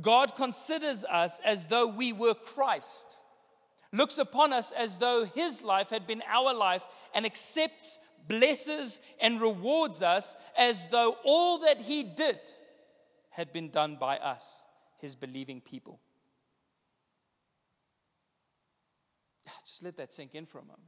God 0.00 0.34
considers 0.36 1.04
us 1.04 1.40
as 1.44 1.66
though 1.66 1.86
we 1.86 2.12
were 2.12 2.34
Christ 2.34 3.18
looks 3.94 4.18
upon 4.18 4.52
us 4.52 4.72
as 4.72 4.98
though 4.98 5.24
his 5.24 5.62
life 5.62 5.90
had 5.90 6.06
been 6.06 6.22
our 6.28 6.52
life 6.52 6.84
and 7.14 7.24
accepts, 7.24 7.98
blesses, 8.26 9.00
and 9.20 9.40
rewards 9.40 10.02
us 10.02 10.34
as 10.58 10.86
though 10.90 11.16
all 11.24 11.58
that 11.58 11.80
he 11.80 12.02
did 12.02 12.38
had 13.30 13.52
been 13.52 13.70
done 13.70 13.96
by 13.96 14.16
us, 14.18 14.64
his 14.98 15.14
believing 15.14 15.60
people. 15.60 16.00
Ah, 19.48 19.52
just 19.64 19.82
let 19.82 19.96
that 19.96 20.12
sink 20.12 20.34
in 20.34 20.46
for 20.46 20.58
a 20.58 20.62
moment. 20.62 20.82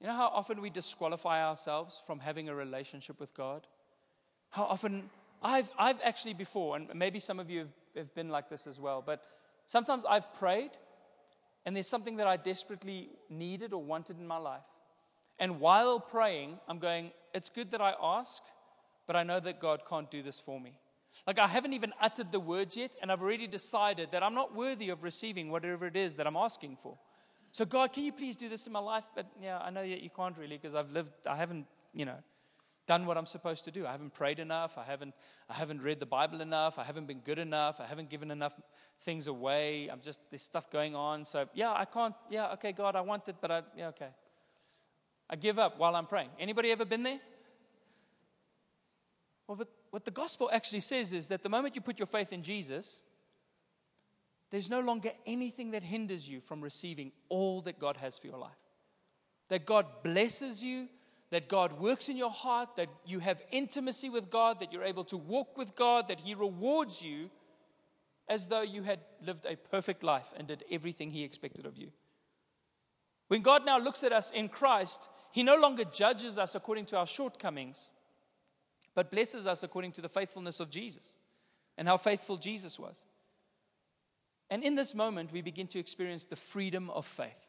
You 0.00 0.06
know 0.06 0.14
how 0.14 0.28
often 0.28 0.60
we 0.60 0.70
disqualify 0.70 1.44
ourselves 1.44 2.02
from 2.06 2.18
having 2.20 2.48
a 2.48 2.54
relationship 2.54 3.20
with 3.20 3.34
God? 3.34 3.66
How 4.50 4.64
often, 4.64 5.10
I've, 5.42 5.70
I've 5.78 6.00
actually 6.02 6.34
before, 6.34 6.76
and 6.76 6.88
maybe 6.94 7.20
some 7.20 7.38
of 7.38 7.50
you 7.50 7.60
have, 7.60 7.74
have 7.96 8.14
been 8.14 8.30
like 8.30 8.48
this 8.48 8.66
as 8.66 8.80
well, 8.80 9.02
but 9.04 9.24
sometimes 9.66 10.04
I've 10.04 10.32
prayed 10.34 10.70
and 11.64 11.76
there's 11.76 11.88
something 11.88 12.16
that 12.16 12.26
I 12.26 12.36
desperately 12.36 13.10
needed 13.28 13.72
or 13.72 13.82
wanted 13.82 14.18
in 14.18 14.26
my 14.26 14.38
life. 14.38 14.62
And 15.38 15.60
while 15.60 16.00
praying, 16.00 16.58
I'm 16.68 16.78
going, 16.78 17.12
it's 17.34 17.48
good 17.48 17.70
that 17.70 17.80
I 17.80 17.94
ask, 18.02 18.42
but 19.06 19.16
I 19.16 19.22
know 19.22 19.40
that 19.40 19.60
God 19.60 19.82
can't 19.88 20.10
do 20.10 20.22
this 20.22 20.40
for 20.40 20.60
me. 20.60 20.78
Like, 21.26 21.38
I 21.38 21.48
haven't 21.48 21.72
even 21.72 21.92
uttered 22.00 22.32
the 22.32 22.40
words 22.40 22.76
yet, 22.76 22.96
and 23.02 23.10
I've 23.10 23.22
already 23.22 23.46
decided 23.46 24.12
that 24.12 24.22
I'm 24.22 24.34
not 24.34 24.54
worthy 24.54 24.90
of 24.90 25.02
receiving 25.02 25.50
whatever 25.50 25.86
it 25.86 25.96
is 25.96 26.16
that 26.16 26.26
I'm 26.26 26.36
asking 26.36 26.78
for. 26.82 26.96
So, 27.52 27.64
God, 27.64 27.92
can 27.92 28.04
you 28.04 28.12
please 28.12 28.36
do 28.36 28.48
this 28.48 28.66
in 28.66 28.72
my 28.72 28.78
life? 28.78 29.04
But 29.14 29.26
yeah, 29.42 29.58
I 29.58 29.70
know 29.70 29.80
that 29.80 30.02
you 30.02 30.10
can't 30.14 30.36
really 30.38 30.56
because 30.56 30.74
I've 30.74 30.90
lived, 30.90 31.26
I 31.26 31.36
haven't, 31.36 31.66
you 31.92 32.04
know, 32.04 32.18
done 32.90 33.06
what 33.06 33.16
I'm 33.16 33.26
supposed 33.26 33.64
to 33.66 33.70
do. 33.70 33.86
I 33.86 33.92
haven't 33.92 34.14
prayed 34.14 34.40
enough. 34.40 34.76
I 34.76 34.82
haven't, 34.82 35.14
I 35.48 35.54
haven't 35.54 35.80
read 35.80 36.00
the 36.00 36.06
Bible 36.06 36.40
enough. 36.40 36.76
I 36.76 36.82
haven't 36.82 37.06
been 37.06 37.20
good 37.20 37.38
enough. 37.38 37.78
I 37.78 37.86
haven't 37.86 38.10
given 38.10 38.32
enough 38.32 38.60
things 39.02 39.28
away. 39.28 39.88
I'm 39.88 40.00
just, 40.00 40.18
there's 40.28 40.42
stuff 40.42 40.68
going 40.72 40.96
on. 40.96 41.24
So, 41.24 41.46
yeah, 41.54 41.70
I 41.70 41.84
can't, 41.84 42.16
yeah, 42.30 42.52
okay, 42.54 42.72
God, 42.72 42.96
I 42.96 43.00
want 43.02 43.28
it, 43.28 43.36
but 43.40 43.52
I, 43.52 43.62
yeah, 43.76 43.88
okay. 43.90 44.08
I 45.28 45.36
give 45.36 45.56
up 45.56 45.78
while 45.78 45.94
I'm 45.94 46.06
praying. 46.06 46.30
Anybody 46.40 46.72
ever 46.72 46.84
been 46.84 47.04
there? 47.04 47.20
Well, 49.46 49.56
but 49.56 49.68
what 49.90 50.04
the 50.04 50.10
gospel 50.10 50.50
actually 50.52 50.80
says 50.80 51.12
is 51.12 51.28
that 51.28 51.44
the 51.44 51.48
moment 51.48 51.76
you 51.76 51.82
put 51.82 52.00
your 52.00 52.06
faith 52.06 52.32
in 52.32 52.42
Jesus, 52.42 53.04
there's 54.50 54.68
no 54.68 54.80
longer 54.80 55.12
anything 55.26 55.70
that 55.70 55.84
hinders 55.84 56.28
you 56.28 56.40
from 56.40 56.60
receiving 56.60 57.12
all 57.28 57.62
that 57.62 57.78
God 57.78 57.98
has 57.98 58.18
for 58.18 58.26
your 58.26 58.38
life. 58.38 58.50
That 59.48 59.64
God 59.64 59.86
blesses 60.02 60.60
you, 60.60 60.88
that 61.30 61.48
God 61.48 61.78
works 61.80 62.08
in 62.08 62.16
your 62.16 62.30
heart, 62.30 62.76
that 62.76 62.88
you 63.06 63.20
have 63.20 63.40
intimacy 63.50 64.10
with 64.10 64.30
God, 64.30 64.60
that 64.60 64.72
you're 64.72 64.84
able 64.84 65.04
to 65.04 65.16
walk 65.16 65.56
with 65.56 65.76
God, 65.76 66.08
that 66.08 66.20
He 66.20 66.34
rewards 66.34 67.02
you 67.02 67.30
as 68.28 68.46
though 68.46 68.62
you 68.62 68.82
had 68.82 69.00
lived 69.24 69.46
a 69.46 69.56
perfect 69.56 70.02
life 70.02 70.32
and 70.36 70.48
did 70.48 70.64
everything 70.70 71.10
He 71.10 71.24
expected 71.24 71.66
of 71.66 71.76
you. 71.76 71.90
When 73.28 73.42
God 73.42 73.64
now 73.64 73.78
looks 73.78 74.02
at 74.02 74.12
us 74.12 74.30
in 74.32 74.48
Christ, 74.48 75.08
He 75.30 75.44
no 75.44 75.56
longer 75.56 75.84
judges 75.84 76.36
us 76.36 76.56
according 76.56 76.86
to 76.86 76.96
our 76.96 77.06
shortcomings, 77.06 77.90
but 78.94 79.12
blesses 79.12 79.46
us 79.46 79.62
according 79.62 79.92
to 79.92 80.00
the 80.00 80.08
faithfulness 80.08 80.58
of 80.58 80.68
Jesus 80.68 81.16
and 81.78 81.86
how 81.86 81.96
faithful 81.96 82.36
Jesus 82.36 82.78
was. 82.78 83.06
And 84.50 84.64
in 84.64 84.74
this 84.74 84.96
moment, 84.96 85.30
we 85.32 85.42
begin 85.42 85.68
to 85.68 85.78
experience 85.78 86.24
the 86.24 86.34
freedom 86.34 86.90
of 86.90 87.06
faith. 87.06 87.48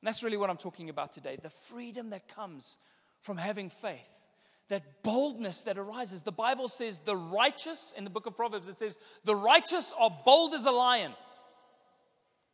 And 0.00 0.08
that's 0.08 0.22
really 0.22 0.38
what 0.38 0.48
I'm 0.48 0.56
talking 0.56 0.88
about 0.88 1.12
today 1.12 1.36
the 1.40 1.50
freedom 1.50 2.10
that 2.10 2.26
comes 2.26 2.78
from 3.22 3.36
having 3.36 3.70
faith, 3.70 4.26
that 4.68 5.02
boldness 5.02 5.62
that 5.62 5.78
arises. 5.78 6.22
The 6.22 6.32
Bible 6.32 6.68
says 6.68 6.98
the 7.00 7.16
righteous, 7.16 7.94
in 7.96 8.04
the 8.04 8.10
book 8.10 8.26
of 8.26 8.36
Proverbs, 8.36 8.68
it 8.68 8.76
says, 8.76 8.98
the 9.24 9.34
righteous 9.34 9.92
are 9.98 10.10
bold 10.24 10.54
as 10.54 10.64
a 10.64 10.70
lion, 10.70 11.12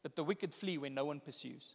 but 0.03 0.15
the 0.15 0.25
wicked 0.25 0.53
flee 0.53 0.79
when 0.79 0.95
no 0.95 1.05
one 1.05 1.21
pursues. 1.21 1.75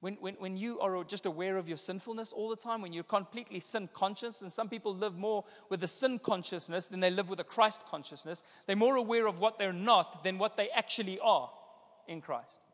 When, 0.00 0.14
when, 0.16 0.34
when 0.34 0.56
you 0.58 0.80
are 0.80 1.02
just 1.04 1.24
aware 1.24 1.56
of 1.56 1.66
your 1.66 1.78
sinfulness 1.78 2.32
all 2.32 2.50
the 2.50 2.56
time, 2.56 2.82
when 2.82 2.92
you're 2.92 3.04
completely 3.04 3.58
sin 3.58 3.88
conscious, 3.94 4.42
and 4.42 4.52
some 4.52 4.68
people 4.68 4.94
live 4.94 5.16
more 5.16 5.44
with 5.70 5.82
a 5.82 5.86
sin 5.86 6.18
consciousness 6.18 6.88
than 6.88 7.00
they 7.00 7.10
live 7.10 7.30
with 7.30 7.40
a 7.40 7.44
Christ 7.44 7.84
consciousness, 7.88 8.42
they're 8.66 8.76
more 8.76 8.96
aware 8.96 9.26
of 9.26 9.38
what 9.38 9.58
they're 9.58 9.72
not 9.72 10.22
than 10.22 10.36
what 10.36 10.58
they 10.58 10.68
actually 10.70 11.18
are 11.20 11.50
in 12.06 12.20
Christ. 12.20 12.66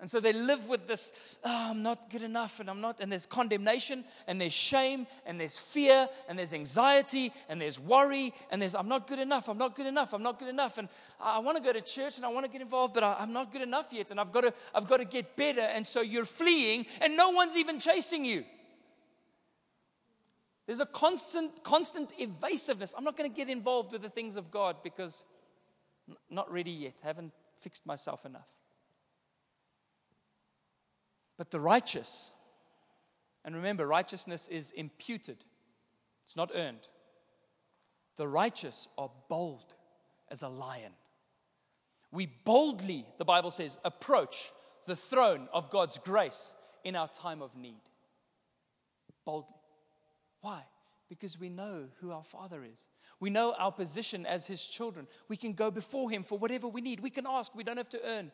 And 0.00 0.08
so 0.08 0.20
they 0.20 0.32
live 0.32 0.68
with 0.68 0.86
this, 0.86 1.12
oh, 1.42 1.70
I'm 1.70 1.82
not 1.82 2.08
good 2.08 2.22
enough, 2.22 2.60
and 2.60 2.70
I'm 2.70 2.80
not, 2.80 3.00
and 3.00 3.10
there's 3.10 3.26
condemnation, 3.26 4.04
and 4.28 4.40
there's 4.40 4.52
shame, 4.52 5.08
and 5.26 5.40
there's 5.40 5.58
fear, 5.58 6.08
and 6.28 6.38
there's 6.38 6.54
anxiety, 6.54 7.32
and 7.48 7.60
there's 7.60 7.80
worry, 7.80 8.32
and 8.52 8.62
there's, 8.62 8.76
I'm 8.76 8.86
not 8.86 9.08
good 9.08 9.18
enough, 9.18 9.48
I'm 9.48 9.58
not 9.58 9.74
good 9.74 9.86
enough, 9.86 10.14
I'm 10.14 10.22
not 10.22 10.38
good 10.38 10.48
enough. 10.48 10.78
And 10.78 10.88
I 11.20 11.40
want 11.40 11.58
to 11.58 11.64
go 11.64 11.72
to 11.72 11.80
church 11.80 12.16
and 12.16 12.24
I 12.24 12.28
want 12.28 12.46
to 12.46 12.52
get 12.52 12.60
involved, 12.60 12.94
but 12.94 13.02
I, 13.02 13.16
am 13.20 13.32
not 13.32 13.52
good 13.52 13.62
enough 13.62 13.86
yet, 13.90 14.12
and 14.12 14.20
I've 14.20 14.30
got, 14.30 14.42
to, 14.42 14.54
I've 14.72 14.86
got 14.86 14.98
to 14.98 15.04
get 15.04 15.34
better. 15.34 15.62
And 15.62 15.84
so 15.84 16.00
you're 16.00 16.24
fleeing, 16.24 16.86
and 17.00 17.16
no 17.16 17.30
one's 17.30 17.56
even 17.56 17.80
chasing 17.80 18.24
you. 18.24 18.44
There's 20.66 20.80
a 20.80 20.86
constant, 20.86 21.64
constant 21.64 22.12
evasiveness. 22.18 22.94
I'm 22.96 23.02
not 23.02 23.16
going 23.16 23.28
to 23.28 23.36
get 23.36 23.48
involved 23.48 23.90
with 23.90 24.02
the 24.02 24.10
things 24.10 24.36
of 24.36 24.52
God 24.52 24.76
because 24.84 25.24
not 26.30 26.52
ready 26.52 26.70
yet, 26.70 26.94
I 27.02 27.08
haven't 27.08 27.32
fixed 27.62 27.84
myself 27.84 28.24
enough. 28.24 28.46
But 31.38 31.52
the 31.52 31.60
righteous, 31.60 32.32
and 33.44 33.54
remember, 33.54 33.86
righteousness 33.86 34.48
is 34.48 34.72
imputed, 34.72 35.44
it's 36.24 36.36
not 36.36 36.50
earned. 36.54 36.86
The 38.16 38.28
righteous 38.28 38.88
are 38.98 39.10
bold 39.28 39.74
as 40.30 40.42
a 40.42 40.48
lion. 40.48 40.92
We 42.10 42.26
boldly, 42.44 43.06
the 43.18 43.24
Bible 43.24 43.52
says, 43.52 43.78
approach 43.84 44.52
the 44.86 44.96
throne 44.96 45.48
of 45.52 45.70
God's 45.70 45.98
grace 45.98 46.56
in 46.84 46.96
our 46.96 47.08
time 47.08 47.40
of 47.40 47.54
need. 47.56 47.80
Boldly. 49.24 49.54
Why? 50.40 50.62
Because 51.08 51.38
we 51.38 51.48
know 51.48 51.84
who 52.00 52.10
our 52.10 52.24
Father 52.24 52.64
is. 52.64 52.86
We 53.20 53.30
know 53.30 53.54
our 53.58 53.72
position 53.72 54.26
as 54.26 54.46
His 54.46 54.64
children. 54.64 55.06
We 55.28 55.36
can 55.36 55.52
go 55.52 55.70
before 55.70 56.10
Him 56.10 56.24
for 56.24 56.38
whatever 56.38 56.66
we 56.66 56.80
need. 56.80 57.00
We 57.00 57.10
can 57.10 57.26
ask, 57.26 57.54
we 57.54 57.64
don't 57.64 57.76
have 57.76 57.88
to 57.90 58.04
earn. 58.04 58.32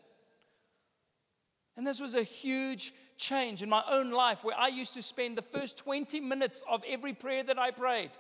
And 1.77 1.87
this 1.87 2.01
was 2.01 2.15
a 2.15 2.23
huge 2.23 2.95
change 3.17 3.63
in 3.63 3.69
my 3.69 3.83
own 3.91 4.11
life 4.11 4.45
where 4.45 4.57
I 4.57 4.69
used 4.69 4.95
to 4.95 5.03
spend 5.03 5.37
the 5.37 5.43
first 5.43 5.77
20 5.79 6.21
minutes 6.21 6.63
of 6.71 6.83
every 6.89 7.13
prayer 7.13 7.43
that 7.45 7.59
I 7.59 7.71
prayed 7.71 8.11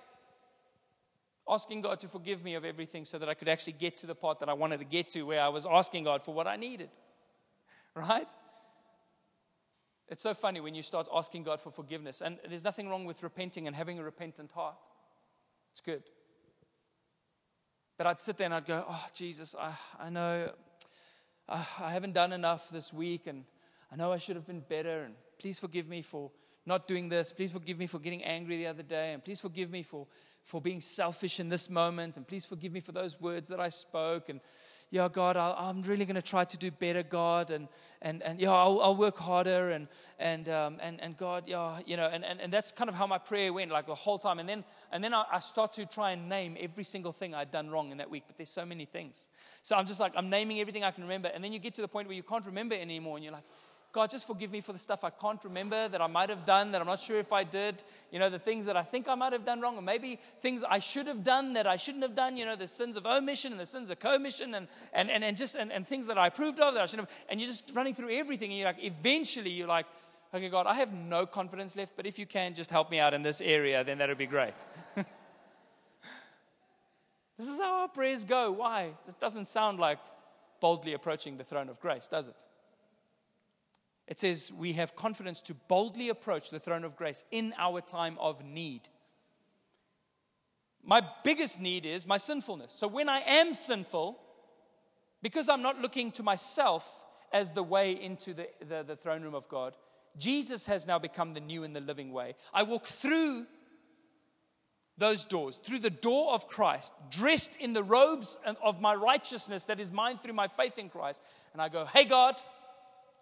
asking 1.49 1.83
God 1.83 2.01
to 2.01 2.09
forgive 2.09 2.43
me 2.43 2.55
of 2.55 2.64
everything 2.64 3.05
so 3.05 3.19
that 3.19 3.29
I 3.29 3.35
could 3.35 3.49
actually 3.49 3.75
get 3.75 3.97
to 3.99 4.07
the 4.07 4.14
part 4.14 4.40
that 4.40 4.49
I 4.49 4.55
wanted 4.55 4.79
to 4.79 4.85
get 4.85 5.11
to 5.11 5.23
where 5.23 5.43
I 5.43 5.49
was 5.49 5.67
asking 5.67 6.05
God 6.05 6.25
for 6.25 6.35
what 6.35 6.47
I 6.47 6.57
needed. 6.57 6.90
Right? 7.97 8.27
It's 10.09 10.25
so 10.25 10.35
funny 10.35 10.59
when 10.59 10.75
you 10.75 10.83
start 10.83 11.07
asking 11.14 11.45
God 11.45 11.61
for 11.61 11.71
forgiveness. 11.71 12.23
And 12.23 12.38
there's 12.49 12.64
nothing 12.64 12.88
wrong 12.88 13.05
with 13.05 13.23
repenting 13.23 13.69
and 13.69 13.77
having 13.77 14.01
a 14.01 14.03
repentant 14.03 14.51
heart. 14.51 14.75
It's 15.71 15.81
good. 15.81 16.03
But 17.97 18.09
I'd 18.09 18.21
sit 18.21 18.37
there 18.37 18.47
and 18.47 18.55
I'd 18.55 18.67
go, 18.67 18.85
Oh, 18.88 19.07
Jesus, 19.14 19.55
I, 19.57 19.75
I 20.01 20.11
know 20.11 20.51
uh, 21.49 21.65
I 21.81 21.93
haven't 21.93 22.13
done 22.13 22.33
enough 22.33 22.71
this 22.71 22.93
week, 22.93 23.27
and 23.27 23.45
I 23.93 23.97
know 23.97 24.13
I 24.13 24.19
should 24.19 24.37
have 24.37 24.47
been 24.47 24.61
better, 24.61 25.05
and 25.05 25.15
please 25.39 25.59
forgive 25.59 25.89
me 25.89 26.03
for 26.03 26.31
not 26.67 26.87
doing 26.87 27.09
this. 27.09 27.33
Please 27.33 27.53
forgive 27.53 27.79
me 27.79 27.87
for 27.87 27.99
getting 27.99 28.25
angry 28.25 28.57
the 28.57 28.67
other 28.67 28.83
day, 28.83 29.13
and 29.13 29.25
please 29.25 29.41
forgive 29.41 29.71
me 29.71 29.83
for, 29.83 30.07
for 30.45 30.61
being 30.61 30.81
selfish 30.81 31.41
in 31.41 31.49
this 31.49 31.71
moment, 31.71 32.19
and 32.19 32.29
please 32.29 32.45
forgive 32.45 32.71
me 32.71 32.81
for 32.81 32.93
those 32.93 33.19
words 33.19 33.49
that 33.49 33.61
I 33.61 33.71
spoke. 33.71 34.29
And 34.29 34.41
yeah, 34.91 35.09
God, 35.11 35.39
i 35.39 35.71
am 35.71 35.81
really 35.83 36.05
going 36.05 36.17
to 36.17 36.23
try 36.23 36.45
to 36.45 36.59
do 36.59 36.71
better, 36.71 37.03
God, 37.03 37.51
and 37.51 37.67
and 38.03 38.23
and 38.23 38.39
yeah, 38.39 38.53
I'll, 38.53 38.81
I'll 38.83 38.97
work 38.97 39.17
harder, 39.17 39.71
and 39.71 39.89
and 40.19 40.49
um, 40.51 40.77
and 40.83 41.01
and 41.01 41.17
God, 41.17 41.45
yeah, 41.47 41.81
you 41.87 41.97
know, 41.97 42.09
and, 42.13 42.25
and 42.25 42.41
and 42.43 42.53
that's 42.53 42.73
kind 42.73 42.91
of 42.91 42.95
how 42.95 43.07
my 43.07 43.17
prayer 43.19 43.53
went, 43.53 43.71
like 43.71 43.87
the 43.87 43.95
whole 43.95 44.19
time. 44.19 44.39
And 44.39 44.49
then 44.49 44.65
and 44.93 45.03
then 45.03 45.15
I, 45.15 45.25
I 45.33 45.39
start 45.39 45.73
to 45.75 45.87
try 45.87 46.13
and 46.13 46.29
name 46.29 46.57
every 46.61 46.85
single 46.85 47.13
thing 47.13 47.35
I'd 47.35 47.51
done 47.51 47.71
wrong 47.71 47.91
in 47.91 47.99
that 47.99 48.11
week, 48.11 48.25
but 48.27 48.37
there's 48.37 48.51
so 48.51 48.67
many 48.67 48.85
things. 48.85 49.29
So 49.63 49.77
I'm 49.77 49.87
just 49.87 49.99
like 49.99 50.13
I'm 50.15 50.29
naming 50.29 50.61
everything 50.61 50.85
I 50.85 50.91
can 50.91 51.05
remember, 51.05 51.29
and 51.29 51.43
then 51.43 51.55
you 51.55 51.59
get 51.59 51.75
to 51.75 51.83
the 51.83 51.89
point 51.89 52.07
where 52.07 52.17
you 52.17 52.23
can't 52.23 52.45
remember 52.45 52.75
anymore, 52.75 53.17
and 53.17 53.25
you're 53.25 53.33
like 53.33 53.45
God, 53.95 54.11
just 54.11 54.27
forgive 54.27 54.51
me 54.51 54.61
for 54.61 54.73
the 54.73 54.79
stuff 54.79 55.05
I 55.05 55.11
can't 55.11 55.43
remember 55.45 55.87
that 55.87 56.03
I 56.03 56.09
might 56.09 56.29
have 56.29 56.45
done, 56.45 56.73
that 56.73 56.81
I'm 56.81 56.87
not 56.89 56.99
sure 56.99 57.21
if 57.21 57.33
I 57.33 57.45
did. 57.45 57.81
You 58.11 58.19
know, 58.19 58.29
the 58.29 58.41
things 58.41 58.67
that 58.67 58.77
I 58.77 58.83
think 58.83 59.07
I 59.07 59.15
might 59.15 59.33
have 59.33 59.45
done 59.45 59.61
wrong, 59.61 59.79
or 59.79 59.83
maybe 59.83 60.19
things 60.43 60.65
I 60.69 60.81
should 60.81 61.07
have 61.07 61.23
done 61.23 61.53
that 61.53 61.69
I 61.69 61.77
shouldn't 61.77 62.03
have 62.03 62.17
done. 62.17 62.37
You 62.37 62.45
know, 62.45 62.57
the 62.57 62.67
sins 62.67 62.97
of 62.97 63.07
omission 63.07 63.53
and 63.53 63.61
the 63.61 63.67
sins 63.67 63.91
of 63.91 64.01
commission, 64.01 64.57
and, 64.57 64.67
and, 64.93 65.13
and, 65.13 65.23
and 65.23 65.37
just 65.37 65.55
and, 65.55 65.71
and 65.71 65.87
things 65.87 66.09
that 66.09 66.19
I 66.19 66.27
approved 66.27 66.59
of 66.59 66.75
that 66.75 66.83
I 66.83 66.87
shouldn't 66.87 67.09
have. 67.09 67.19
And 67.29 67.41
you're 67.41 67.49
just 67.49 67.71
running 67.73 67.95
through 67.95 68.11
everything, 68.11 68.51
and 68.51 68.59
you're 68.59 68.67
like, 68.67 68.83
eventually, 68.83 69.51
you're 69.51 69.69
like, 69.69 69.87
okay, 70.35 70.49
God, 70.49 70.67
I 70.67 70.75
have 70.75 70.93
no 70.93 71.25
confidence 71.25 71.77
left, 71.77 71.93
but 71.97 72.05
if 72.05 72.19
you 72.19 72.27
can 72.27 72.53
just 72.53 72.71
help 72.71 72.91
me 72.91 72.99
out 72.99 73.15
in 73.15 73.23
this 73.23 73.41
area, 73.41 73.85
then 73.85 73.99
that 73.99 74.09
would 74.09 74.19
be 74.19 74.27
great. 74.27 74.55
this 74.97 75.07
is 77.47 77.61
how 77.61 77.83
our 77.83 77.89
prayers 77.89 78.25
go. 78.25 78.51
Why? 78.51 78.91
This 79.07 79.15
doesn't 79.15 79.45
sound 79.45 79.79
like 79.79 80.01
boldly 80.61 80.95
approaching 80.95 81.37
the 81.37 81.45
throne 81.45 81.69
of 81.69 81.79
grace, 81.79 82.09
does 82.09 82.27
it? 82.27 82.45
It 84.07 84.19
says 84.19 84.53
we 84.53 84.75
have 84.75 84.95
confidence 84.95 85.40
to 85.43 85.55
boldly 85.55 86.11
approach 86.11 86.51
the 86.51 86.61
throne 86.61 86.85
of 86.85 86.97
grace 86.97 87.25
in 87.31 87.55
our 87.59 87.81
time 87.81 88.17
of 88.21 88.45
need. 88.45 88.88
My 90.83 91.03
biggest 91.25 91.61
need 91.61 91.87
is 91.87 92.07
my 92.07 92.19
sinfulness. 92.19 92.73
So 92.73 92.87
when 92.87 93.09
I 93.09 93.21
am 93.21 93.55
sinful, 93.55 94.19
because 95.23 95.49
I'm 95.49 95.62
not 95.62 95.81
looking 95.81 96.12
to 96.12 96.23
myself 96.23 96.87
as 97.33 97.53
the 97.53 97.62
way 97.62 97.93
into 97.93 98.35
the, 98.35 98.49
the, 98.69 98.83
the, 98.83 98.97
throne 98.97 99.23
room 99.23 99.35
of 99.35 99.49
God, 99.49 99.75
Jesus 100.19 100.67
has 100.67 100.87
now 100.87 100.99
become 100.99 101.33
the 101.33 101.40
new 101.40 101.64
and 101.64 101.75
the 101.75 101.81
living 101.81 102.12
way. 102.12 102.35
I 102.53 102.62
walk 102.62 102.85
through 102.85 103.47
those 104.99 105.25
doors, 105.25 105.59
through 105.59 105.81
the 105.81 105.90
door 105.90 106.35
of 106.35 106.47
Christ, 106.47 106.93
dressed 107.11 107.57
in 107.59 107.73
the 107.73 107.83
robes 107.83 108.37
of 108.62 108.81
my 108.81 108.95
righteousness 108.95 109.64
that 109.64 109.81
is 109.81 109.90
mine 109.90 110.19
through 110.19 110.35
my 110.35 110.47
faith 110.47 110.79
in 110.79 110.88
Christ. 110.88 111.23
And 111.53 111.61
I 111.61 111.69
go, 111.69 111.87
Hey, 111.87 112.05
God, 112.05 112.40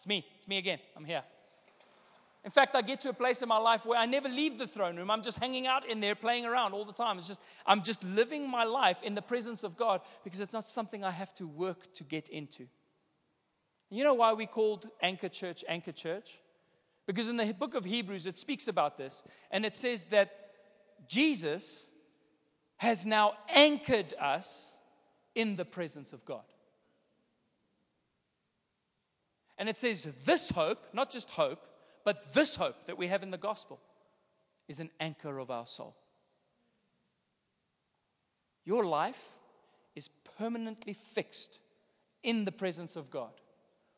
it's 0.03 0.07
me. 0.09 0.27
It's 0.35 0.49
me 0.49 0.59
again. 0.59 0.81
I'm 0.97 1.05
here. 1.05 1.23
In 2.45 2.51
fact, 2.51 2.75
I 2.75 2.83
get 2.83 3.01
to 3.03 3.11
a 3.11 3.13
place 3.13 3.41
in 3.41 3.49
my 3.49 3.59
life 3.59 3.87
where 3.87 4.01
I 4.01 4.05
never 4.05 4.29
leave 4.29 4.59
the 4.59 4.67
throne 4.67 4.97
room. 4.97 5.13
I'm 5.13 5.23
just 5.23 5.39
hanging 5.39 5.69
out 5.69 5.89
in 5.89 6.01
there, 6.01 6.17
playing 6.17 6.45
around 6.45 6.73
all 6.73 6.85
the 6.85 6.93
time. 6.93 7.19
It's 7.19 7.29
just, 7.29 7.41
I'm 7.67 7.85
just 7.85 8.03
living 8.03 8.51
my 8.51 8.65
life 8.65 9.01
in 9.05 9.15
the 9.15 9.23
presence 9.23 9.63
of 9.63 9.77
God 9.77 10.01
because 10.25 10.41
it's 10.41 10.53
not 10.53 10.67
something 10.67 11.05
I 11.05 11.13
have 11.13 11.33
to 11.35 11.47
work 11.47 11.95
to 11.95 12.03
get 12.03 12.31
into. 12.31 12.67
You 13.91 14.03
know 14.03 14.15
why 14.15 14.33
we 14.33 14.45
called 14.45 14.89
Anchor 15.01 15.29
Church 15.29 15.65
Anchor 15.69 15.93
Church? 15.93 16.41
Because 17.07 17.29
in 17.29 17.37
the 17.37 17.55
book 17.55 17.77
of 17.77 17.85
Hebrews, 17.85 18.27
it 18.27 18.37
speaks 18.37 18.67
about 18.67 18.99
this. 18.99 19.23
And 19.53 19.65
it 19.65 19.77
says 19.77 20.07
that 20.07 20.33
Jesus 21.07 21.87
has 22.79 23.07
now 23.07 23.35
anchored 23.55 24.15
us 24.21 24.79
in 25.37 25.55
the 25.55 25.65
presence 25.65 26.13
of 26.13 26.25
God. 26.25 26.43
And 29.59 29.69
it 29.69 29.79
says, 29.79 30.09
This 30.25 30.51
hope, 30.51 30.87
not 30.93 31.11
just 31.11 31.31
hope, 31.31 31.67
but 32.05 32.33
this 32.35 32.57
hope 32.57 32.87
that 32.87 32.99
we 32.99 33.09
have 33.09 33.23
in 33.23 33.31
the 33.31 33.39
gospel 33.39 33.81
is 34.69 34.81
an 34.81 34.91
anchor 35.01 35.39
of 35.39 35.51
our 35.51 35.67
soul. 35.67 35.97
Your 38.65 38.85
life 38.85 39.29
is 39.95 40.09
permanently 40.39 40.93
fixed 40.93 41.59
in 42.23 42.45
the 42.45 42.53
presence 42.53 42.97
of 42.97 43.11
God, 43.11 43.33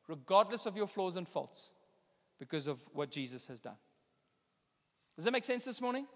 regardless 0.09 0.66
of 0.66 0.76
your 0.76 0.87
flaws 0.87 1.16
and 1.16 1.28
faults, 1.28 1.72
because 2.39 2.66
of 2.66 2.81
what 2.93 3.11
Jesus 3.11 3.47
has 3.47 3.61
done. 3.61 3.76
Does 5.16 5.24
that 5.26 5.33
make 5.33 5.45
sense 5.45 5.64
this 5.64 5.81
morning? 5.81 6.07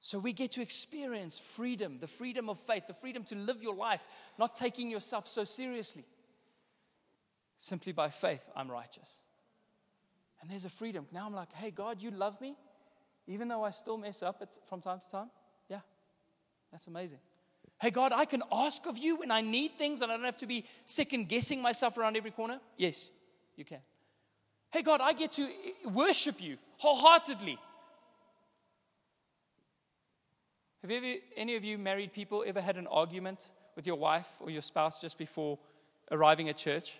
So 0.00 0.18
we 0.18 0.32
get 0.32 0.52
to 0.52 0.62
experience 0.62 1.38
freedom, 1.38 1.98
the 2.00 2.06
freedom 2.06 2.48
of 2.48 2.58
faith, 2.58 2.86
the 2.86 2.94
freedom 2.94 3.24
to 3.24 3.34
live 3.34 3.62
your 3.62 3.74
life, 3.74 4.06
not 4.38 4.56
taking 4.56 4.90
yourself 4.90 5.26
so 5.26 5.44
seriously. 5.44 6.04
Simply 7.58 7.92
by 7.92 8.08
faith, 8.08 8.44
I'm 8.54 8.70
righteous. 8.70 9.20
And 10.40 10.50
there's 10.50 10.64
a 10.64 10.70
freedom. 10.70 11.06
Now 11.12 11.26
I'm 11.26 11.34
like, 11.34 11.52
hey, 11.52 11.70
God, 11.70 12.00
you 12.00 12.10
love 12.10 12.40
me, 12.40 12.56
even 13.26 13.48
though 13.48 13.64
I 13.64 13.70
still 13.70 13.98
mess 13.98 14.22
up 14.22 14.42
from 14.68 14.80
time 14.80 15.00
to 15.00 15.10
time? 15.10 15.30
Yeah. 15.68 15.80
That's 16.70 16.86
amazing. 16.86 17.18
Hey, 17.80 17.90
God, 17.90 18.12
I 18.12 18.24
can 18.24 18.42
ask 18.50 18.86
of 18.86 18.98
you 18.98 19.16
when 19.16 19.30
I 19.30 19.40
need 19.40 19.72
things 19.78 20.02
and 20.02 20.10
I 20.10 20.16
don't 20.16 20.24
have 20.24 20.36
to 20.38 20.46
be 20.46 20.64
second 20.84 21.28
guessing 21.28 21.62
myself 21.62 21.96
around 21.96 22.16
every 22.16 22.30
corner? 22.30 22.60
Yes, 22.76 23.08
you 23.56 23.64
can. 23.64 23.80
Hey, 24.70 24.82
God, 24.82 25.00
I 25.00 25.12
get 25.12 25.32
to 25.34 25.48
worship 25.92 26.42
you 26.42 26.58
wholeheartedly. 26.78 27.58
Have 30.82 30.90
ever, 30.90 31.14
any 31.36 31.56
of 31.56 31.64
you 31.64 31.78
married 31.78 32.12
people 32.12 32.44
ever 32.46 32.60
had 32.60 32.76
an 32.76 32.86
argument 32.86 33.48
with 33.76 33.86
your 33.86 33.96
wife 33.96 34.28
or 34.40 34.50
your 34.50 34.62
spouse 34.62 35.00
just 35.00 35.18
before 35.18 35.58
arriving 36.10 36.48
at 36.48 36.56
church? 36.56 36.98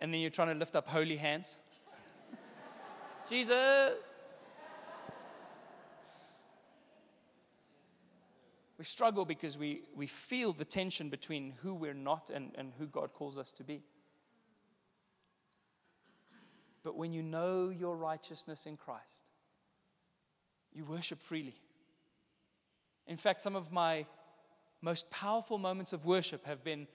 And 0.00 0.12
then 0.12 0.20
you're 0.20 0.30
trying 0.30 0.48
to 0.48 0.54
lift 0.54 0.76
up 0.76 0.86
holy 0.88 1.16
hands? 1.16 1.58
Jesus! 3.28 4.18
We 8.78 8.84
struggle 8.84 9.24
because 9.24 9.58
we, 9.58 9.82
we 9.96 10.06
feel 10.06 10.52
the 10.52 10.64
tension 10.64 11.08
between 11.08 11.52
who 11.62 11.74
we're 11.74 11.94
not 11.94 12.30
and, 12.30 12.52
and 12.56 12.72
who 12.78 12.86
God 12.86 13.12
calls 13.12 13.36
us 13.36 13.50
to 13.52 13.64
be. 13.64 13.82
But 16.84 16.96
when 16.96 17.12
you 17.12 17.22
know 17.22 17.70
your 17.70 17.96
righteousness 17.96 18.66
in 18.66 18.76
Christ, 18.76 19.30
you 20.72 20.84
worship 20.84 21.20
freely. 21.20 21.56
In 23.08 23.16
fact, 23.16 23.42
some 23.42 23.56
of 23.56 23.72
my 23.72 24.06
most 24.80 25.10
powerful 25.10 25.58
moments 25.58 25.92
of 25.92 26.04
worship 26.04 26.46
have 26.46 26.62
been 26.62 26.86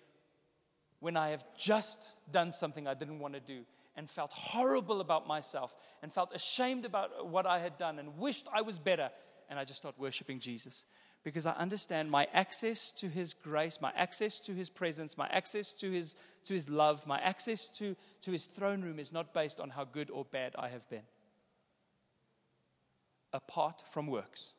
when 1.04 1.18
I 1.18 1.32
have 1.32 1.44
just 1.58 2.14
done 2.32 2.54
something 2.54 2.88
I 2.88 2.94
didn't 2.94 3.20
want 3.20 3.34
to 3.34 3.42
do 3.42 3.66
and 3.98 4.10
felt 4.10 4.32
horrible 4.32 5.02
about 5.02 5.28
myself 5.28 5.76
and 6.02 6.14
felt 6.14 6.34
ashamed 6.34 6.86
about 6.86 7.28
what 7.28 7.46
I 7.46 7.60
had 7.60 7.78
done 7.78 8.00
and 8.00 8.18
wished 8.18 8.48
I 8.54 8.62
was 8.62 8.80
better. 8.80 9.10
And 9.50 9.60
I 9.60 9.66
just 9.66 9.80
start 9.80 9.96
worshiping 10.00 10.40
Jesus 10.40 10.86
because 11.26 11.46
I 11.46 11.52
understand 11.56 12.10
my 12.10 12.30
access 12.34 12.90
to 12.94 13.10
His 13.10 13.34
grace, 13.34 13.80
my 13.82 13.92
access 13.98 14.40
to 14.40 14.54
His 14.54 14.70
presence, 14.70 15.18
my 15.18 15.28
access 15.28 15.74
to 15.74 15.92
His, 15.92 16.16
to 16.46 16.54
his 16.54 16.70
love, 16.70 17.06
my 17.06 17.20
access 17.20 17.68
to, 17.80 17.98
to 18.22 18.32
His 18.32 18.46
throne 18.46 18.82
room 18.82 18.98
is 18.98 19.12
not 19.12 19.34
based 19.34 19.60
on 19.60 19.72
how 19.72 19.84
good 19.84 20.10
or 20.10 20.24
bad 20.24 20.56
I 20.58 20.70
have 20.70 20.90
been. 20.90 21.04
Apart 23.34 23.84
from 23.92 24.08
works. 24.08 24.54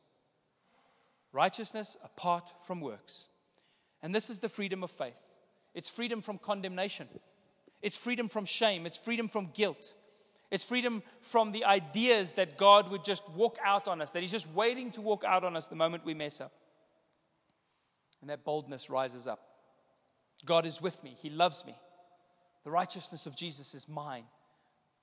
Righteousness 1.33 1.97
apart 2.03 2.53
from 2.61 2.81
works. 2.81 3.29
And 4.03 4.13
this 4.13 4.29
is 4.29 4.39
the 4.39 4.49
freedom 4.49 4.83
of 4.83 4.91
faith 4.91 5.24
it's 5.75 5.89
freedom 5.89 6.21
from 6.21 6.39
condemnation, 6.39 7.07
it's 7.83 7.97
freedom 7.97 8.27
from 8.27 8.45
shame, 8.45 8.87
it's 8.87 8.97
freedom 8.97 9.27
from 9.27 9.51
guilt. 9.53 9.93
It's 10.51 10.63
freedom 10.63 11.01
from 11.21 11.51
the 11.51 11.65
ideas 11.65 12.33
that 12.33 12.57
God 12.57 12.91
would 12.91 13.03
just 13.03 13.27
walk 13.31 13.57
out 13.65 13.87
on 13.87 13.99
us, 13.99 14.11
that 14.11 14.21
He's 14.21 14.31
just 14.31 14.49
waiting 14.51 14.91
to 14.91 15.01
walk 15.01 15.23
out 15.23 15.43
on 15.43 15.55
us 15.57 15.67
the 15.67 15.75
moment 15.75 16.05
we 16.05 16.13
mess 16.13 16.39
up. 16.39 16.53
And 18.21 18.29
that 18.29 18.45
boldness 18.45 18.89
rises 18.89 19.27
up. 19.27 19.39
God 20.45 20.65
is 20.65 20.81
with 20.81 21.03
me, 21.03 21.17
He 21.19 21.29
loves 21.29 21.65
me. 21.65 21.75
The 22.63 22.71
righteousness 22.71 23.25
of 23.25 23.35
Jesus 23.35 23.73
is 23.73 23.89
mine. 23.89 24.23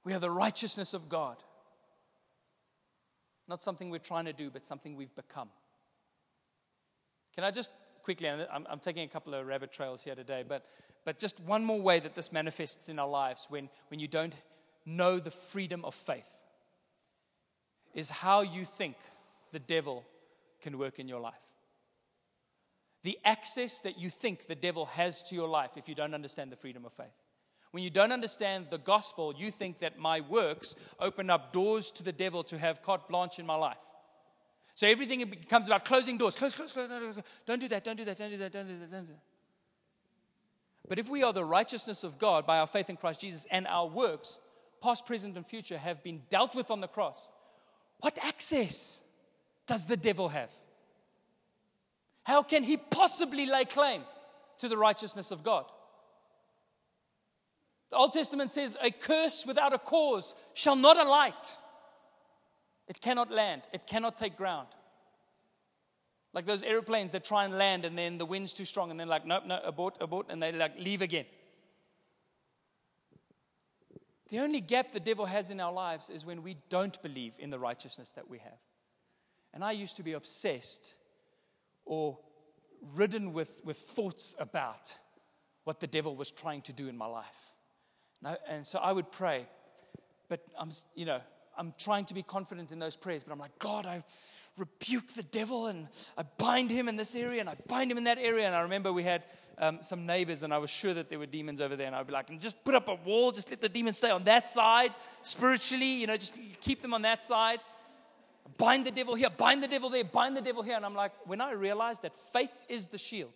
We 0.05 0.15
are 0.15 0.19
the 0.19 0.31
righteousness 0.31 0.95
of 0.95 1.09
God. 1.09 1.37
Not 3.49 3.63
something 3.63 3.91
we're 3.91 3.99
trying 3.99 4.25
to 4.25 4.33
do, 4.33 4.51
but 4.51 4.65
something 4.65 4.97
we've 4.97 5.15
become. 5.15 5.49
Can 7.35 7.45
I 7.45 7.51
just 7.51 7.71
quickly, 8.03 8.29
I'm, 8.29 8.67
I'm, 8.69 8.79
taking 8.79 9.05
a 9.05 9.09
couple 9.09 9.35
of 9.35 9.47
rabbit 9.47 9.73
trails 9.73 10.03
here 10.03 10.15
today, 10.15 10.45
but, 10.47 10.65
but 11.05 11.19
just 11.19 11.41
one 11.41 11.65
more 11.65 11.81
way 11.81 12.01
that 12.01 12.15
this 12.15 12.33
manifests 12.33 12.89
in 12.89 12.99
our 12.99 13.09
lives 13.09 13.47
when, 13.49 13.69
when 13.89 14.01
you 14.01 14.09
don't 14.09 14.35
know 14.85 15.19
the 15.19 15.31
freedom 15.31 15.85
of 15.85 15.95
faith 15.95 16.31
is 17.95 18.11
how 18.11 18.41
you 18.41 18.65
think 18.65 18.97
the 19.53 19.59
devil 19.59 20.05
can 20.61 20.79
work 20.79 20.99
in 20.99 21.09
your 21.09 21.21
life. 21.21 21.35
The 23.03 23.19
access 23.25 23.81
that 23.81 23.99
you 23.99 24.11
think 24.11 24.47
the 24.47 24.55
devil 24.55 24.87
has 24.87 25.23
to 25.25 25.35
your 25.35 25.49
life 25.49 25.71
if 25.77 25.89
you 25.89 25.95
don't 25.95 26.15
understand 26.15 26.53
the 26.53 26.57
freedom 26.57 26.85
of 26.85 26.93
faith. 26.93 27.07
When 27.73 27.83
you 27.83 27.91
don't 27.91 28.13
understand 28.13 28.67
the 28.71 28.79
gospel, 28.79 29.35
you 29.37 29.51
think 29.51 29.81
that 29.81 29.99
my 29.99 30.21
works 30.21 30.77
open 31.01 31.31
up 31.31 31.53
doors 31.53 31.91
to 31.93 32.03
the 32.03 32.13
devil 32.13 32.45
to 32.45 32.59
have 32.59 32.83
carte 32.83 33.09
blanche 33.09 33.39
in 33.39 33.47
my 33.47 33.55
life. 33.55 33.79
So 34.83 34.89
everything 34.89 35.25
becomes 35.31 35.69
about 35.69 35.85
closing 35.85 36.19
doors. 36.19 36.35
Close, 36.35 36.57
close, 36.57 36.73
close. 36.73 36.91
Don't 37.47 37.61
do 37.61 37.69
that, 37.69 37.85
don't 37.85 37.95
do 37.95 38.05
that, 38.05 38.19
don't 38.19 38.31
do 38.31 38.37
that, 38.39 38.51
don't 38.51 38.67
do 38.67 38.79
that, 38.81 38.91
don't 38.91 39.07
do 39.07 39.13
that. 39.13 39.23
But 40.89 40.99
if 40.99 41.09
we 41.09 41.23
are 41.23 41.33
the 41.33 41.45
righteousness 41.45 42.03
of 42.03 42.19
God 42.19 42.47
by 42.47 42.59
our 42.59 42.67
faith 42.67 42.91
in 42.91 42.97
Christ 42.97 43.21
Jesus 43.21 43.47
and 43.53 43.69
our 43.69 43.87
works, 43.87 44.41
past, 44.83 45.07
present, 45.07 45.37
and 45.37 45.47
future, 45.47 45.79
have 45.79 46.03
been 46.03 46.23
dealt 46.31 46.57
with 46.57 46.69
on 46.73 46.81
the 46.81 46.89
cross, 46.89 47.29
what 48.01 48.19
access 48.25 49.03
does 49.69 49.87
the 49.87 49.97
devil 49.97 50.29
have? 50.31 50.51
How 52.25 52.43
can 52.43 52.65
he 52.65 52.77
possibly 52.77 53.47
lay 53.47 53.65
claim 53.65 54.03
to 54.59 54.69
the 54.69 54.77
righteousness 54.77 55.31
of 55.31 55.45
God? 55.45 55.65
The 57.91 57.99
Old 57.99 58.15
Testament 58.15 58.51
says, 58.51 58.77
A 58.83 58.91
curse 58.91 59.47
without 59.47 59.73
a 59.73 59.79
cause 59.79 60.35
shall 60.55 60.75
not 60.75 60.97
alight. 60.97 61.57
It 62.89 63.01
cannot 63.01 63.31
land, 63.31 63.63
it 63.73 63.87
cannot 63.87 64.17
take 64.17 64.37
ground. 64.37 64.69
Like 66.35 66.47
those 66.47 66.63
airplanes 66.63 67.11
that 67.11 67.25
try 67.25 67.45
and 67.45 67.59
land 67.59 67.85
and 67.85 67.97
then 67.97 68.17
the 68.19 68.25
wind's 68.25 68.53
too 68.53 68.65
strong 68.65 68.91
and 68.91 68.99
they're 68.99 69.07
like, 69.07 69.27
nope, 69.27 69.45
no, 69.47 69.61
abort, 69.63 69.99
abort, 70.01 70.27
and 70.31 70.43
they 70.43 70.51
like 70.51 70.79
leave 70.79 71.03
again. 71.03 71.27
The 74.31 74.39
only 74.39 74.63
gap 74.63 74.93
the 74.93 75.01
devil 75.01 75.27
has 75.27 75.51
in 75.51 75.61
our 75.61 75.73
lives 75.73 76.09
is 76.09 76.25
when 76.25 76.43
we 76.43 76.57
don't 76.71 77.01
believe 77.03 77.35
in 77.39 77.51
the 77.51 77.59
righteousness 77.59 78.13
that 78.13 78.31
we 78.31 78.39
have. 78.39 78.59
And 79.53 79.63
I 79.63 79.73
used 79.73 79.97
to 79.97 80.03
be 80.03 80.15
obsessed 80.15 80.95
or 81.85 82.19
ridden 82.95 83.35
with, 83.35 83.61
with 83.63 83.77
thoughts 83.77 84.35
about 84.39 84.97
what 85.65 85.81
the 85.81 85.87
devil 85.87 86.17
was 86.17 86.31
trying 86.31 86.63
to 86.63 86.73
do 86.73 86.89
in 86.89 86.97
my 86.97 87.07
life. 87.07 87.53
And 88.49 88.67
so 88.67 88.79
I 88.79 88.93
would 88.93 89.13
pray, 89.13 89.47
but 90.31 90.41
I'm, 90.59 90.71
you 90.95 91.05
know, 91.05 91.21
I'm 91.57 91.75
trying 91.79 92.07
to 92.07 92.15
be 92.15 92.23
confident 92.23 92.73
in 92.73 92.79
those 92.79 92.97
prayers, 92.97 93.23
but 93.23 93.33
I'm 93.33 93.39
like, 93.39 93.59
God, 93.59 93.87
I 93.87 94.03
rebuke 94.59 95.15
the 95.15 95.23
devil 95.23 95.67
and 95.67 95.89
I 96.17 96.25
bind 96.37 96.71
him 96.71 96.89
in 96.89 96.97
this 96.97 97.15
area 97.15 97.41
and 97.41 97.49
I 97.49 97.57
bind 97.67 97.91
him 97.91 97.99
in 97.99 98.05
that 98.05 98.19
area. 98.19 98.47
And 98.47 98.55
I 98.55 98.61
remember 98.63 98.93
we 98.93 99.03
had 99.03 99.25
um, 99.59 99.79
some 99.81 100.05
neighbors 100.07 100.43
and 100.43 100.53
I 100.53 100.59
was 100.59 100.71
sure 100.71 100.93
that 100.95 101.09
there 101.09 101.19
were 101.19 101.27
demons 101.27 101.61
over 101.61 101.77
there. 101.77 101.87
And 101.87 101.97
I'd 101.97 102.07
be 102.07 102.13
like, 102.13 102.39
just 102.39 102.63
put 102.65 102.75
up 102.75 102.89
a 102.89 102.95
wall, 102.95 103.33
just 103.33 103.51
let 103.51 103.61
the 103.61 103.69
demons 103.69 103.97
stay 103.99 104.11
on 104.11 104.25
that 104.25 104.47
side 104.47 104.95
spiritually, 105.23 105.87
you 105.87 106.07
know, 106.07 106.17
just 106.17 106.39
keep 106.61 106.83
them 106.83 106.93
on 106.95 107.03
that 107.03 107.23
side. 107.23 107.61
Bind 108.59 108.85
the 108.85 108.91
devil 108.91 109.15
here, 109.15 109.31
bind 109.31 109.63
the 109.63 109.69
devil 109.69 109.89
there, 109.89 110.05
bind 110.05 110.37
the 110.37 110.43
devil 110.43 110.63
here. 110.63 110.77
And 110.77 110.85
I'm 110.85 110.95
like, 110.95 111.13
when 111.25 111.41
I 111.41 111.53
realized 111.53 112.03
that 112.03 112.17
faith 112.33 112.51
is 112.69 112.87
the 112.87 112.99
shield 112.99 113.33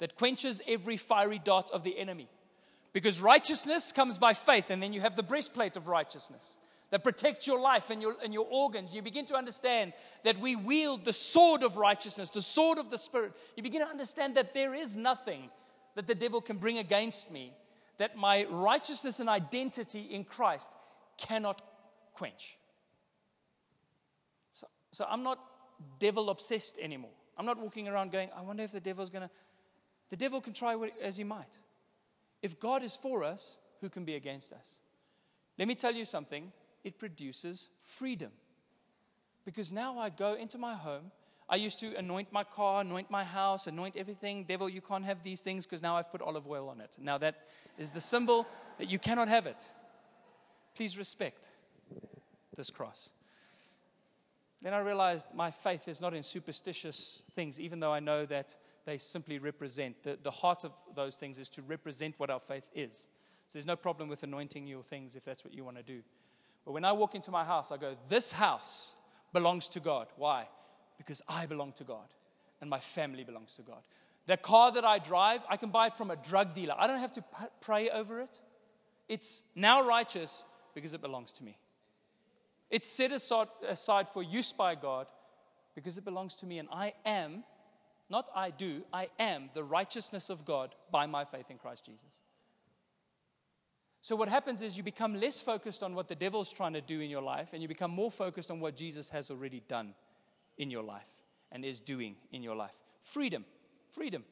that 0.00 0.16
quenches 0.16 0.60
every 0.66 0.96
fiery 0.96 1.38
dart 1.38 1.70
of 1.72 1.84
the 1.84 1.96
enemy. 1.96 2.28
Because 2.92 3.20
righteousness 3.20 3.92
comes 3.92 4.18
by 4.18 4.34
faith, 4.34 4.70
and 4.70 4.82
then 4.82 4.92
you 4.92 5.00
have 5.00 5.16
the 5.16 5.22
breastplate 5.22 5.76
of 5.76 5.88
righteousness 5.88 6.56
that 6.94 7.02
protects 7.02 7.44
your 7.44 7.58
life 7.58 7.90
and 7.90 8.00
your, 8.00 8.14
and 8.22 8.32
your 8.32 8.46
organs. 8.48 8.94
You 8.94 9.02
begin 9.02 9.26
to 9.26 9.34
understand 9.34 9.94
that 10.22 10.38
we 10.38 10.54
wield 10.54 11.04
the 11.04 11.12
sword 11.12 11.64
of 11.64 11.76
righteousness, 11.76 12.30
the 12.30 12.40
sword 12.40 12.78
of 12.78 12.88
the 12.88 12.98
Spirit. 12.98 13.32
You 13.56 13.64
begin 13.64 13.80
to 13.80 13.88
understand 13.88 14.36
that 14.36 14.54
there 14.54 14.76
is 14.76 14.96
nothing 14.96 15.50
that 15.96 16.06
the 16.06 16.14
devil 16.14 16.40
can 16.40 16.56
bring 16.56 16.78
against 16.78 17.32
me, 17.32 17.52
that 17.98 18.16
my 18.16 18.44
righteousness 18.48 19.18
and 19.18 19.28
identity 19.28 20.02
in 20.02 20.22
Christ 20.22 20.76
cannot 21.18 21.62
quench. 22.12 22.58
So, 24.54 24.68
so 24.92 25.04
I'm 25.10 25.24
not 25.24 25.40
devil 25.98 26.30
obsessed 26.30 26.78
anymore. 26.78 27.10
I'm 27.36 27.44
not 27.44 27.58
walking 27.58 27.88
around 27.88 28.12
going, 28.12 28.28
I 28.36 28.42
wonder 28.42 28.62
if 28.62 28.70
the 28.70 28.78
devil's 28.78 29.10
going 29.10 29.22
to. 29.22 29.30
The 30.10 30.16
devil 30.16 30.40
can 30.40 30.52
try 30.52 30.76
as 31.02 31.16
he 31.16 31.24
might. 31.24 31.58
If 32.40 32.60
God 32.60 32.84
is 32.84 32.94
for 32.94 33.24
us, 33.24 33.56
who 33.80 33.88
can 33.88 34.04
be 34.04 34.14
against 34.14 34.52
us? 34.52 34.74
Let 35.58 35.66
me 35.66 35.74
tell 35.74 35.92
you 35.92 36.04
something 36.04 36.52
it 36.84 36.98
produces 36.98 37.68
freedom. 37.80 38.30
Because 39.44 39.72
now 39.72 39.98
I 39.98 40.10
go 40.10 40.34
into 40.34 40.58
my 40.58 40.74
home. 40.74 41.10
I 41.48 41.56
used 41.56 41.78
to 41.80 41.94
anoint 41.96 42.32
my 42.32 42.44
car, 42.44 42.80
anoint 42.80 43.10
my 43.10 43.24
house, 43.24 43.66
anoint 43.66 43.96
everything. 43.96 44.44
Devil, 44.44 44.68
you 44.68 44.80
can't 44.80 45.04
have 45.04 45.22
these 45.22 45.42
things 45.42 45.66
because 45.66 45.82
now 45.82 45.96
I've 45.96 46.10
put 46.10 46.22
olive 46.22 46.46
oil 46.46 46.68
on 46.68 46.80
it. 46.80 46.96
Now 47.00 47.18
that 47.18 47.46
is 47.76 47.90
the 47.90 48.00
symbol 48.00 48.46
that 48.78 48.90
you 48.90 48.98
cannot 48.98 49.28
have 49.28 49.46
it. 49.46 49.70
Please 50.74 50.96
respect 50.96 51.48
this 52.56 52.70
cross. 52.70 53.10
Then 54.62 54.72
I 54.72 54.78
realized 54.78 55.26
my 55.34 55.50
faith 55.50 55.88
is 55.88 56.00
not 56.00 56.14
in 56.14 56.22
superstitious 56.22 57.22
things, 57.34 57.60
even 57.60 57.80
though 57.80 57.92
I 57.92 58.00
know 58.00 58.24
that 58.24 58.56
they 58.86 58.96
simply 58.96 59.38
represent. 59.38 60.02
The, 60.02 60.18
the 60.22 60.30
heart 60.30 60.64
of 60.64 60.72
those 60.94 61.16
things 61.16 61.38
is 61.38 61.50
to 61.50 61.62
represent 61.62 62.14
what 62.16 62.30
our 62.30 62.40
faith 62.40 62.64
is. 62.74 63.08
So 63.48 63.58
there's 63.58 63.66
no 63.66 63.76
problem 63.76 64.08
with 64.08 64.22
anointing 64.22 64.66
your 64.66 64.82
things 64.82 65.16
if 65.16 65.24
that's 65.24 65.44
what 65.44 65.52
you 65.52 65.64
want 65.64 65.76
to 65.76 65.82
do. 65.82 66.00
But 66.64 66.72
when 66.72 66.84
I 66.84 66.92
walk 66.92 67.14
into 67.14 67.30
my 67.30 67.44
house, 67.44 67.70
I 67.70 67.76
go, 67.76 67.94
This 68.08 68.32
house 68.32 68.94
belongs 69.32 69.68
to 69.68 69.80
God. 69.80 70.06
Why? 70.16 70.48
Because 70.96 71.22
I 71.28 71.46
belong 71.46 71.72
to 71.72 71.84
God 71.84 72.06
and 72.60 72.70
my 72.70 72.80
family 72.80 73.24
belongs 73.24 73.54
to 73.56 73.62
God. 73.62 73.82
The 74.26 74.38
car 74.38 74.72
that 74.72 74.84
I 74.86 74.98
drive, 74.98 75.40
I 75.50 75.58
can 75.58 75.70
buy 75.70 75.88
it 75.88 75.96
from 75.98 76.10
a 76.10 76.16
drug 76.16 76.54
dealer. 76.54 76.74
I 76.78 76.86
don't 76.86 77.00
have 77.00 77.12
to 77.12 77.24
pray 77.60 77.90
over 77.90 78.20
it. 78.20 78.40
It's 79.08 79.42
now 79.54 79.86
righteous 79.86 80.44
because 80.74 80.94
it 80.94 81.02
belongs 81.02 81.32
to 81.32 81.44
me. 81.44 81.58
It's 82.70 82.86
set 82.86 83.12
aside, 83.12 84.08
for 84.12 84.22
use 84.22 84.52
by 84.52 84.74
God 84.76 85.06
because 85.74 85.98
it 85.98 86.04
belongs 86.04 86.36
to 86.36 86.46
me, 86.46 86.58
and 86.58 86.68
I 86.72 86.94
am, 87.04 87.44
not 88.08 88.30
I 88.34 88.50
do, 88.50 88.82
I 88.92 89.08
am 89.18 89.50
the 89.52 89.62
righteousness 89.62 90.30
of 90.30 90.44
God 90.44 90.74
by 90.90 91.04
my 91.04 91.24
faith 91.24 91.50
in 91.50 91.58
Christ 91.58 91.84
Jesus. 91.84 92.22
So, 94.04 94.16
what 94.16 94.28
happens 94.28 94.60
is 94.60 94.76
you 94.76 94.82
become 94.82 95.18
less 95.18 95.40
focused 95.40 95.82
on 95.82 95.94
what 95.94 96.08
the 96.08 96.14
devil's 96.14 96.52
trying 96.52 96.74
to 96.74 96.82
do 96.82 97.00
in 97.00 97.08
your 97.08 97.22
life, 97.22 97.54
and 97.54 97.62
you 97.62 97.68
become 97.68 97.90
more 97.90 98.10
focused 98.10 98.50
on 98.50 98.60
what 98.60 98.76
Jesus 98.76 99.08
has 99.08 99.30
already 99.30 99.62
done 99.66 99.94
in 100.58 100.70
your 100.70 100.82
life 100.82 101.08
and 101.50 101.64
is 101.64 101.80
doing 101.80 102.14
in 102.30 102.42
your 102.42 102.54
life. 102.54 102.74
Freedom. 103.02 103.46
Freedom. 103.88 104.22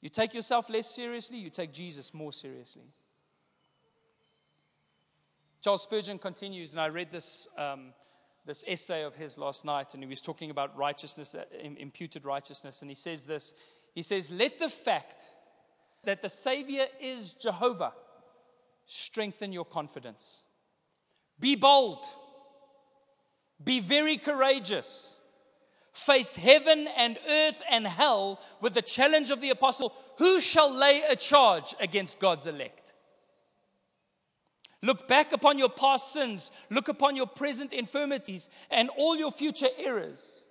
You 0.00 0.08
take 0.08 0.34
yourself 0.34 0.68
less 0.68 0.92
seriously, 0.92 1.38
you 1.38 1.50
take 1.50 1.72
Jesus 1.72 2.12
more 2.12 2.32
seriously. 2.32 2.90
Charles 5.62 5.84
Spurgeon 5.84 6.18
continues, 6.18 6.72
and 6.72 6.80
I 6.80 6.88
read 6.88 7.12
this, 7.12 7.46
um, 7.56 7.92
this 8.44 8.64
essay 8.66 9.04
of 9.04 9.14
his 9.14 9.38
last 9.38 9.64
night, 9.64 9.94
and 9.94 10.02
he 10.02 10.08
was 10.08 10.20
talking 10.20 10.50
about 10.50 10.76
righteousness, 10.76 11.36
uh, 11.36 11.44
imputed 11.62 12.24
righteousness, 12.24 12.82
and 12.82 12.90
he 12.90 12.96
says 12.96 13.24
this 13.24 13.54
He 13.94 14.02
says, 14.02 14.32
Let 14.32 14.58
the 14.58 14.68
fact 14.68 15.26
that 16.02 16.22
the 16.22 16.28
Savior 16.28 16.86
is 17.00 17.32
Jehovah 17.32 17.92
strengthen 18.86 19.52
your 19.52 19.64
confidence. 19.64 20.42
Be 21.38 21.56
bold, 21.56 22.04
be 23.62 23.80
very 23.80 24.16
courageous. 24.16 25.20
Face 25.92 26.36
heaven 26.36 26.88
and 26.94 27.18
earth 27.26 27.62
and 27.70 27.86
hell 27.86 28.38
with 28.60 28.74
the 28.74 28.82
challenge 28.82 29.30
of 29.30 29.40
the 29.40 29.48
apostle 29.48 29.94
Who 30.18 30.40
shall 30.40 30.70
lay 30.70 31.02
a 31.02 31.16
charge 31.16 31.74
against 31.80 32.18
God's 32.18 32.46
elect? 32.46 32.92
Look 34.82 35.08
back 35.08 35.32
upon 35.32 35.58
your 35.58 35.70
past 35.70 36.12
sins, 36.12 36.50
look 36.70 36.88
upon 36.88 37.16
your 37.16 37.26
present 37.26 37.72
infirmities 37.72 38.50
and 38.70 38.90
all 38.90 39.16
your 39.16 39.32
future 39.32 39.68
errors. 39.78 40.44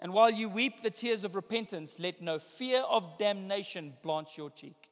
And 0.00 0.12
while 0.12 0.30
you 0.30 0.48
weep 0.48 0.82
the 0.82 0.90
tears 0.90 1.24
of 1.24 1.34
repentance, 1.34 1.98
let 1.98 2.22
no 2.22 2.38
fear 2.38 2.80
of 2.80 3.18
damnation 3.18 3.94
blanch 4.02 4.38
your 4.38 4.50
cheek. 4.50 4.87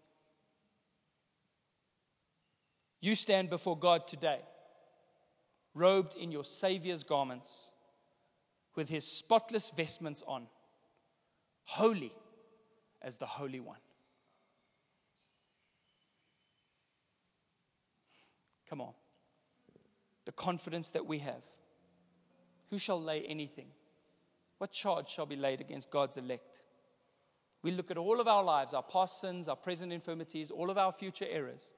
You 3.01 3.15
stand 3.15 3.51
before 3.51 3.79
God 3.79 4.07
today, 4.07 4.41
robed 5.75 6.17
in 6.17 6.33
your 6.33 6.45
Savior's 6.45 7.05
garments, 7.05 7.71
with 8.75 8.89
his 8.89 9.07
spotless 9.07 9.71
vestments 9.71 10.23
on, 10.27 10.47
holy 11.65 12.13
as 13.03 13.17
the 13.17 13.27
Holy 13.27 13.61
One. 13.61 13.79
Come 18.69 18.81
on. 18.81 18.93
The 20.25 20.33
confidence 20.33 20.91
that 20.91 21.07
we 21.07 21.21
have. 21.21 21.43
Who 22.71 22.79
shall 22.79 23.01
lay 23.01 23.23
anything? 23.23 23.69
What 24.59 24.73
charge 24.73 25.09
shall 25.09 25.27
be 25.27 25.37
laid 25.37 25.61
against 25.61 25.91
God's 25.91 26.17
elect? 26.17 26.63
We 27.63 27.71
look 27.71 27.91
at 27.91 27.99
all 27.99 28.21
of 28.21 28.27
our 28.27 28.43
lives, 28.43 28.75
our 28.75 28.83
past 28.83 29.21
sins, 29.21 29.49
our 29.49 29.57
present 29.57 29.93
infirmities, 29.93 30.51
all 30.51 30.71
of 30.71 30.79
our 30.79 30.93
future 30.93 31.27
errors. 31.31 31.73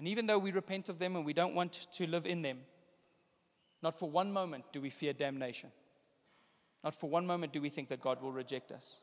And 0.00 0.08
even 0.08 0.24
though 0.24 0.38
we 0.38 0.50
repent 0.50 0.88
of 0.88 0.98
them 0.98 1.14
and 1.14 1.26
we 1.26 1.34
don't 1.34 1.54
want 1.54 1.72
to 1.92 2.06
live 2.06 2.24
in 2.24 2.40
them, 2.40 2.60
not 3.82 3.98
for 3.98 4.08
one 4.08 4.32
moment 4.32 4.64
do 4.72 4.80
we 4.80 4.88
fear 4.88 5.12
damnation. 5.12 5.68
Not 6.82 6.94
for 6.94 7.10
one 7.10 7.26
moment 7.26 7.52
do 7.52 7.60
we 7.60 7.68
think 7.68 7.88
that 7.88 8.00
God 8.00 8.22
will 8.22 8.32
reject 8.32 8.72
us. 8.72 9.02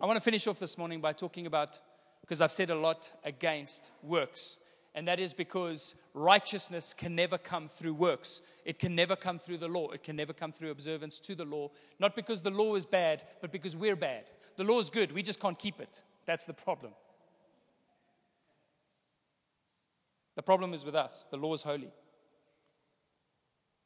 I 0.00 0.06
want 0.06 0.18
to 0.18 0.20
finish 0.22 0.46
off 0.46 0.60
this 0.60 0.78
morning 0.78 1.00
by 1.00 1.12
talking 1.12 1.48
about 1.48 1.80
because 2.20 2.40
I've 2.40 2.52
said 2.52 2.70
a 2.70 2.76
lot 2.76 3.10
against 3.24 3.90
works. 4.04 4.60
And 4.94 5.08
that 5.08 5.18
is 5.18 5.34
because 5.34 5.96
righteousness 6.14 6.94
can 6.96 7.16
never 7.16 7.36
come 7.36 7.66
through 7.66 7.94
works. 7.94 8.42
It 8.64 8.78
can 8.78 8.94
never 8.94 9.16
come 9.16 9.40
through 9.40 9.58
the 9.58 9.66
law. 9.66 9.90
It 9.90 10.04
can 10.04 10.14
never 10.14 10.32
come 10.32 10.52
through 10.52 10.70
observance 10.70 11.18
to 11.18 11.34
the 11.34 11.44
law. 11.44 11.72
Not 11.98 12.14
because 12.14 12.40
the 12.40 12.52
law 12.52 12.76
is 12.76 12.86
bad, 12.86 13.24
but 13.40 13.50
because 13.50 13.74
we're 13.74 13.96
bad. 13.96 14.30
The 14.56 14.62
law 14.62 14.78
is 14.78 14.90
good. 14.90 15.10
We 15.10 15.24
just 15.24 15.40
can't 15.40 15.58
keep 15.58 15.80
it. 15.80 16.02
That's 16.24 16.44
the 16.44 16.54
problem. 16.54 16.92
The 20.36 20.42
problem 20.42 20.74
is 20.74 20.84
with 20.84 20.94
us. 20.94 21.26
The 21.30 21.38
law 21.38 21.54
is 21.54 21.62
holy. 21.62 21.90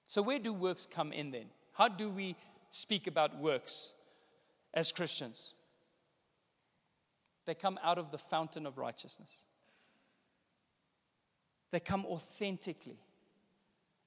So, 0.06 0.20
where 0.20 0.40
do 0.40 0.52
works 0.52 0.86
come 0.86 1.12
in 1.12 1.30
then? 1.30 1.46
How 1.72 1.88
do 1.88 2.10
we 2.10 2.36
speak 2.70 3.06
about 3.06 3.38
works 3.38 3.92
as 4.74 4.92
Christians? 4.92 5.54
They 7.46 7.54
come 7.54 7.78
out 7.82 7.98
of 7.98 8.10
the 8.10 8.18
fountain 8.18 8.66
of 8.66 8.76
righteousness. 8.76 9.44
They 11.70 11.80
come 11.80 12.04
authentically 12.04 12.98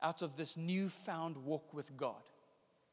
out 0.02 0.22
of 0.22 0.36
this 0.36 0.58
newfound 0.58 1.38
walk 1.38 1.74
with 1.74 1.96
God. 1.96 2.22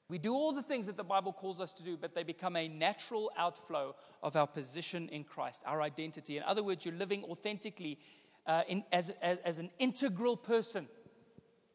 We 0.09 0.19
do 0.19 0.33
all 0.33 0.53
the 0.53 0.63
things 0.63 0.87
that 0.87 0.97
the 0.97 1.05
Bible 1.05 1.33
calls 1.33 1.61
us 1.61 1.73
to 1.75 1.83
do, 1.83 1.97
but 1.97 2.15
they 2.15 2.23
become 2.23 2.57
a 2.57 2.69
natural 2.69 3.31
outflow 3.37 3.95
of 4.23 4.37
our 4.37 4.47
position 4.47 5.09
in 5.11 5.23
Christ, 5.23 5.63
our 5.67 5.83
identity. 5.83 6.37
In 6.37 6.43
other 6.43 6.63
words, 6.63 6.85
you're 6.85 6.95
living 6.95 7.23
authentically 7.25 7.99
uh, 8.51 8.63
in, 8.69 8.85
as, 8.93 9.11
as, 9.23 9.39
as 9.45 9.59
an 9.59 9.71
integral 9.79 10.37
person 10.37 10.87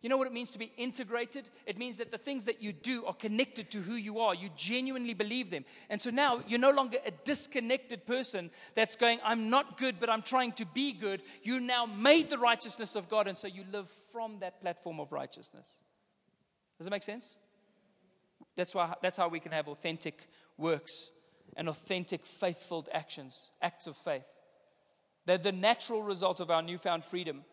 you 0.05 0.09
know 0.09 0.17
what 0.17 0.27
it 0.27 0.33
means 0.33 0.51
to 0.51 0.59
be 0.59 0.71
integrated? 0.77 1.49
It 1.65 1.79
means 1.79 1.97
that 1.97 2.11
the 2.11 2.19
things 2.19 2.45
that 2.45 2.61
you 2.61 2.73
do 2.73 3.05
are 3.05 3.13
connected 3.15 3.71
to 3.71 3.79
who 3.79 3.95
you 3.95 4.19
are. 4.19 4.35
You 4.35 4.49
genuinely 4.55 5.15
believe 5.15 5.49
them. 5.49 5.65
And 5.89 5.99
so 5.99 6.11
now 6.11 6.43
you're 6.47 6.59
no 6.59 6.69
longer 6.69 6.99
a 7.07 7.09
disconnected 7.23 8.05
person 8.05 8.51
that's 8.75 8.95
going, 8.95 9.17
I'm 9.23 9.49
not 9.49 9.79
good, 9.79 9.99
but 9.99 10.07
I'm 10.07 10.21
trying 10.21 10.51
to 10.51 10.65
be 10.67 10.93
good. 10.93 11.23
You 11.41 11.59
now 11.59 11.87
made 11.87 12.29
the 12.29 12.37
righteousness 12.37 12.95
of 12.95 13.09
God, 13.09 13.27
and 13.27 13.35
so 13.35 13.47
you 13.47 13.63
live 13.71 13.89
from 14.11 14.37
that 14.41 14.61
platform 14.61 14.99
of 14.99 15.11
righteousness. 15.11 15.79
Does 16.77 16.85
that 16.85 16.91
make 16.91 17.01
sense? 17.01 17.39
That's, 18.55 18.75
why, 18.75 18.93
that's 19.01 19.17
how 19.17 19.27
we 19.27 19.39
can 19.39 19.53
have 19.53 19.67
authentic 19.67 20.27
works 20.55 21.09
and 21.57 21.67
authentic, 21.67 22.27
faithful 22.27 22.85
actions, 22.93 23.49
acts 23.59 23.87
of 23.87 23.97
faith. 23.97 24.34
They're 25.25 25.37
the 25.37 25.51
natural 25.51 26.03
result 26.03 26.39
of 26.39 26.51
our 26.51 26.61
newfound 26.61 27.03
freedom 27.03 27.43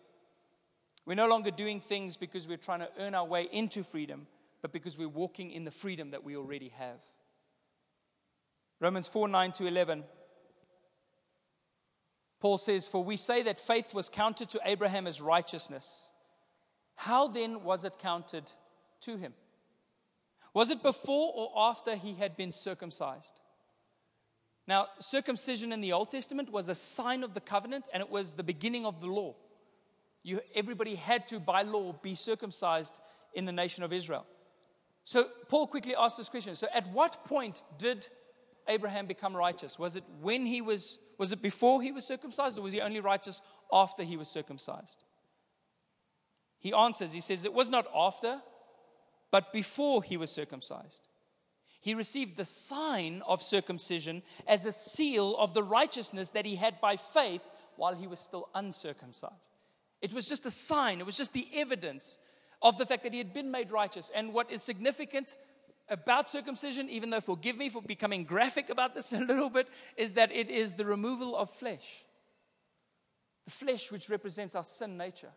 we're 1.05 1.15
no 1.15 1.29
longer 1.29 1.51
doing 1.51 1.81
things 1.81 2.17
because 2.17 2.47
we're 2.47 2.57
trying 2.57 2.81
to 2.81 2.89
earn 2.99 3.15
our 3.15 3.27
way 3.27 3.49
into 3.51 3.83
freedom, 3.83 4.27
but 4.61 4.73
because 4.73 4.97
we're 4.97 5.09
walking 5.09 5.51
in 5.51 5.65
the 5.65 5.71
freedom 5.71 6.13
that 6.13 6.23
we 6.23 6.37
already 6.37 6.69
have. 6.79 7.01
Romans 8.81 9.09
4 9.09 9.29
9 9.29 9.53
to 9.53 9.67
11. 9.67 10.05
Paul 12.41 12.59
says, 12.59 12.89
For 12.89 13.03
we 13.03 13.17
say 13.17 13.43
that 13.45 13.61
faith 13.61 13.95
was 13.95 14.09
counted 14.09 14.49
to 14.51 14.61
Abraham 14.65 15.07
as 15.07 15.21
righteousness. 15.21 16.11
How 16.97 17.29
then 17.29 17.63
was 17.63 17.85
it 17.85 17.99
counted 17.99 18.53
to 19.03 19.17
him? 19.17 19.33
Was 20.55 20.71
it 20.71 20.83
before 20.83 21.33
or 21.35 21.53
after 21.71 21.97
he 21.97 22.15
had 22.15 22.37
been 22.37 22.53
circumcised? 22.53 23.41
Now, 24.67 24.87
circumcision 24.99 25.73
in 25.73 25.81
the 25.81 25.93
Old 25.93 26.11
Testament 26.11 26.51
was 26.51 26.69
a 26.69 26.75
sign 26.75 27.25
of 27.25 27.35
the 27.35 27.41
covenant 27.41 27.89
and 27.93 28.01
it 28.01 28.11
was 28.11 28.35
the 28.35 28.45
beginning 28.45 28.87
of 28.87 29.01
the 29.01 29.09
law. 29.09 29.35
You, 30.23 30.41
everybody 30.55 30.95
had 30.95 31.27
to, 31.29 31.41
by 31.41 31.63
law, 31.63 31.95
be 32.01 32.15
circumcised 32.15 33.01
in 33.35 33.45
the 33.45 33.53
nation 33.53 33.83
of 33.83 33.93
Israel. 33.93 34.25
So 35.05 35.27
Paul 35.49 35.67
quickly 35.67 35.97
asks 35.97 36.19
this 36.19 36.29
question. 36.29 36.55
So 36.55 36.69
at 36.73 36.89
what 36.93 37.25
point 37.25 37.65
did 37.77 38.09
Abraham 38.69 39.07
become 39.07 39.35
righteous? 39.35 39.79
Was 39.79 39.97
it 39.97 40.05
when 40.21 40.47
he 40.47 40.61
was, 40.61 41.01
was 41.19 41.33
it 41.33 41.43
before 41.43 41.83
he 41.83 41.91
was 41.91 42.07
circumcised, 42.07 42.57
or 42.57 42.63
was 42.63 42.73
he 42.73 42.81
only 42.81 43.01
righteous 43.01 43.43
after 43.73 44.05
he 44.05 44.17
was 44.17 44.29
circumcised? 44.29 45.03
He 46.61 46.73
answers, 46.73 47.13
he 47.13 47.21
says, 47.21 47.45
it 47.45 47.53
was 47.53 47.69
not 47.69 47.87
after, 47.93 48.41
but 49.33 49.53
before 49.53 50.05
he 50.05 50.17
was 50.17 50.31
circumcised. 50.31 51.09
He 51.83 51.95
received 51.95 52.37
the 52.37 52.45
sign 52.45 53.23
of 53.27 53.43
circumcision 53.43 54.23
as 54.47 54.65
a 54.65 54.73
seal 54.73 55.37
of 55.37 55.53
the 55.53 55.65
righteousness 55.65 56.31
that 56.31 56.47
he 56.47 56.55
had 56.55 56.81
by 56.81 56.95
faith 56.95 57.43
while 57.75 57.93
he 57.93 58.07
was 58.07 58.21
still 58.21 58.49
uncircumcised. 58.55 59.51
It 60.01 60.13
was 60.13 60.29
just 60.29 60.47
a 60.47 60.51
sign, 60.51 61.01
it 61.01 61.07
was 61.07 61.17
just 61.17 61.33
the 61.33 61.49
evidence 61.55 62.19
of 62.63 62.79
the 62.79 62.87
fact 62.87 63.03
that 63.03 63.13
he 63.13 63.19
had 63.19 63.35
been 63.35 63.51
made 63.51 63.73
righteous. 63.73 64.13
And 64.15 64.33
what 64.33 64.53
is 64.53 64.63
significant 64.63 65.37
about 65.89 66.29
circumcision, 66.29 66.89
even 66.89 67.11
though 67.11 67.21
forgive 67.21 67.57
me 67.57 67.69
for 67.69 67.83
becoming 67.83 68.23
graphic 68.23 68.71
about 68.71 68.95
this 68.95 69.13
a 69.13 69.19
little 69.19 69.51
bit, 69.51 69.69
is 69.97 70.13
that 70.13 70.31
it 70.31 70.51
is 70.51 70.75
the 70.75 70.85
removal 70.85 71.37
of 71.37 71.51
flesh. 71.51 72.05
The 73.45 73.51
flesh, 73.51 73.91
which 73.91 74.09
represents 74.09 74.55
our 74.55 74.63
sin 74.63 74.97
nature, 74.97 75.33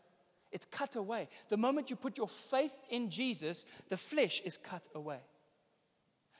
it's 0.51 0.67
cut 0.67 0.95
away. 0.95 1.27
The 1.49 1.57
moment 1.57 1.89
you 1.89 1.95
put 1.95 2.19
your 2.19 2.27
faith 2.27 2.73
in 2.91 3.09
Jesus, 3.09 3.65
the 3.89 3.97
flesh 3.97 4.41
is 4.45 4.57
cut 4.57 4.87
away. 4.93 5.17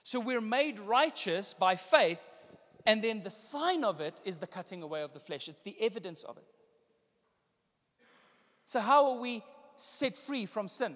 So 0.06 0.20
we're 0.20 0.40
made 0.40 0.78
righteous 0.78 1.56
by 1.56 1.76
faith, 1.76 2.30
and 2.86 3.04
then 3.04 3.24
the 3.24 3.32
sign 3.32 3.84
of 3.84 4.02
it 4.02 4.22
is 4.24 4.38
the 4.38 4.46
cutting 4.46 4.84
away 4.84 5.02
of 5.02 5.14
the 5.14 5.20
flesh. 5.20 5.48
It's 5.48 5.62
the 5.62 5.76
evidence 5.82 6.22
of 6.22 6.38
it. 6.38 6.46
So, 8.66 8.82
how 8.82 9.08
are 9.08 9.20
we 9.20 9.44
set 9.76 10.16
free 10.16 10.46
from 10.46 10.68
sin? 10.68 10.96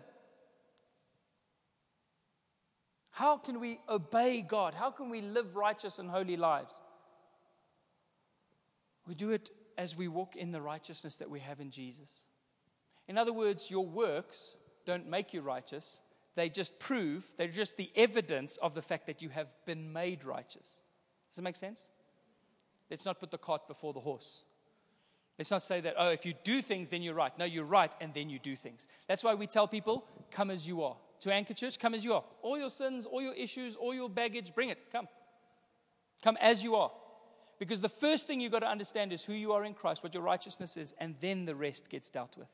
How 3.10 3.38
can 3.38 3.60
we 3.60 3.80
obey 3.90 4.42
God? 4.42 4.76
How 4.76 4.92
can 4.92 5.10
we 5.10 5.22
live 5.22 5.56
righteous 5.56 5.98
and 5.98 6.08
holy 6.08 6.38
lives? 6.38 6.80
We 9.08 9.16
do 9.16 9.32
it 9.32 9.50
as 9.76 9.98
we 9.98 10.08
walk 10.08 10.36
in 10.36 10.52
the 10.52 10.62
righteousness 10.62 11.18
that 11.18 11.32
we 11.32 11.40
have 11.40 11.60
in 11.60 11.72
Jesus. 11.72 12.26
In 13.08 13.18
other 13.18 13.34
words, 13.34 13.72
your 13.72 13.88
works 13.88 14.56
don't 14.86 15.10
make 15.10 15.34
you 15.34 15.42
righteous, 15.42 16.00
they 16.40 16.50
just 16.50 16.80
prove, 16.80 17.30
they're 17.38 17.48
just 17.48 17.76
the 17.76 17.92
evidence 17.96 18.58
of 18.58 18.74
the 18.74 18.82
fact 18.82 19.08
that 19.08 19.22
you 19.22 19.28
have 19.30 19.48
been 19.66 19.92
made 19.92 20.24
righteous. 20.24 20.78
Does 21.30 21.36
that 21.36 21.42
make 21.42 21.58
sense? 21.58 21.90
Let's 22.90 23.06
not 23.06 23.20
put 23.20 23.30
the 23.30 23.38
cart 23.38 23.68
before 23.68 23.92
the 23.92 24.00
horse. 24.00 24.44
Let's 25.38 25.52
not 25.52 25.62
say 25.62 25.82
that, 25.82 25.96
oh, 25.98 26.10
if 26.10 26.26
you 26.26 26.34
do 26.44 26.62
things, 26.62 26.90
then 26.90 27.02
you're 27.02 27.14
right. 27.14 27.38
No, 27.38 27.46
you're 27.46 27.66
right, 27.66 27.94
and 28.00 28.14
then 28.14 28.30
you 28.30 28.40
do 28.40 28.56
things. 28.56 28.88
That's 29.08 29.24
why 29.24 29.36
we 29.36 29.48
tell 29.48 29.68
people, 29.68 30.06
come 30.32 30.50
as 30.50 30.68
you 30.68 30.82
are. 30.84 30.96
To 31.22 31.34
Anchor 31.34 31.54
Church, 31.54 31.78
come 31.78 31.94
as 31.94 32.06
you 32.06 32.14
are. 32.14 32.24
All 32.42 32.58
your 32.58 32.70
sins, 32.70 33.06
all 33.06 33.22
your 33.22 33.34
issues, 33.34 33.76
all 33.76 33.94
your 33.94 34.10
baggage, 34.10 34.56
bring 34.56 34.70
it. 34.70 34.80
Come. 34.92 35.08
Come 36.24 36.38
as 36.40 36.64
you 36.64 36.76
are. 36.76 36.92
Because 37.60 37.82
the 37.82 37.90
first 37.90 38.28
thing 38.28 38.40
you've 38.40 38.54
got 38.54 38.60
to 38.60 38.70
understand 38.70 39.12
is 39.12 39.24
who 39.24 39.34
you 39.34 39.52
are 39.52 39.66
in 39.66 39.74
Christ, 39.74 40.04
what 40.04 40.14
your 40.14 40.24
righteousness 40.24 40.78
is, 40.78 40.96
and 41.00 41.16
then 41.20 41.44
the 41.46 41.56
rest 41.56 41.90
gets 41.90 42.10
dealt 42.10 42.38
with. 42.38 42.50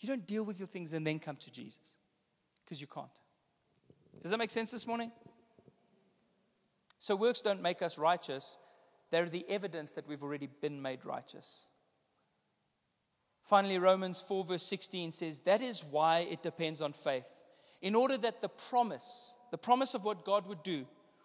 You 0.00 0.08
don't 0.08 0.26
deal 0.26 0.44
with 0.44 0.58
your 0.58 0.68
things 0.68 0.94
and 0.94 1.06
then 1.06 1.18
come 1.18 1.36
to 1.36 1.52
Jesus 1.52 1.96
because 2.66 2.80
you 2.80 2.88
can't. 2.88 3.06
Does 4.22 4.32
that 4.32 4.38
make 4.38 4.50
sense 4.50 4.72
this 4.72 4.86
morning? 4.86 5.12
So, 6.98 7.14
works 7.14 7.40
don't 7.40 7.62
make 7.62 7.80
us 7.80 7.96
righteous, 7.96 8.58
they're 9.10 9.28
the 9.28 9.46
evidence 9.48 9.92
that 9.92 10.08
we've 10.08 10.22
already 10.22 10.48
been 10.60 10.82
made 10.82 11.04
righteous. 11.04 11.66
Finally, 13.44 13.78
Romans 13.78 14.20
4, 14.26 14.44
verse 14.44 14.64
16 14.64 15.12
says, 15.12 15.40
That 15.40 15.62
is 15.62 15.84
why 15.84 16.20
it 16.20 16.42
depends 16.42 16.80
on 16.80 16.92
faith, 16.92 17.28
in 17.80 17.94
order 17.94 18.18
that 18.18 18.40
the 18.40 18.48
promise, 18.48 19.36
the 19.52 19.58
promise 19.58 19.94
of 19.94 20.02
what 20.02 20.24
God 20.24 20.48
would 20.48 20.64
do, 20.64 20.84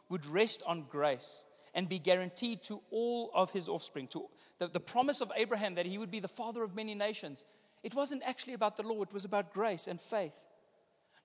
would 0.09 0.27
rest 0.27 0.61
on 0.67 0.85
grace 0.87 1.45
and 1.73 1.89
be 1.89 1.97
guaranteed 1.97 2.61
to 2.63 2.81
all 2.91 3.31
of 3.33 3.49
his 3.51 3.67
offspring. 3.67 4.07
To 4.09 4.25
the, 4.59 4.67
the 4.67 4.79
promise 4.79 5.21
of 5.21 5.31
Abraham 5.35 5.75
that 5.75 5.87
he 5.87 5.97
would 5.97 6.11
be 6.11 6.19
the 6.19 6.27
father 6.27 6.61
of 6.63 6.75
many 6.75 6.93
nations, 6.93 7.43
it 7.81 7.95
wasn't 7.95 8.21
actually 8.23 8.53
about 8.53 8.77
the 8.77 8.83
law, 8.83 9.01
it 9.01 9.13
was 9.13 9.25
about 9.25 9.53
grace 9.53 9.87
and 9.87 9.99
faith. 9.99 10.35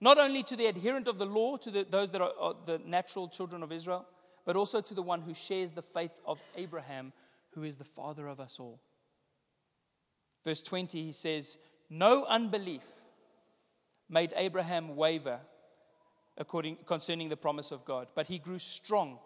Not 0.01 0.18
only 0.18 0.42
to 0.44 0.57
the 0.57 0.66
adherent 0.66 1.09
of 1.09 1.18
the 1.18 1.26
law, 1.26 1.57
to 1.57 1.70
the, 1.70 1.86
those 1.88 2.11
that 2.11 2.20
are, 2.20 2.32
are 2.38 2.55
the 2.66 2.78
natural 2.84 3.28
children 3.28 3.62
of 3.62 3.72
Israel, 3.72 4.07
but 4.44 4.57
also 4.57 4.80
to 4.80 4.94
the 4.94 5.03
one 5.03 5.22
who 5.22 5.34
shares 5.34 5.72
the 5.72 5.82
faith 5.82 6.20
of 6.24 6.40
Abraham, 6.57 7.12
who 7.51 7.62
is 7.62 7.76
the 7.76 7.84
father 7.84 8.26
of 8.26 8.38
us 8.38 8.59
all. 8.61 8.80
Verse 10.44 10.61
20, 10.61 11.03
he 11.03 11.12
says, 11.12 11.57
No 11.90 12.24
unbelief 12.26 12.84
made 14.09 14.32
Abraham 14.36 14.97
waver 14.97 15.40
according, 16.38 16.76
concerning 16.86 17.28
the 17.28 17.36
promise 17.36 17.70
of 17.70 17.84
God, 17.84 18.09
but 18.14 18.26
he 18.26 18.38
grew 18.38 18.59
strong 18.59 19.18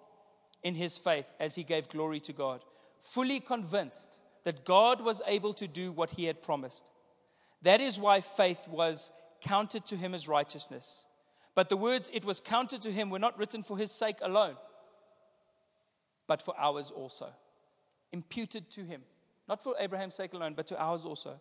in 0.62 0.74
his 0.74 0.96
faith 0.96 1.26
as 1.40 1.54
he 1.54 1.64
gave 1.64 1.88
glory 1.88 2.20
to 2.20 2.32
God, 2.32 2.64
fully 3.00 3.40
convinced 3.40 4.18
that 4.44 4.64
God 4.64 5.00
was 5.00 5.22
able 5.26 5.54
to 5.54 5.66
do 5.66 5.92
what 5.92 6.10
he 6.10 6.24
had 6.24 6.42
promised. 6.42 6.90
That 7.62 7.80
is 7.80 7.98
why 7.98 8.20
faith 8.20 8.66
was 8.68 9.10
counted 9.41 9.86
to 9.86 9.97
him 9.97 10.14
as 10.14 10.28
righteousness. 10.28 11.07
But 11.55 11.68
the 11.68 11.76
words 11.76 12.11
it 12.12 12.24
was 12.24 12.41
counted 12.41 12.82
to 12.82 12.93
him 12.93 13.11
were 13.11 13.18
not 13.18 13.38
written 13.38 13.62
for 13.62 13.76
his 13.76 13.91
sake 13.91 14.18
alone, 14.22 14.57
but 16.26 16.43
for 16.43 16.55
ours 16.59 16.91
also. 16.91 17.28
Imputed 18.12 18.70
to 18.70 18.84
him. 18.84 19.03
Not 19.49 19.62
for 19.62 19.74
Abraham's 19.78 20.14
sake 20.14 20.32
alone, 20.32 20.55
but 20.55 20.66
to 20.68 20.80
ours 20.80 21.05
also. 21.05 21.41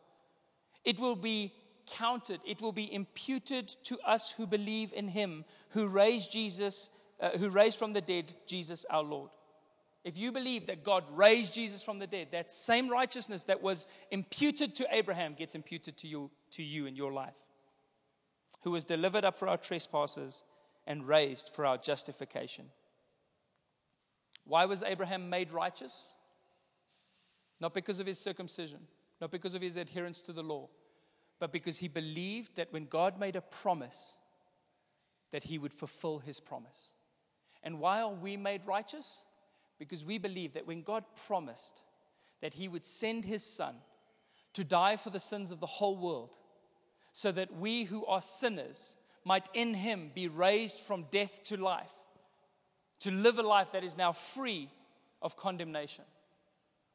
It 0.84 1.00
will 1.00 1.16
be 1.16 1.54
counted, 1.86 2.39
it 2.45 2.62
will 2.62 2.72
be 2.72 2.93
imputed 2.93 3.68
to 3.84 4.00
us 4.00 4.32
who 4.32 4.45
believe 4.45 4.93
in 4.93 5.08
him, 5.08 5.45
who 5.70 5.88
raised 5.88 6.32
Jesus, 6.32 6.89
uh, 7.20 7.32
who 7.38 7.50
raised 7.50 7.80
from 7.80 7.93
the 7.93 8.02
dead 8.02 8.34
Jesus 8.45 8.86
our 8.89 9.04
Lord. 9.04 9.32
If 10.04 10.18
you 10.18 10.32
believe 10.32 10.68
that 10.68 10.84
God 10.84 11.04
raised 11.12 11.54
Jesus 11.54 11.84
from 11.84 12.00
the 12.00 12.08
dead, 12.08 12.30
that 12.32 12.52
same 12.52 12.89
righteousness 12.89 13.43
that 13.45 13.62
was 13.62 13.86
imputed 14.12 14.76
to 14.76 14.88
Abraham 14.91 15.34
gets 15.34 15.56
imputed 15.56 15.97
to 15.97 16.08
you, 16.08 16.32
to 16.52 16.64
you 16.64 16.86
in 16.86 16.95
your 16.95 17.12
life. 17.12 17.36
Who 18.62 18.72
was 18.72 18.86
delivered 18.86 19.26
up 19.26 19.38
for 19.38 19.47
our 19.47 19.57
trespasses 19.57 20.43
and 20.89 21.07
raised 21.07 21.49
for 21.49 21.66
our 21.66 21.78
justification. 21.78 22.66
Why 24.43 24.66
was 24.66 24.82
Abraham 24.82 25.30
made 25.30 25.51
righteous? 25.51 26.16
Not 27.60 27.74
because 27.74 27.99
of 27.99 28.07
his 28.07 28.18
circumcision, 28.18 28.80
not 29.22 29.32
because 29.32 29.53
of 29.53 29.62
his 29.62 29.76
adherence 29.76 30.22
to 30.24 30.34
the 30.34 30.41
law, 30.41 30.68
but 31.39 31.51
because 31.51 31.78
he 31.78 31.88
believed 31.88 32.55
that 32.55 32.74
when 32.74 32.86
God 32.86 33.20
made 33.20 33.36
a 33.36 33.41
promise, 33.41 34.18
that 35.32 35.43
he 35.43 35.60
would 35.60 35.74
fulfill 35.74 36.18
his 36.18 36.39
promise. 36.39 36.93
And 37.62 37.80
why 37.80 38.01
are 38.01 38.10
we 38.10 38.36
made 38.36 38.66
righteous? 38.66 39.26
Because 39.78 40.03
we 40.03 40.18
believe 40.18 40.53
that 40.53 40.66
when 40.66 40.82
God 40.82 41.03
promised 41.28 41.84
that 42.41 42.55
he 42.55 42.68
would 42.68 42.86
send 42.86 43.26
his 43.26 43.43
son 43.43 43.76
to 44.53 44.64
die 44.64 44.95
for 44.95 45.12
the 45.12 45.20
sins 45.20 45.51
of 45.51 45.60
the 45.60 45.68
whole 45.68 45.97
world, 45.97 46.36
so 47.14 47.32
that 47.32 47.55
we 47.55 47.84
who 47.84 48.05
are 48.05 48.22
sinners 48.22 48.95
might 49.26 49.49
in 49.53 49.74
him 49.74 50.12
be 50.14 50.28
raised 50.28 50.80
from 50.80 51.05
death 51.12 51.43
to 51.45 51.57
life, 51.57 51.91
to 53.01 53.12
live 53.12 53.38
a 53.38 53.43
life 53.43 53.72
that 53.74 53.84
is 53.84 53.97
now 53.97 54.12
free 54.12 54.70
of 55.22 55.36
condemnation. 55.36 56.05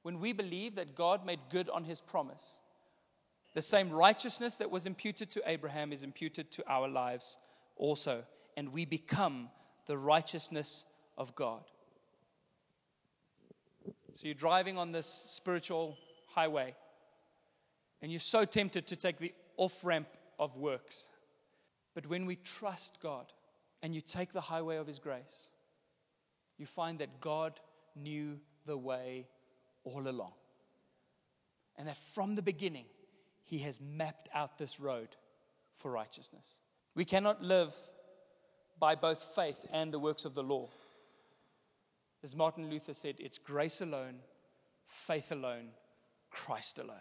When 0.03 0.21
we 0.21 0.33
believe 0.33 0.75
that 0.77 0.95
God 0.95 1.25
made 1.25 1.41
good 1.51 1.71
on 1.71 1.85
his 1.85 2.01
promise, 2.01 2.59
the 3.55 3.63
same 3.63 3.91
righteousness 3.91 4.57
that 4.57 4.71
was 4.71 4.87
imputed 4.87 5.31
to 5.31 5.43
Abraham 5.47 5.93
is 5.93 6.03
imputed 6.03 6.51
to 6.53 6.65
our 6.69 6.89
lives 6.89 7.37
also, 7.77 8.25
and 8.57 8.73
we 8.73 8.85
become 8.85 9.49
the 9.87 9.97
righteousness 9.97 10.85
of 11.17 11.35
God. 11.35 11.63
So 14.15 14.27
you're 14.27 14.35
driving 14.35 14.79
on 14.79 14.93
this 14.93 15.07
spiritual 15.07 15.97
highway, 16.35 16.75
and 18.03 18.11
you're 18.11 18.21
so 18.21 18.45
tempted 18.45 18.87
to 18.89 18.97
take 18.97 19.19
the 19.19 19.33
off 19.57 19.85
ramp 19.85 20.09
of 20.39 20.57
works. 20.57 21.11
But 21.95 22.07
when 22.07 22.27
we 22.27 22.37
trust 22.37 22.99
God 23.01 23.33
and 23.83 23.95
you 23.95 24.01
take 24.01 24.33
the 24.33 24.41
highway 24.41 24.77
of 24.77 24.87
His 24.87 24.99
grace, 24.99 25.51
you 26.59 26.67
find 26.67 26.99
that 26.99 27.21
God 27.21 27.61
knew 27.97 28.39
the 28.67 28.77
way 28.77 29.27
all 29.85 30.09
along. 30.09 30.33
And 31.77 31.89
that 31.89 31.97
from 32.15 32.35
the 32.35 32.43
beginning, 32.43 32.87
He 33.45 33.59
has 33.59 33.81
mapped 33.81 34.29
out 34.35 34.59
this 34.59 34.81
road 34.81 35.09
for 35.77 35.91
righteousness. 35.91 36.59
We 36.95 37.05
cannot 37.05 37.43
live 37.43 37.75
by 38.79 38.95
both 38.95 39.23
faith 39.23 39.67
and 39.73 39.93
the 39.93 39.99
works 39.99 40.25
of 40.25 40.35
the 40.35 40.43
law. 40.43 40.69
As 42.23 42.35
Martin 42.35 42.71
Luther 42.71 42.95
said, 42.95 43.17
it's 43.19 43.39
grace 43.39 43.81
alone, 43.81 44.17
faith 44.85 45.31
alone, 45.31 45.69
Christ 46.31 46.79
alone. 46.79 46.97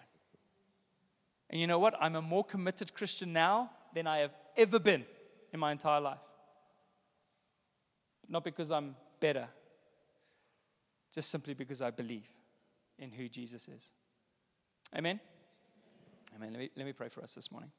And 1.49 1.59
you 1.59 1.67
know 1.67 1.79
what? 1.79 1.95
I'm 1.99 2.15
a 2.15 2.21
more 2.21 2.43
committed 2.43 2.93
Christian 2.93 3.33
now 3.33 3.71
than 3.93 4.07
I 4.07 4.19
have 4.19 4.31
ever 4.57 4.79
been 4.79 5.05
in 5.51 5.59
my 5.59 5.71
entire 5.71 6.01
life. 6.01 6.17
Not 8.27 8.43
because 8.43 8.71
I'm 8.71 8.95
better, 9.19 9.47
just 11.13 11.29
simply 11.29 11.53
because 11.53 11.81
I 11.81 11.91
believe 11.91 12.27
in 12.97 13.11
who 13.11 13.27
Jesus 13.27 13.67
is. 13.67 13.93
Amen? 14.95 15.19
Amen. 16.35 16.51
Let 16.51 16.59
me, 16.59 16.69
let 16.75 16.85
me 16.85 16.93
pray 16.93 17.09
for 17.09 17.21
us 17.21 17.35
this 17.35 17.51
morning. 17.51 17.71